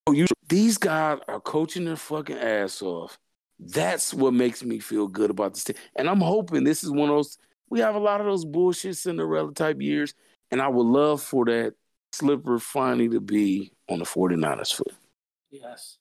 oh 0.08 0.12
you, 0.12 0.28
these 0.47 0.78
guys 0.78 1.19
are 1.28 1.39
coaching 1.39 1.86
their 1.86 1.95
fucking 1.95 2.38
ass 2.38 2.82
off. 2.82 3.17
That's 3.60 4.13
what 4.13 4.34
makes 4.34 4.63
me 4.63 4.80
feel 4.80 5.08
good 5.08 5.30
about 5.30 5.54
this 5.54 5.63
team. 5.63 5.78
And 5.95 6.10
I'm 6.10 6.19
hoping 6.19 6.63
this 6.63 6.84
is 6.84 6.91
one 6.91 7.10
of 7.10 7.15
those. 7.15 7.38
We 7.69 7.80
have 7.80 7.95
a 7.95 7.99
lot 7.99 8.19
of 8.21 8.28
those 8.28 8.45
bullshit 8.45 8.97
Cinderella 8.97 9.54
type 9.54 9.82
years, 9.82 10.13
and 10.52 10.62
I 10.62 10.67
would 10.67 10.86
love 10.86 11.21
for 11.21 11.45
that 11.45 11.73
slipper 12.12 12.60
finally 12.60 13.10
to 13.10 13.19
be 13.19 13.71
on 13.89 13.99
the 13.99 14.06
49ers 14.06 14.73
foot. 14.73 14.93
Yes, 15.49 15.97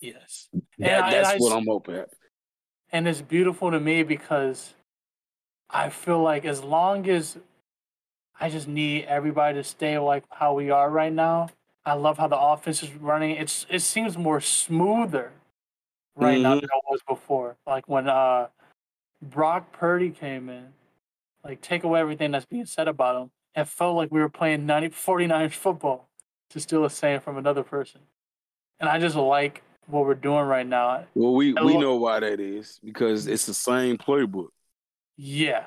yes. 0.00 0.48
That, 0.78 1.04
I- 1.04 1.10
that's 1.10 1.28
I 1.30 1.36
what 1.38 1.52
I'm 1.56 1.66
hoping. 1.66 1.96
At. 1.96 2.08
And 2.92 3.08
it's 3.08 3.20
beautiful 3.22 3.70
to 3.70 3.80
me 3.80 4.02
because 4.02 4.74
I 5.70 5.88
feel 5.90 6.22
like 6.22 6.44
as 6.44 6.62
long 6.62 7.08
as 7.08 7.36
I 8.40 8.50
just 8.50 8.66
need 8.68 9.04
everybody 9.04 9.58
to 9.58 9.64
stay 9.64 9.98
like 9.98 10.24
how 10.30 10.54
we 10.54 10.70
are 10.70 10.90
right 10.90 11.12
now. 11.12 11.48
I 11.86 11.92
love 11.94 12.18
how 12.18 12.28
the 12.28 12.38
offense 12.38 12.82
is 12.82 12.92
running. 12.94 13.36
It's 13.36 13.66
it 13.68 13.80
seems 13.80 14.16
more 14.16 14.40
smoother 14.40 15.32
right 16.16 16.40
now 16.40 16.54
Mhm. 16.54 16.60
than 16.62 16.64
it 16.64 16.84
was 16.90 17.00
before. 17.06 17.56
Like 17.66 17.88
when 17.88 18.08
uh 18.08 18.48
Brock 19.22 19.70
Purdy 19.72 20.10
came 20.10 20.48
in, 20.48 20.72
like 21.44 21.60
take 21.60 21.84
away 21.84 22.00
everything 22.00 22.30
that's 22.30 22.46
being 22.46 22.66
said 22.66 22.88
about 22.88 23.20
him. 23.22 23.30
It 23.54 23.68
felt 23.68 23.96
like 23.96 24.10
we 24.10 24.20
were 24.20 24.28
playing 24.28 24.66
90, 24.66 24.88
49ers 24.90 25.52
football, 25.52 26.08
to 26.50 26.60
steal 26.60 26.84
a 26.84 26.90
saying 26.90 27.20
from 27.20 27.36
another 27.36 27.62
person. 27.62 28.00
And 28.80 28.88
I 28.88 28.98
just 28.98 29.14
like 29.16 29.62
what 29.86 30.04
we're 30.06 30.14
doing 30.14 30.46
right 30.46 30.66
now. 30.66 31.04
Well, 31.14 31.34
we 31.34 31.54
And 31.56 31.64
we 31.66 31.72
look- 31.74 31.80
know 31.82 31.96
why 31.96 32.20
that 32.20 32.40
is 32.40 32.80
because 32.82 33.26
it's 33.26 33.46
the 33.46 33.54
same 33.54 33.98
playbook. 33.98 34.48
Yeah. 35.16 35.66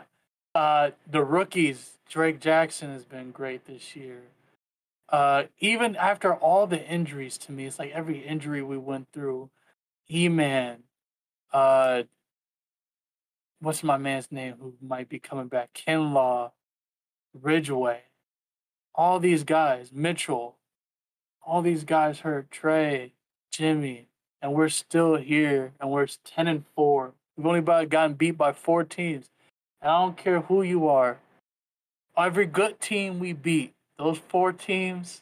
Uh, 0.56 0.92
the 1.10 1.24
rookies, 1.24 1.98
Drake 2.10 2.40
Jackson 2.40 2.92
has 2.92 3.06
been 3.06 3.32
great 3.32 3.66
this 3.66 3.96
year. 3.96 4.24
Uh, 5.10 5.44
even 5.60 5.96
after 5.96 6.34
all 6.36 6.68
the 6.68 6.86
injuries 6.86 7.38
to 7.38 7.52
me, 7.54 7.66
it's 7.66 7.80
like 7.80 7.92
every 7.92 8.20
injury 8.26 8.62
we 8.62 8.78
went 8.78 9.08
through, 9.14 9.50
E 10.12 10.28
Man, 10.28 10.84
uh, 11.54 12.04
what's 13.60 13.84
my 13.84 13.98
man's 13.98 14.32
name 14.32 14.56
who 14.60 14.74
might 14.82 15.10
be 15.10 15.20
coming 15.20 15.48
back? 15.48 15.74
Kinlaw, 15.74 16.52
Ridgeway, 17.40 18.02
all 18.96 19.20
these 19.20 19.44
guys, 19.44 19.92
Mitchell, 19.92 20.56
all 21.46 21.62
these 21.62 21.84
guys 21.84 22.20
hurt, 22.20 22.52
Trey, 22.52 23.14
Jimmy, 23.52 24.08
and 24.42 24.54
we're 24.54 24.70
still 24.70 25.16
here 25.16 25.74
and 25.80 25.90
we're 25.92 26.08
10 26.08 26.48
and 26.48 26.66
4. 26.76 27.14
We've 27.36 27.46
only 27.46 27.60
about 27.60 27.90
gotten 27.90 28.16
beat 28.16 28.32
by 28.38 28.52
four 28.52 28.84
teams. 28.84 29.30
And 29.82 29.92
I 29.92 30.02
don't 30.02 30.18
care 30.18 30.42
who 30.42 30.64
you 30.64 30.88
are. 30.88 31.20
Every 32.18 32.48
good 32.48 32.80
team 32.82 33.20
we 33.20 33.34
beat, 33.34 33.74
those 34.00 34.18
four 34.18 34.52
teams, 34.52 35.22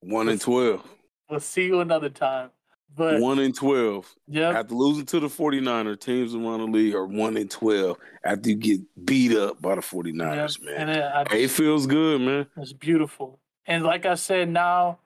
One 0.00 0.30
and 0.30 0.40
twelve. 0.40 0.82
we'll 1.28 1.40
see 1.40 1.66
you 1.66 1.80
another 1.80 2.08
time. 2.08 2.48
But 2.96 3.20
One 3.20 3.38
in 3.38 3.52
twelve. 3.52 4.12
yeah, 4.26 4.50
After 4.50 4.74
losing 4.74 5.06
to 5.06 5.20
the 5.20 5.28
49er, 5.28 5.98
teams 6.00 6.34
around 6.34 6.58
the 6.60 6.66
league 6.66 6.94
are 6.94 7.06
one 7.06 7.36
in 7.36 7.48
twelve 7.48 7.96
after 8.24 8.50
you 8.50 8.56
get 8.56 8.80
beat 9.06 9.36
up 9.36 9.62
by 9.62 9.76
the 9.76 9.80
49ers, 9.80 10.60
man. 10.62 10.74
and 10.76 10.90
it, 10.90 11.02
I, 11.02 11.24
it 11.36 11.50
feels 11.50 11.86
good, 11.86 12.20
man. 12.20 12.46
it's 12.56 12.72
beautiful. 12.72 13.38
And 13.66 13.84
like 13.84 14.06
I 14.06 14.16
said, 14.16 14.48
now 14.48 14.98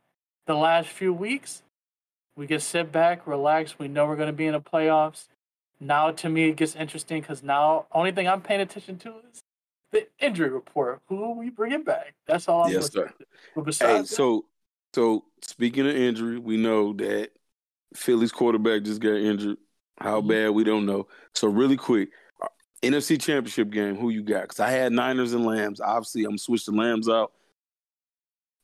the 0.47 0.55
last 0.55 0.89
few 0.89 1.13
weeks, 1.13 1.63
we 2.37 2.47
can 2.47 2.59
sit 2.61 2.91
back, 2.91 3.27
relax. 3.27 3.79
We 3.79 3.89
know 3.89 4.07
we're 4.07 4.17
going 4.17 4.29
to 4.29 4.33
be 4.33 4.47
in 4.47 4.53
the 4.55 4.61
playoffs. 4.61 5.27
Now, 5.79 6.11
to 6.11 6.29
me, 6.29 6.49
it 6.49 6.57
gets 6.57 6.75
interesting 6.75 7.21
because 7.21 7.43
now 7.43 7.87
only 7.93 8.13
thing 8.13 8.27
I'm 8.27 8.41
paying 8.41 8.61
attention 8.63 8.97
to 9.01 9.11
is 9.31 9.41
the 9.93 10.07
injury 10.19 10.49
report. 10.49 11.03
Who 11.09 11.23
are 11.23 11.35
we 11.35 11.51
bringing 11.51 11.83
back? 11.85 12.15
That's 12.27 12.49
all 12.49 12.65
I'm 12.65 12.73
Yes, 12.73 12.91
sir. 12.93 13.13
Hey, 13.79 14.05
so 14.05 14.47
so 14.95 15.25
speaking 15.43 15.87
of 15.87 15.95
injury, 15.95 16.39
we 16.39 16.57
know 16.57 16.93
that 16.95 17.31
Philly's 17.95 18.33
quarterback 18.33 18.83
just 18.83 19.01
got 19.01 19.15
injured. 19.17 19.59
How 19.99 20.21
Mhm. 20.21 20.29
bad 20.29 20.51
we 20.51 20.65
don't 20.65 20.87
know. 20.87 21.07
So 21.35 21.49
really 21.49 21.77
quick, 21.77 22.11
uh, 22.43 22.49
NFC 22.83 23.17
Championship 23.17 23.71
game. 23.71 23.97
Who 23.97 24.11
you 24.11 24.23
got? 24.23 24.43
Because 24.43 24.61
I 24.61 24.71
had 24.71 24.93
Niners 24.93 25.33
and 25.33 25.45
Lambs. 25.45 25.81
Obviously, 25.81 26.25
I'm 26.25 26.39
switch 26.39 26.65
the 26.67 26.73
Lambs 26.73 27.09
out. 27.09 27.33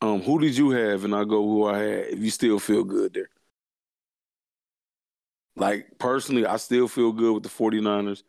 Um, 0.02 0.22
who 0.22 0.38
did 0.40 0.56
you 0.56 0.70
have? 0.70 1.04
And 1.04 1.14
I 1.14 1.24
go 1.24 1.42
who 1.42 1.66
I 1.66 1.78
had. 1.78 2.06
If 2.06 2.18
you 2.20 2.30
still 2.30 2.58
feel 2.58 2.84
good 2.84 3.14
there. 3.14 3.28
Like 5.56 5.98
personally, 5.98 6.46
I 6.46 6.56
still 6.56 6.88
feel 6.88 7.12
good 7.12 7.34
with 7.34 7.42
the 7.42 7.48
49ers 7.48 8.22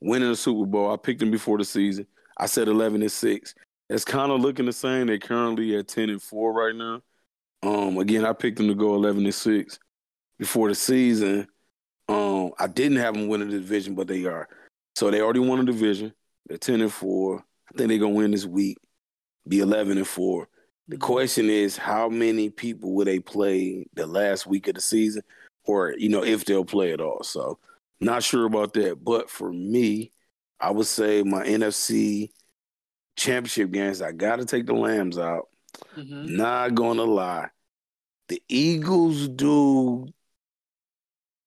winning 0.00 0.28
the 0.28 0.36
Super 0.36 0.66
Bowl. 0.66 0.92
I 0.92 0.96
picked 0.96 1.20
them 1.20 1.30
before 1.30 1.58
the 1.58 1.64
season. 1.64 2.06
I 2.36 2.46
said 2.46 2.68
11 2.68 3.00
and 3.02 3.10
6. 3.10 3.54
It's 3.88 4.04
kind 4.04 4.30
of 4.30 4.40
looking 4.40 4.66
the 4.66 4.72
same. 4.72 5.06
They're 5.06 5.18
currently 5.18 5.76
at 5.76 5.88
10 5.88 6.10
and 6.10 6.22
4 6.22 6.52
right 6.52 6.74
now. 6.74 7.02
Um, 7.62 7.96
again, 7.98 8.26
I 8.26 8.32
picked 8.32 8.58
them 8.58 8.68
to 8.68 8.74
go 8.74 8.94
11 8.94 9.24
and 9.24 9.34
6 9.34 9.78
before 10.38 10.68
the 10.68 10.74
season. 10.74 11.48
Um, 12.08 12.52
I 12.58 12.66
didn't 12.66 12.98
have 12.98 13.14
them 13.14 13.28
winning 13.28 13.50
the 13.50 13.58
division, 13.58 13.94
but 13.94 14.06
they 14.06 14.24
are. 14.24 14.48
So 14.94 15.10
they 15.10 15.20
already 15.20 15.40
won 15.40 15.60
a 15.60 15.64
division. 15.64 16.12
They're 16.46 16.58
10 16.58 16.80
and 16.80 16.92
4. 16.92 17.38
I 17.38 17.76
think 17.76 17.88
they're 17.88 17.98
going 17.98 18.14
to 18.14 18.18
win 18.18 18.30
this 18.30 18.46
week, 18.46 18.78
be 19.48 19.60
11 19.60 19.98
and 19.98 20.06
4. 20.06 20.48
The 20.88 20.98
question 20.98 21.50
is, 21.50 21.76
how 21.76 22.08
many 22.08 22.48
people 22.48 22.94
will 22.94 23.04
they 23.04 23.18
play 23.18 23.86
the 23.94 24.06
last 24.06 24.46
week 24.46 24.68
of 24.68 24.76
the 24.76 24.80
season, 24.80 25.22
or 25.64 25.94
you 25.98 26.08
know, 26.08 26.22
if 26.22 26.44
they'll 26.44 26.64
play 26.64 26.92
at 26.92 27.00
all? 27.00 27.24
So, 27.24 27.58
not 27.98 28.22
sure 28.22 28.46
about 28.46 28.72
that. 28.74 29.02
But 29.02 29.28
for 29.28 29.52
me, 29.52 30.12
I 30.60 30.70
would 30.70 30.86
say 30.86 31.24
my 31.24 31.44
NFC 31.44 32.30
championship 33.16 33.72
games, 33.72 34.00
I 34.00 34.12
got 34.12 34.36
to 34.36 34.44
take 34.44 34.66
the 34.66 34.74
Lambs 34.74 35.18
out. 35.18 35.48
Mhm. 35.96 36.30
Not 36.30 36.74
gonna 36.76 37.02
lie, 37.02 37.48
the 38.28 38.40
Eagles 38.48 39.28
do 39.28 40.06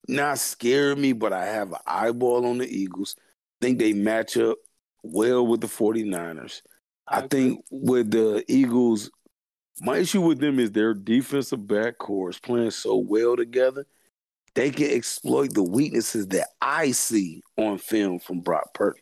not 0.10 0.40
scare 0.40 0.96
me, 0.96 1.14
but 1.14 1.34
I 1.34 1.46
have 1.46 1.72
an 1.72 1.80
eyeball 1.86 2.46
on 2.46 2.58
the 2.60 2.68
Eagles. 2.68 3.16
think 3.62 3.80
they 3.80 3.94
match 3.94 4.38
up 4.38 4.58
well 5.04 5.46
with 5.46 5.62
the 5.62 5.68
49ers. 5.68 6.62
I, 7.08 7.20
agree. 7.20 7.28
think 7.30 7.66
with 7.72 8.12
the 8.12 8.44
Eagles, 8.48 9.10
my 9.82 9.98
issue 9.98 10.22
with 10.22 10.40
them 10.40 10.60
is 10.60 10.72
their 10.72 10.94
defensive 10.94 11.66
back 11.68 11.98
core 11.98 12.30
is 12.30 12.40
playing 12.40 12.72
so 12.72 12.98
well 12.98 13.36
together. 13.36 13.86
They 14.56 14.72
can 14.72 14.90
exploit 14.92 15.54
the 15.54 15.64
weaknesses 15.64 16.28
that 16.28 16.50
I 16.62 16.92
see 16.92 17.42
on 17.58 17.78
film 17.78 18.20
from 18.20 18.42
Brock 18.42 18.74
Purdy. 18.74 19.02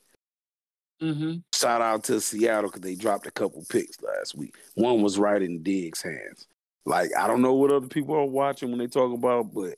Mhm. 1.02 1.43
Shout 1.54 1.82
out 1.82 2.04
to 2.06 2.20
Seattle 2.20 2.70
because 2.70 2.82
they 2.82 2.96
dropped 2.96 3.28
a 3.28 3.32
couple 3.32 3.63
picks 3.70 4.02
last 4.02 4.36
week. 4.36 4.56
One 4.76 5.02
was 5.02 5.20
right 5.20 5.41
in 5.41 5.63
Diggs' 5.63 6.02
hands. 6.02 6.48
Like 6.86 7.12
I 7.15 7.28
don't 7.28 7.41
know 7.41 7.54
what 7.54 7.72
other 7.72 7.88
people 7.88 8.15
are 8.15 8.26
watching 8.26 8.70
when 8.70 8.80
they 8.80 8.88
talk 8.88 9.13
about, 9.13 9.54
but 9.54 9.76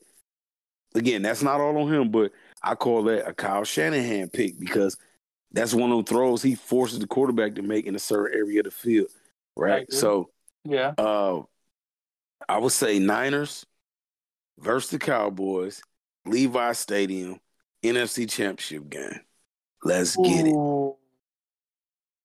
again, 0.95 1.21
that's 1.21 1.43
not 1.43 1.59
all 1.61 1.77
on 1.77 1.93
him. 1.93 2.11
But 2.11 2.31
I 2.61 2.75
call 2.75 3.03
that 3.03 3.27
a 3.27 3.33
Kyle 3.33 3.63
Shanahan 3.63 4.29
pick 4.29 4.59
because 4.59 4.97
that's 5.51 5.73
one 5.73 5.91
of 5.91 6.05
the 6.05 6.09
throws 6.13 6.41
he 6.41 6.55
forces 6.55 6.99
the 6.99 7.07
quarterback 7.07 7.55
to 7.55 7.61
make 7.61 7.85
in 7.85 7.95
a 7.95 7.99
certain 7.99 8.37
area 8.37 8.59
of 8.59 8.65
the 8.65 8.71
field. 8.71 9.07
Right. 9.55 9.91
So 9.91 10.29
Yeah. 10.63 10.93
uh, 10.97 11.41
I 12.47 12.57
would 12.57 12.71
say 12.71 12.99
Niners 12.99 13.65
versus 14.57 14.91
the 14.91 14.99
Cowboys, 14.99 15.81
Levi 16.25 16.71
Stadium, 16.73 17.39
NFC 17.83 18.29
Championship 18.29 18.89
game. 18.89 19.19
Let's 19.83 20.15
get 20.17 20.47
it. 20.47 20.55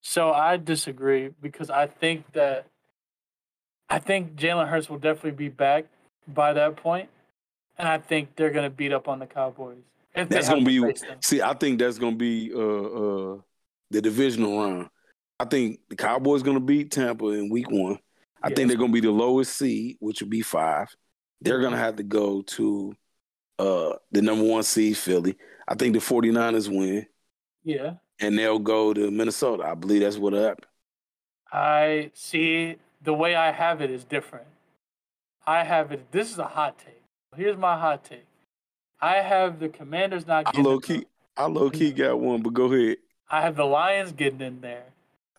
So 0.02 0.32
I 0.32 0.56
disagree 0.58 1.30
because 1.40 1.70
I 1.70 1.86
think 1.86 2.30
that 2.32 2.66
I 3.88 3.98
think 3.98 4.34
Jalen 4.34 4.68
Hurts 4.68 4.88
will 4.90 4.98
definitely 4.98 5.32
be 5.32 5.48
back 5.48 5.86
by 6.28 6.52
that 6.52 6.76
point, 6.76 7.08
and 7.78 7.88
I 7.88 7.98
think 7.98 8.36
they're 8.36 8.50
gonna 8.50 8.70
beat 8.70 8.92
up 8.92 9.08
on 9.08 9.18
the 9.18 9.26
Cowboys. 9.26 9.78
If 10.14 10.28
That's 10.28 10.48
gonna 10.48 10.64
be 10.64 10.80
see. 11.20 11.42
I 11.42 11.54
think 11.54 11.78
that's 11.78 11.98
gonna 11.98 12.16
be 12.16 12.52
uh 12.54 12.58
uh 12.58 13.38
the 13.90 14.00
divisional 14.00 14.60
round. 14.60 14.88
I 15.40 15.44
think 15.44 15.80
the 15.88 15.96
Cowboys 15.96 16.42
gonna 16.42 16.60
beat 16.60 16.90
Tampa 16.92 17.26
in 17.28 17.48
week 17.50 17.70
one. 17.70 17.98
I 18.42 18.48
Yes. 18.48 18.56
think 18.56 18.68
they're 18.68 18.78
gonna 18.78 18.92
be 18.92 19.00
the 19.00 19.10
lowest 19.10 19.56
seed, 19.56 19.96
which 20.00 20.20
would 20.20 20.30
be 20.30 20.42
five. 20.42 20.94
They're 21.40 21.60
gonna 21.60 21.76
have 21.78 21.96
to 21.96 22.02
go 22.02 22.42
to 22.42 22.94
uh 23.58 23.94
the 24.12 24.22
number 24.22 24.44
one 24.44 24.62
seed, 24.62 24.96
Philly. 24.96 25.36
I 25.66 25.74
think 25.74 25.94
the 25.94 26.00
49ers 26.00 26.68
win, 26.68 27.06
Yeah, 27.64 27.94
and 28.20 28.38
they'll 28.38 28.58
go 28.58 28.92
to 28.94 29.10
Minnesota. 29.10 29.64
I 29.64 29.74
believe 29.74 30.02
that's 30.02 30.18
what 30.18 30.32
happened. 30.34 30.66
I 31.52 32.10
see. 32.14 32.76
The 33.02 33.14
way 33.14 33.34
I 33.34 33.50
have 33.50 33.80
it 33.82 33.90
is 33.90 34.04
different. 34.04 34.46
I 35.46 35.64
have 35.64 35.92
it. 35.92 36.10
This 36.10 36.30
is 36.30 36.38
a 36.38 36.46
hot 36.46 36.78
take. 36.78 36.93
Here's 37.36 37.56
my 37.56 37.78
hot 37.78 38.04
take. 38.04 38.26
I 39.00 39.16
have 39.16 39.58
the 39.58 39.68
Commanders 39.68 40.26
not 40.26 40.46
I 40.46 40.50
getting. 40.52 40.64
low 40.64 40.80
key. 40.80 41.06
I 41.36 41.46
low 41.46 41.68
key 41.70 41.92
got 41.92 42.18
one, 42.20 42.42
but 42.42 42.54
go 42.54 42.72
ahead. 42.72 42.98
I 43.30 43.40
have 43.42 43.56
the 43.56 43.64
Lions 43.64 44.12
getting 44.12 44.40
in 44.40 44.60
there. 44.60 44.84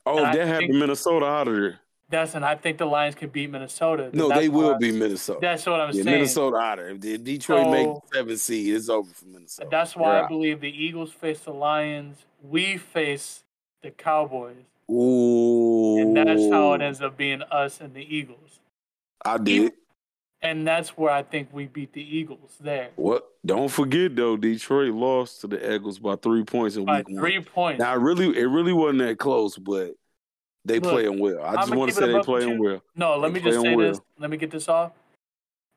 Oh, 0.06 0.24
I 0.24 0.36
that 0.36 0.48
had 0.48 0.58
think- 0.60 0.74
Minnesota 0.74 1.26
out 1.26 1.48
of 1.48 1.56
there. 1.56 1.80
That's 2.08 2.36
and 2.36 2.46
I 2.46 2.54
think 2.56 2.78
the 2.78 2.86
Lions 2.86 3.16
can 3.16 3.30
beat 3.30 3.50
Minnesota. 3.50 4.12
No, 4.14 4.30
they 4.30 4.48
will 4.48 4.78
be 4.78 4.92
Minnesota. 4.92 5.40
That's 5.42 5.66
what 5.66 5.82
I'm 5.82 5.88
yeah, 5.88 6.04
saying. 6.04 6.06
Minnesota 6.06 6.56
out 6.58 6.78
of 6.78 7.02
there. 7.02 7.14
If 7.16 7.24
Detroit 7.24 7.72
make 7.72 7.90
seven 8.14 8.38
seed, 8.38 8.76
it's 8.76 8.90
over 8.90 9.12
for 9.12 9.26
Minnesota. 9.26 9.68
That's 9.72 9.96
why 9.96 10.12
They're 10.12 10.22
I 10.22 10.24
out. 10.26 10.30
believe 10.30 10.62
the 10.62 10.70
Eagles 10.70 11.12
face 11.12 11.40
the 11.40 11.52
Lions. 11.54 12.24
We 12.44 12.78
face 12.78 13.44
the 13.82 13.90
Cowboys, 13.90 14.56
Ooh. 14.92 15.98
and 16.00 16.16
that's 16.16 16.48
how 16.52 16.74
it 16.74 16.82
ends 16.82 17.02
up 17.02 17.18
being 17.18 17.42
us 17.44 17.82
and 17.82 17.96
the 17.96 18.02
Eagles. 18.16 18.60
I 19.26 19.40
did. 19.40 19.74
And 20.42 20.68
that's 20.68 20.90
where 20.98 21.12
I 21.12 21.24
think 21.24 21.50
we 21.52 21.66
beat 21.66 21.94
the 21.94 22.02
Eagles 22.02 22.58
there 22.60 22.90
What? 22.96 23.28
Don't 23.46 23.70
forget 23.70 24.16
though, 24.16 24.38
Detroit 24.38 24.94
lost 24.94 25.42
to 25.42 25.48
the 25.48 25.74
Eagles 25.74 26.00
by 26.00 26.16
three 26.16 26.44
points 26.44 26.76
in 26.76 26.86
by 26.86 26.98
week 27.00 27.18
three 27.18 27.38
one. 27.40 27.46
points. 27.46 27.80
Now, 27.80 27.94
it 27.94 28.00
really, 28.00 28.38
it 28.38 28.46
really 28.46 28.74
wasn't 28.74 29.00
that 29.00 29.18
close, 29.18 29.58
but 29.58 29.96
they 30.66 30.80
Look, 30.80 30.92
playing 30.94 31.20
well. 31.20 31.44
I 31.44 31.56
just 31.58 31.74
want 31.74 31.92
to 31.92 31.96
say 31.96 32.12
they 32.12 32.20
playing 32.22 32.60
well. 32.60 32.82
no, 32.96 33.18
let 33.18 33.34
they 33.34 33.40
me 33.40 33.46
just 33.46 33.56
say 33.58 33.62
playing 33.76 33.80
this. 33.80 34.02
Let 34.20 34.30
me 34.30 34.38
get 34.38 34.52
this 34.52 34.68
off. 34.68 34.92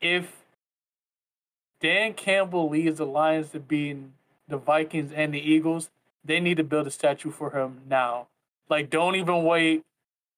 If 0.00 0.34
Dan 1.80 2.14
Campbell 2.14 2.68
leads 2.68 2.98
the 2.98 3.06
Lions 3.06 3.50
to 3.50 3.60
beating 3.60 4.12
the 4.48 4.56
Vikings 4.56 5.12
and 5.12 5.32
the 5.32 5.40
Eagles, 5.40 5.90
they 6.24 6.40
need 6.40 6.56
to 6.56 6.64
build 6.64 6.86
a 6.86 6.90
statue 6.90 7.30
for 7.30 7.50
him 7.50 7.82
now. 7.88 8.28
Like, 8.68 8.90
don't 8.90 9.14
even 9.14 9.44
wait. 9.44 9.84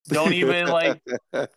Don't 0.07 0.33
even 0.33 0.67
like. 0.69 1.01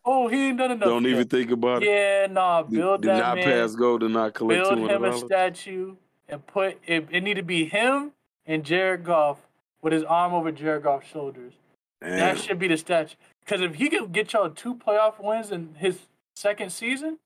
Oh, 0.04 0.28
he 0.28 0.48
ain't 0.48 0.58
done 0.58 0.72
enough. 0.72 0.88
Don't 0.88 1.06
even 1.06 1.26
think 1.28 1.50
about 1.50 1.82
it. 1.82 1.88
Yeah, 1.88 2.26
nah, 2.30 2.62
build 2.62 3.02
do 3.02 3.08
that 3.08 3.18
not 3.18 3.36
man. 3.36 3.44
pass 3.44 3.74
go. 3.74 3.98
Do 3.98 4.08
not 4.08 4.34
collect 4.34 4.64
build 4.64 4.90
him 4.90 5.04
a 5.04 5.18
statue 5.18 5.96
and 6.28 6.46
put 6.46 6.78
it. 6.86 7.08
It 7.10 7.22
need 7.22 7.34
to 7.34 7.42
be 7.42 7.64
him 7.64 8.12
and 8.46 8.64
Jared 8.64 9.04
Goff 9.04 9.38
with 9.82 9.92
his 9.92 10.02
arm 10.04 10.34
over 10.34 10.52
Jared 10.52 10.82
Goff's 10.82 11.08
shoulders. 11.08 11.54
That 12.00 12.38
should 12.38 12.58
be 12.58 12.68
the 12.68 12.76
statue. 12.76 13.16
Because 13.40 13.60
if 13.60 13.76
he 13.76 13.88
could 13.88 14.12
get 14.12 14.32
y'all 14.32 14.50
two 14.50 14.74
playoff 14.74 15.22
wins 15.22 15.50
in 15.50 15.74
his 15.78 16.00
second 16.34 16.70
season, 16.70 17.18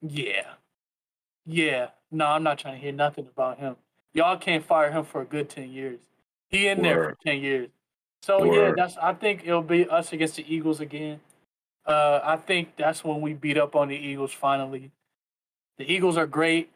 yeah, 0.00 0.54
yeah, 1.46 1.88
no, 2.10 2.26
I'm 2.26 2.42
not 2.42 2.58
trying 2.58 2.74
to 2.74 2.80
hear 2.80 2.92
nothing 2.92 3.26
about 3.26 3.58
him. 3.58 3.76
Y'all 4.12 4.36
can't 4.36 4.64
fire 4.64 4.90
him 4.90 5.04
for 5.04 5.22
a 5.22 5.24
good 5.24 5.48
ten 5.48 5.70
years. 5.70 6.00
He 6.48 6.68
in 6.68 6.82
there 6.82 7.10
for 7.10 7.16
ten 7.24 7.40
years. 7.40 7.70
So 8.22 8.44
yeah, 8.52 8.72
that's. 8.76 8.96
I 8.96 9.14
think 9.14 9.42
it'll 9.44 9.62
be 9.62 9.88
us 9.88 10.12
against 10.12 10.36
the 10.36 10.54
Eagles 10.54 10.80
again. 10.80 11.20
Uh, 11.86 12.20
I 12.22 12.36
think 12.36 12.76
that's 12.76 13.02
when 13.02 13.20
we 13.20 13.32
beat 13.32 13.56
up 13.56 13.74
on 13.74 13.88
the 13.88 13.96
Eagles 13.96 14.32
finally. 14.32 14.90
The 15.78 15.90
Eagles 15.90 16.16
are 16.16 16.26
great, 16.26 16.70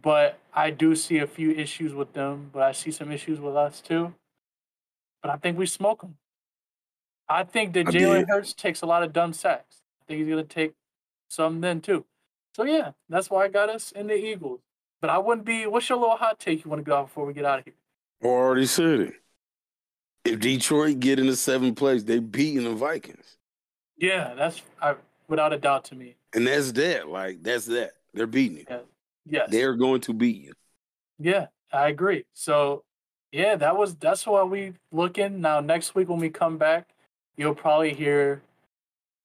but 0.00 0.38
I 0.52 0.70
do 0.70 0.94
see 0.94 1.18
a 1.18 1.26
few 1.26 1.52
issues 1.52 1.94
with 1.94 2.12
them. 2.12 2.50
But 2.52 2.62
I 2.62 2.72
see 2.72 2.90
some 2.90 3.10
issues 3.10 3.40
with 3.40 3.56
us 3.56 3.80
too. 3.80 4.14
But 5.22 5.30
I 5.30 5.36
think 5.36 5.56
we 5.56 5.66
smoke 5.66 6.02
them. 6.02 6.16
I 7.28 7.44
think 7.44 7.72
that 7.74 7.86
Jalen. 7.86 8.28
Hurts 8.28 8.52
takes 8.52 8.82
a 8.82 8.86
lot 8.86 9.02
of 9.02 9.12
dumb 9.12 9.32
sacks. 9.32 9.82
I 10.02 10.04
think 10.06 10.20
he's 10.20 10.28
gonna 10.28 10.44
take 10.44 10.74
some 11.28 11.60
then 11.60 11.80
too. 11.80 12.04
So 12.54 12.64
yeah, 12.64 12.92
that's 13.08 13.30
why 13.30 13.44
I 13.44 13.48
got 13.48 13.68
us 13.68 13.92
in 13.92 14.06
the 14.06 14.14
Eagles. 14.14 14.60
But 15.00 15.10
I 15.10 15.18
wouldn't 15.18 15.46
be. 15.46 15.66
What's 15.66 15.88
your 15.88 15.98
little 15.98 16.16
hot 16.16 16.38
take 16.38 16.64
you 16.64 16.70
want 16.70 16.84
to 16.84 16.88
go 16.88 16.96
out 16.96 17.06
before 17.06 17.26
we 17.26 17.32
get 17.32 17.44
out 17.44 17.60
of 17.60 17.64
here? 17.64 17.74
Already 18.24 18.66
said 18.66 19.00
it. 19.00 19.14
If 20.26 20.40
Detroit 20.40 21.00
get 21.00 21.18
in 21.18 21.26
the 21.26 21.36
seventh 21.36 21.76
place, 21.76 22.02
they 22.02 22.18
beating 22.18 22.64
the 22.64 22.74
Vikings. 22.74 23.36
Yeah, 23.96 24.34
that's 24.34 24.62
I, 24.80 24.96
without 25.28 25.52
a 25.52 25.58
doubt 25.58 25.84
to 25.86 25.94
me. 25.94 26.16
And 26.34 26.46
that's 26.46 26.72
that. 26.72 27.08
Like, 27.08 27.42
that's 27.42 27.66
that. 27.66 27.92
They're 28.12 28.26
beating 28.26 28.58
you. 28.58 28.64
Yeah. 28.68 28.78
Yes. 29.28 29.48
They're 29.50 29.74
going 29.74 30.00
to 30.02 30.12
beat 30.12 30.42
you. 30.42 30.52
Yeah, 31.18 31.46
I 31.72 31.88
agree. 31.88 32.24
So, 32.32 32.84
yeah, 33.32 33.56
that 33.56 33.76
was 33.76 33.94
that's 33.96 34.26
why 34.26 34.42
we 34.44 34.74
looking 34.92 35.40
now. 35.40 35.60
Next 35.60 35.94
week 35.94 36.08
when 36.08 36.20
we 36.20 36.30
come 36.30 36.58
back, 36.58 36.88
you'll 37.36 37.54
probably 37.54 37.92
hear 37.94 38.42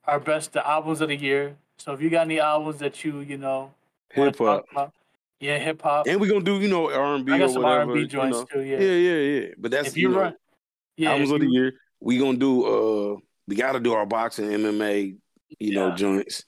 our 0.06 0.20
best 0.20 0.54
the 0.54 0.68
albums 0.68 1.02
of 1.02 1.10
the 1.10 1.16
year. 1.16 1.56
So 1.78 1.94
if 1.94 2.02
you 2.02 2.10
got 2.10 2.22
any 2.22 2.40
albums 2.40 2.80
that 2.80 3.04
you 3.04 3.20
you 3.20 3.38
know 3.38 3.72
Hip 4.14 4.38
hop. 4.38 4.94
yeah, 5.40 5.58
hip 5.58 5.82
hop. 5.82 6.08
And 6.08 6.20
we're 6.20 6.30
gonna 6.30 6.44
do, 6.44 6.60
you 6.60 6.68
know, 6.68 6.92
R 6.92 7.16
and 7.16 7.26
B 7.26 7.34
I 7.34 7.38
got 7.40 7.52
some. 7.52 7.64
R 7.64 7.82
and 7.82 7.94
B 7.94 8.00
you 8.02 8.08
joints 8.08 8.40
know. 8.40 8.46
too. 8.46 8.62
Yeah. 8.62 8.80
Yeah, 8.80 8.92
yeah, 8.92 9.40
yeah. 9.40 9.48
But 9.58 9.72
that's 9.72 9.90
if 9.90 9.98
you 9.98 10.10
know, 10.10 10.20
run, 10.20 10.36
yeah, 10.98 11.12
albums 11.12 11.30
if 11.30 11.36
of 11.36 11.42
the 11.42 11.48
year. 11.48 11.74
We 12.00 12.18
gonna 12.18 12.38
do 12.38 12.66
uh 12.66 13.18
we 13.48 13.56
gotta 13.56 13.80
do 13.80 13.94
our 13.94 14.06
boxing 14.06 14.50
MMA, 14.50 15.18
you 15.60 15.76
know, 15.76 15.96
joints. 15.96 16.46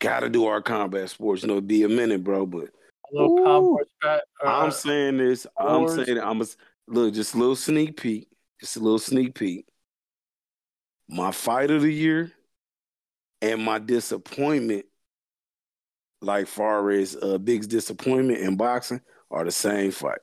Gotta 0.00 0.28
do 0.28 0.46
our 0.46 0.62
combat 0.62 1.10
sports. 1.10 1.42
You 1.42 1.48
know, 1.48 1.60
be 1.60 1.82
a 1.82 1.88
minute, 1.88 2.22
bro. 2.22 2.46
But 2.46 2.70
Ooh. 3.14 3.42
Converse 3.44 3.88
bat. 4.02 4.22
uh, 4.44 4.48
I'm 4.48 4.70
saying 4.70 5.18
this. 5.18 5.46
I'm 5.58 5.88
saying 5.88 6.18
I'm 6.18 6.40
a 6.40 6.46
look, 6.86 7.14
just 7.14 7.34
a 7.34 7.38
little 7.38 7.56
sneak 7.56 8.00
peek. 8.00 8.28
Just 8.60 8.76
a 8.76 8.80
little 8.80 8.98
sneak 8.98 9.34
peek. 9.34 9.66
My 11.08 11.30
fight 11.30 11.70
of 11.70 11.82
the 11.82 11.92
year 11.92 12.32
and 13.40 13.62
my 13.62 13.78
disappointment, 13.78 14.84
like 16.20 16.46
far 16.46 16.90
as 16.90 17.16
uh 17.16 17.38
biggest 17.38 17.70
disappointment 17.70 18.40
in 18.40 18.56
boxing, 18.56 19.00
are 19.30 19.44
the 19.44 19.50
same 19.50 19.90
fight. 19.90 20.20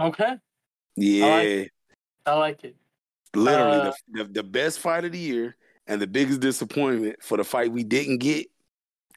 okay, 0.00 0.36
Yeah. 1.00 1.64
I 2.26 2.34
like 2.34 2.64
it. 2.64 2.76
Literally, 3.34 3.88
Uh, 3.88 3.92
the, 4.12 4.24
the 4.24 4.32
the 4.32 4.42
best 4.42 4.80
fight 4.80 5.04
of 5.04 5.12
the 5.12 5.18
year 5.18 5.56
and 5.86 6.00
the 6.00 6.06
biggest 6.06 6.40
disappointment 6.40 7.22
for 7.22 7.36
the 7.36 7.44
fight 7.44 7.72
we 7.72 7.84
didn't 7.84 8.18
get 8.18 8.46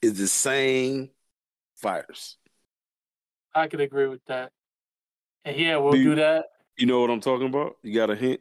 is 0.01 0.17
the 0.17 0.27
same 0.27 1.09
fighters. 1.75 2.37
I 3.53 3.67
could 3.67 3.81
agree 3.81 4.07
with 4.07 4.23
that. 4.25 4.51
And 5.45 5.57
yeah, 5.57 5.77
we'll 5.77 5.93
Do 5.93 5.97
you- 5.99 6.09
do 6.11 6.15
that. 6.21 6.45
You 6.77 6.87
know 6.87 7.01
what 7.01 7.09
I'm 7.09 7.19
talking 7.19 7.47
about? 7.47 7.77
You 7.83 7.93
got 7.93 8.09
a 8.09 8.15
hint? 8.15 8.39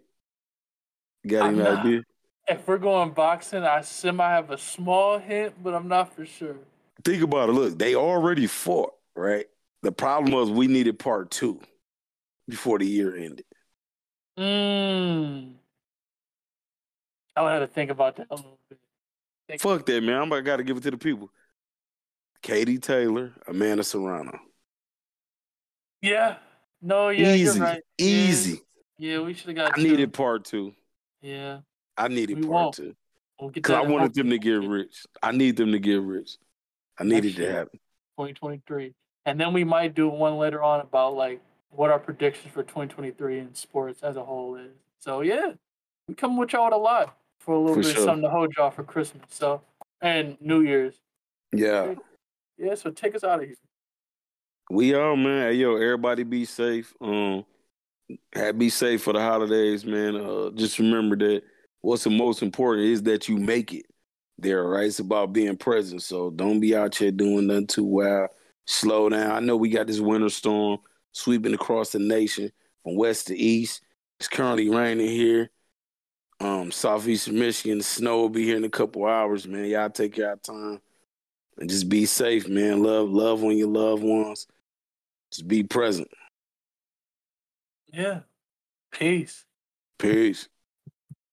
You 1.25 1.31
got 1.31 1.43
I'm 1.47 1.55
any 1.61 1.65
not- 1.65 1.85
idea? 1.85 2.03
If 2.49 2.67
we're 2.67 2.79
going 2.79 3.11
boxing, 3.11 3.63
I 3.63 3.81
semi 3.83 4.27
have 4.29 4.51
a 4.51 4.59
small 4.59 5.19
hint, 5.19 5.55
but 5.63 5.75
I'm 5.75 5.87
not 5.89 6.15
for 6.15 6.25
sure. 6.27 6.57
Think 7.05 7.23
about 7.23 7.49
it. 7.49 7.53
Look, 7.53 7.79
they 7.79 7.95
already 7.95 8.47
fought, 8.47 8.95
right? 9.15 9.47
The 9.83 9.93
problem 9.93 10.33
was 10.33 10.51
we 10.51 10.67
needed 10.67 10.99
part 10.99 11.31
two 11.31 11.61
before 12.51 12.79
the 12.79 12.87
year 12.87 13.17
ended. 13.17 13.45
Mm. 14.39 15.55
I 17.37 17.43
would 17.43 17.51
have 17.53 17.61
to 17.63 17.67
think 17.67 17.91
about 17.91 18.17
that 18.17 18.27
a 18.31 18.35
little 18.37 18.59
bit. 18.69 18.79
Think- 19.49 19.61
Fuck 19.63 19.87
that, 19.87 20.03
man. 20.03 20.21
I'm 20.23 20.33
I 20.33 20.41
gotta 20.41 20.63
give 20.65 20.77
it 20.77 20.83
to 20.85 20.91
the 20.91 20.99
people. 20.99 21.31
Katie 22.43 22.79
Taylor, 22.79 23.33
Amanda 23.47 23.85
Serrano. 23.85 24.39
Yeah. 26.03 26.37
No, 26.81 27.11
yeah, 27.11 27.35
Easy. 27.35 27.59
you're 27.59 27.67
right. 27.67 27.83
Easy. 27.99 28.61
Yeah, 28.99 29.21
we 29.21 29.35
should 29.35 29.49
have 29.49 29.57
got 29.57 29.73
I 29.75 29.83
two. 29.83 29.89
needed 29.89 30.13
part 30.15 30.45
two. 30.45 30.75
Yeah. 31.21 31.61
I 31.97 32.09
needed 32.09 32.37
We 32.39 32.43
part 32.45 32.53
won't. 32.53 32.75
two. 32.77 32.97
We'll 33.39 33.51
Because 33.51 33.75
I 33.75 33.83
wanted 33.89 34.15
them 34.15 34.31
to 34.31 34.39
get 34.39 34.63
rich. 34.63 35.07
I 35.23 35.33
need 35.33 35.57
them 35.57 35.73
to 35.73 35.79
get 35.79 36.01
rich. 36.01 36.37
I 36.99 37.05
needed 37.05 37.37
to 37.37 37.51
happen. 37.51 37.79
2023. 38.19 38.95
And 39.27 39.39
then 39.39 39.53
we 39.53 39.65
might 39.65 39.95
do 39.95 40.09
one 40.09 40.37
later 40.39 40.63
on 40.63 40.81
about 40.81 41.15
like 41.15 41.41
what 41.71 41.91
our 41.91 41.99
predictions 41.99 42.53
for 42.53 42.63
2023 42.63 43.39
in 43.39 43.55
sports 43.55 44.03
as 44.03 44.17
a 44.17 44.25
whole 44.25 44.57
is. 44.57 44.73
So 44.99 45.23
yeah, 45.23 45.53
we 46.09 46.15
come 46.15 46.37
with 46.37 46.53
y'all 46.53 46.67
with 46.67 46.75
a 46.75 46.77
lot 46.77 47.17
for 47.39 47.55
a 47.55 47.59
little 47.59 47.75
For 47.77 47.83
bit 47.83 47.91
of 47.91 47.97
sure. 47.97 48.05
something 48.05 48.23
to 48.23 48.31
hold 48.31 48.55
y'all 48.57 48.71
for 48.71 48.85
Christmas. 48.85 49.25
So 49.31 49.63
and 50.01 50.37
New 50.41 50.63
Year's. 50.63 50.95
Yeah. 51.53 51.95
Yeah, 52.59 52.75
so 52.75 52.91
take 52.91 53.15
us 53.15 53.25
out 53.25 53.41
of 53.41 53.47
here. 53.47 53.57
We 54.71 54.95
all 54.95 55.17
man. 55.17 55.49
Hey, 55.51 55.55
yo, 55.55 55.77
everybody 55.77 56.23
be 56.23 56.45
safe. 56.45 56.93
Um, 57.01 57.45
have 58.35 58.59
be 58.59 58.69
safe 58.69 59.03
for 59.03 59.13
the 59.13 59.21
holidays, 59.21 59.85
man. 59.85 60.17
Uh, 60.17 60.51
just 60.51 60.79
remember 60.79 61.17
that 61.17 61.43
what's 61.81 62.05
the 62.05 62.11
most 62.11 62.43
important 62.43 62.87
is 62.87 63.03
that 63.05 63.29
you 63.29 63.37
make 63.37 63.73
it 63.73 63.87
there, 64.39 64.65
right? 64.65 64.87
It's 64.87 64.99
about 64.99 65.33
being 65.33 65.57
present. 65.57 66.03
So 66.03 66.31
don't 66.31 66.61
be 66.61 66.77
out 66.77 66.97
here 66.97 67.11
doing 67.11 67.47
nothing 67.47 67.67
too 67.67 67.85
wild. 67.85 68.31
Slow 68.67 69.09
down. 69.09 69.31
I 69.31 69.41
know 69.41 69.57
we 69.57 69.71
got 69.71 69.87
this 69.87 70.01
winter 70.01 70.29
storm 70.29 70.79
sweeping 71.13 71.55
across 71.55 71.91
the 71.91 71.99
nation 71.99 72.51
from 72.83 72.97
west 72.97 73.27
to 73.29 73.37
east. 73.37 73.83
It's 74.19 74.29
currently 74.29 74.69
raining 74.69 75.09
here. 75.09 75.51
Um, 76.41 76.71
southeastern 76.73 77.39
Michigan, 77.39 77.79
the 77.79 77.85
snow 77.85 78.19
will 78.21 78.29
be 78.31 78.45
here 78.45 78.57
in 78.57 78.65
a 78.65 78.71
couple 78.71 79.05
hours, 79.05 79.47
man. 79.47 79.67
Y'all 79.67 79.91
take 79.91 80.17
your 80.17 80.37
time 80.37 80.81
and 81.59 81.69
just 81.69 81.89
be 81.89 82.07
safe, 82.07 82.49
man. 82.49 82.83
Love, 82.83 83.11
love 83.11 83.45
on 83.45 83.57
your 83.57 83.69
loved 83.69 84.03
ones. 84.03 84.47
Just 85.31 85.47
be 85.47 85.63
present. 85.63 86.09
Yeah. 87.93 88.21
Peace. 88.91 89.45
Peace. 89.99 90.49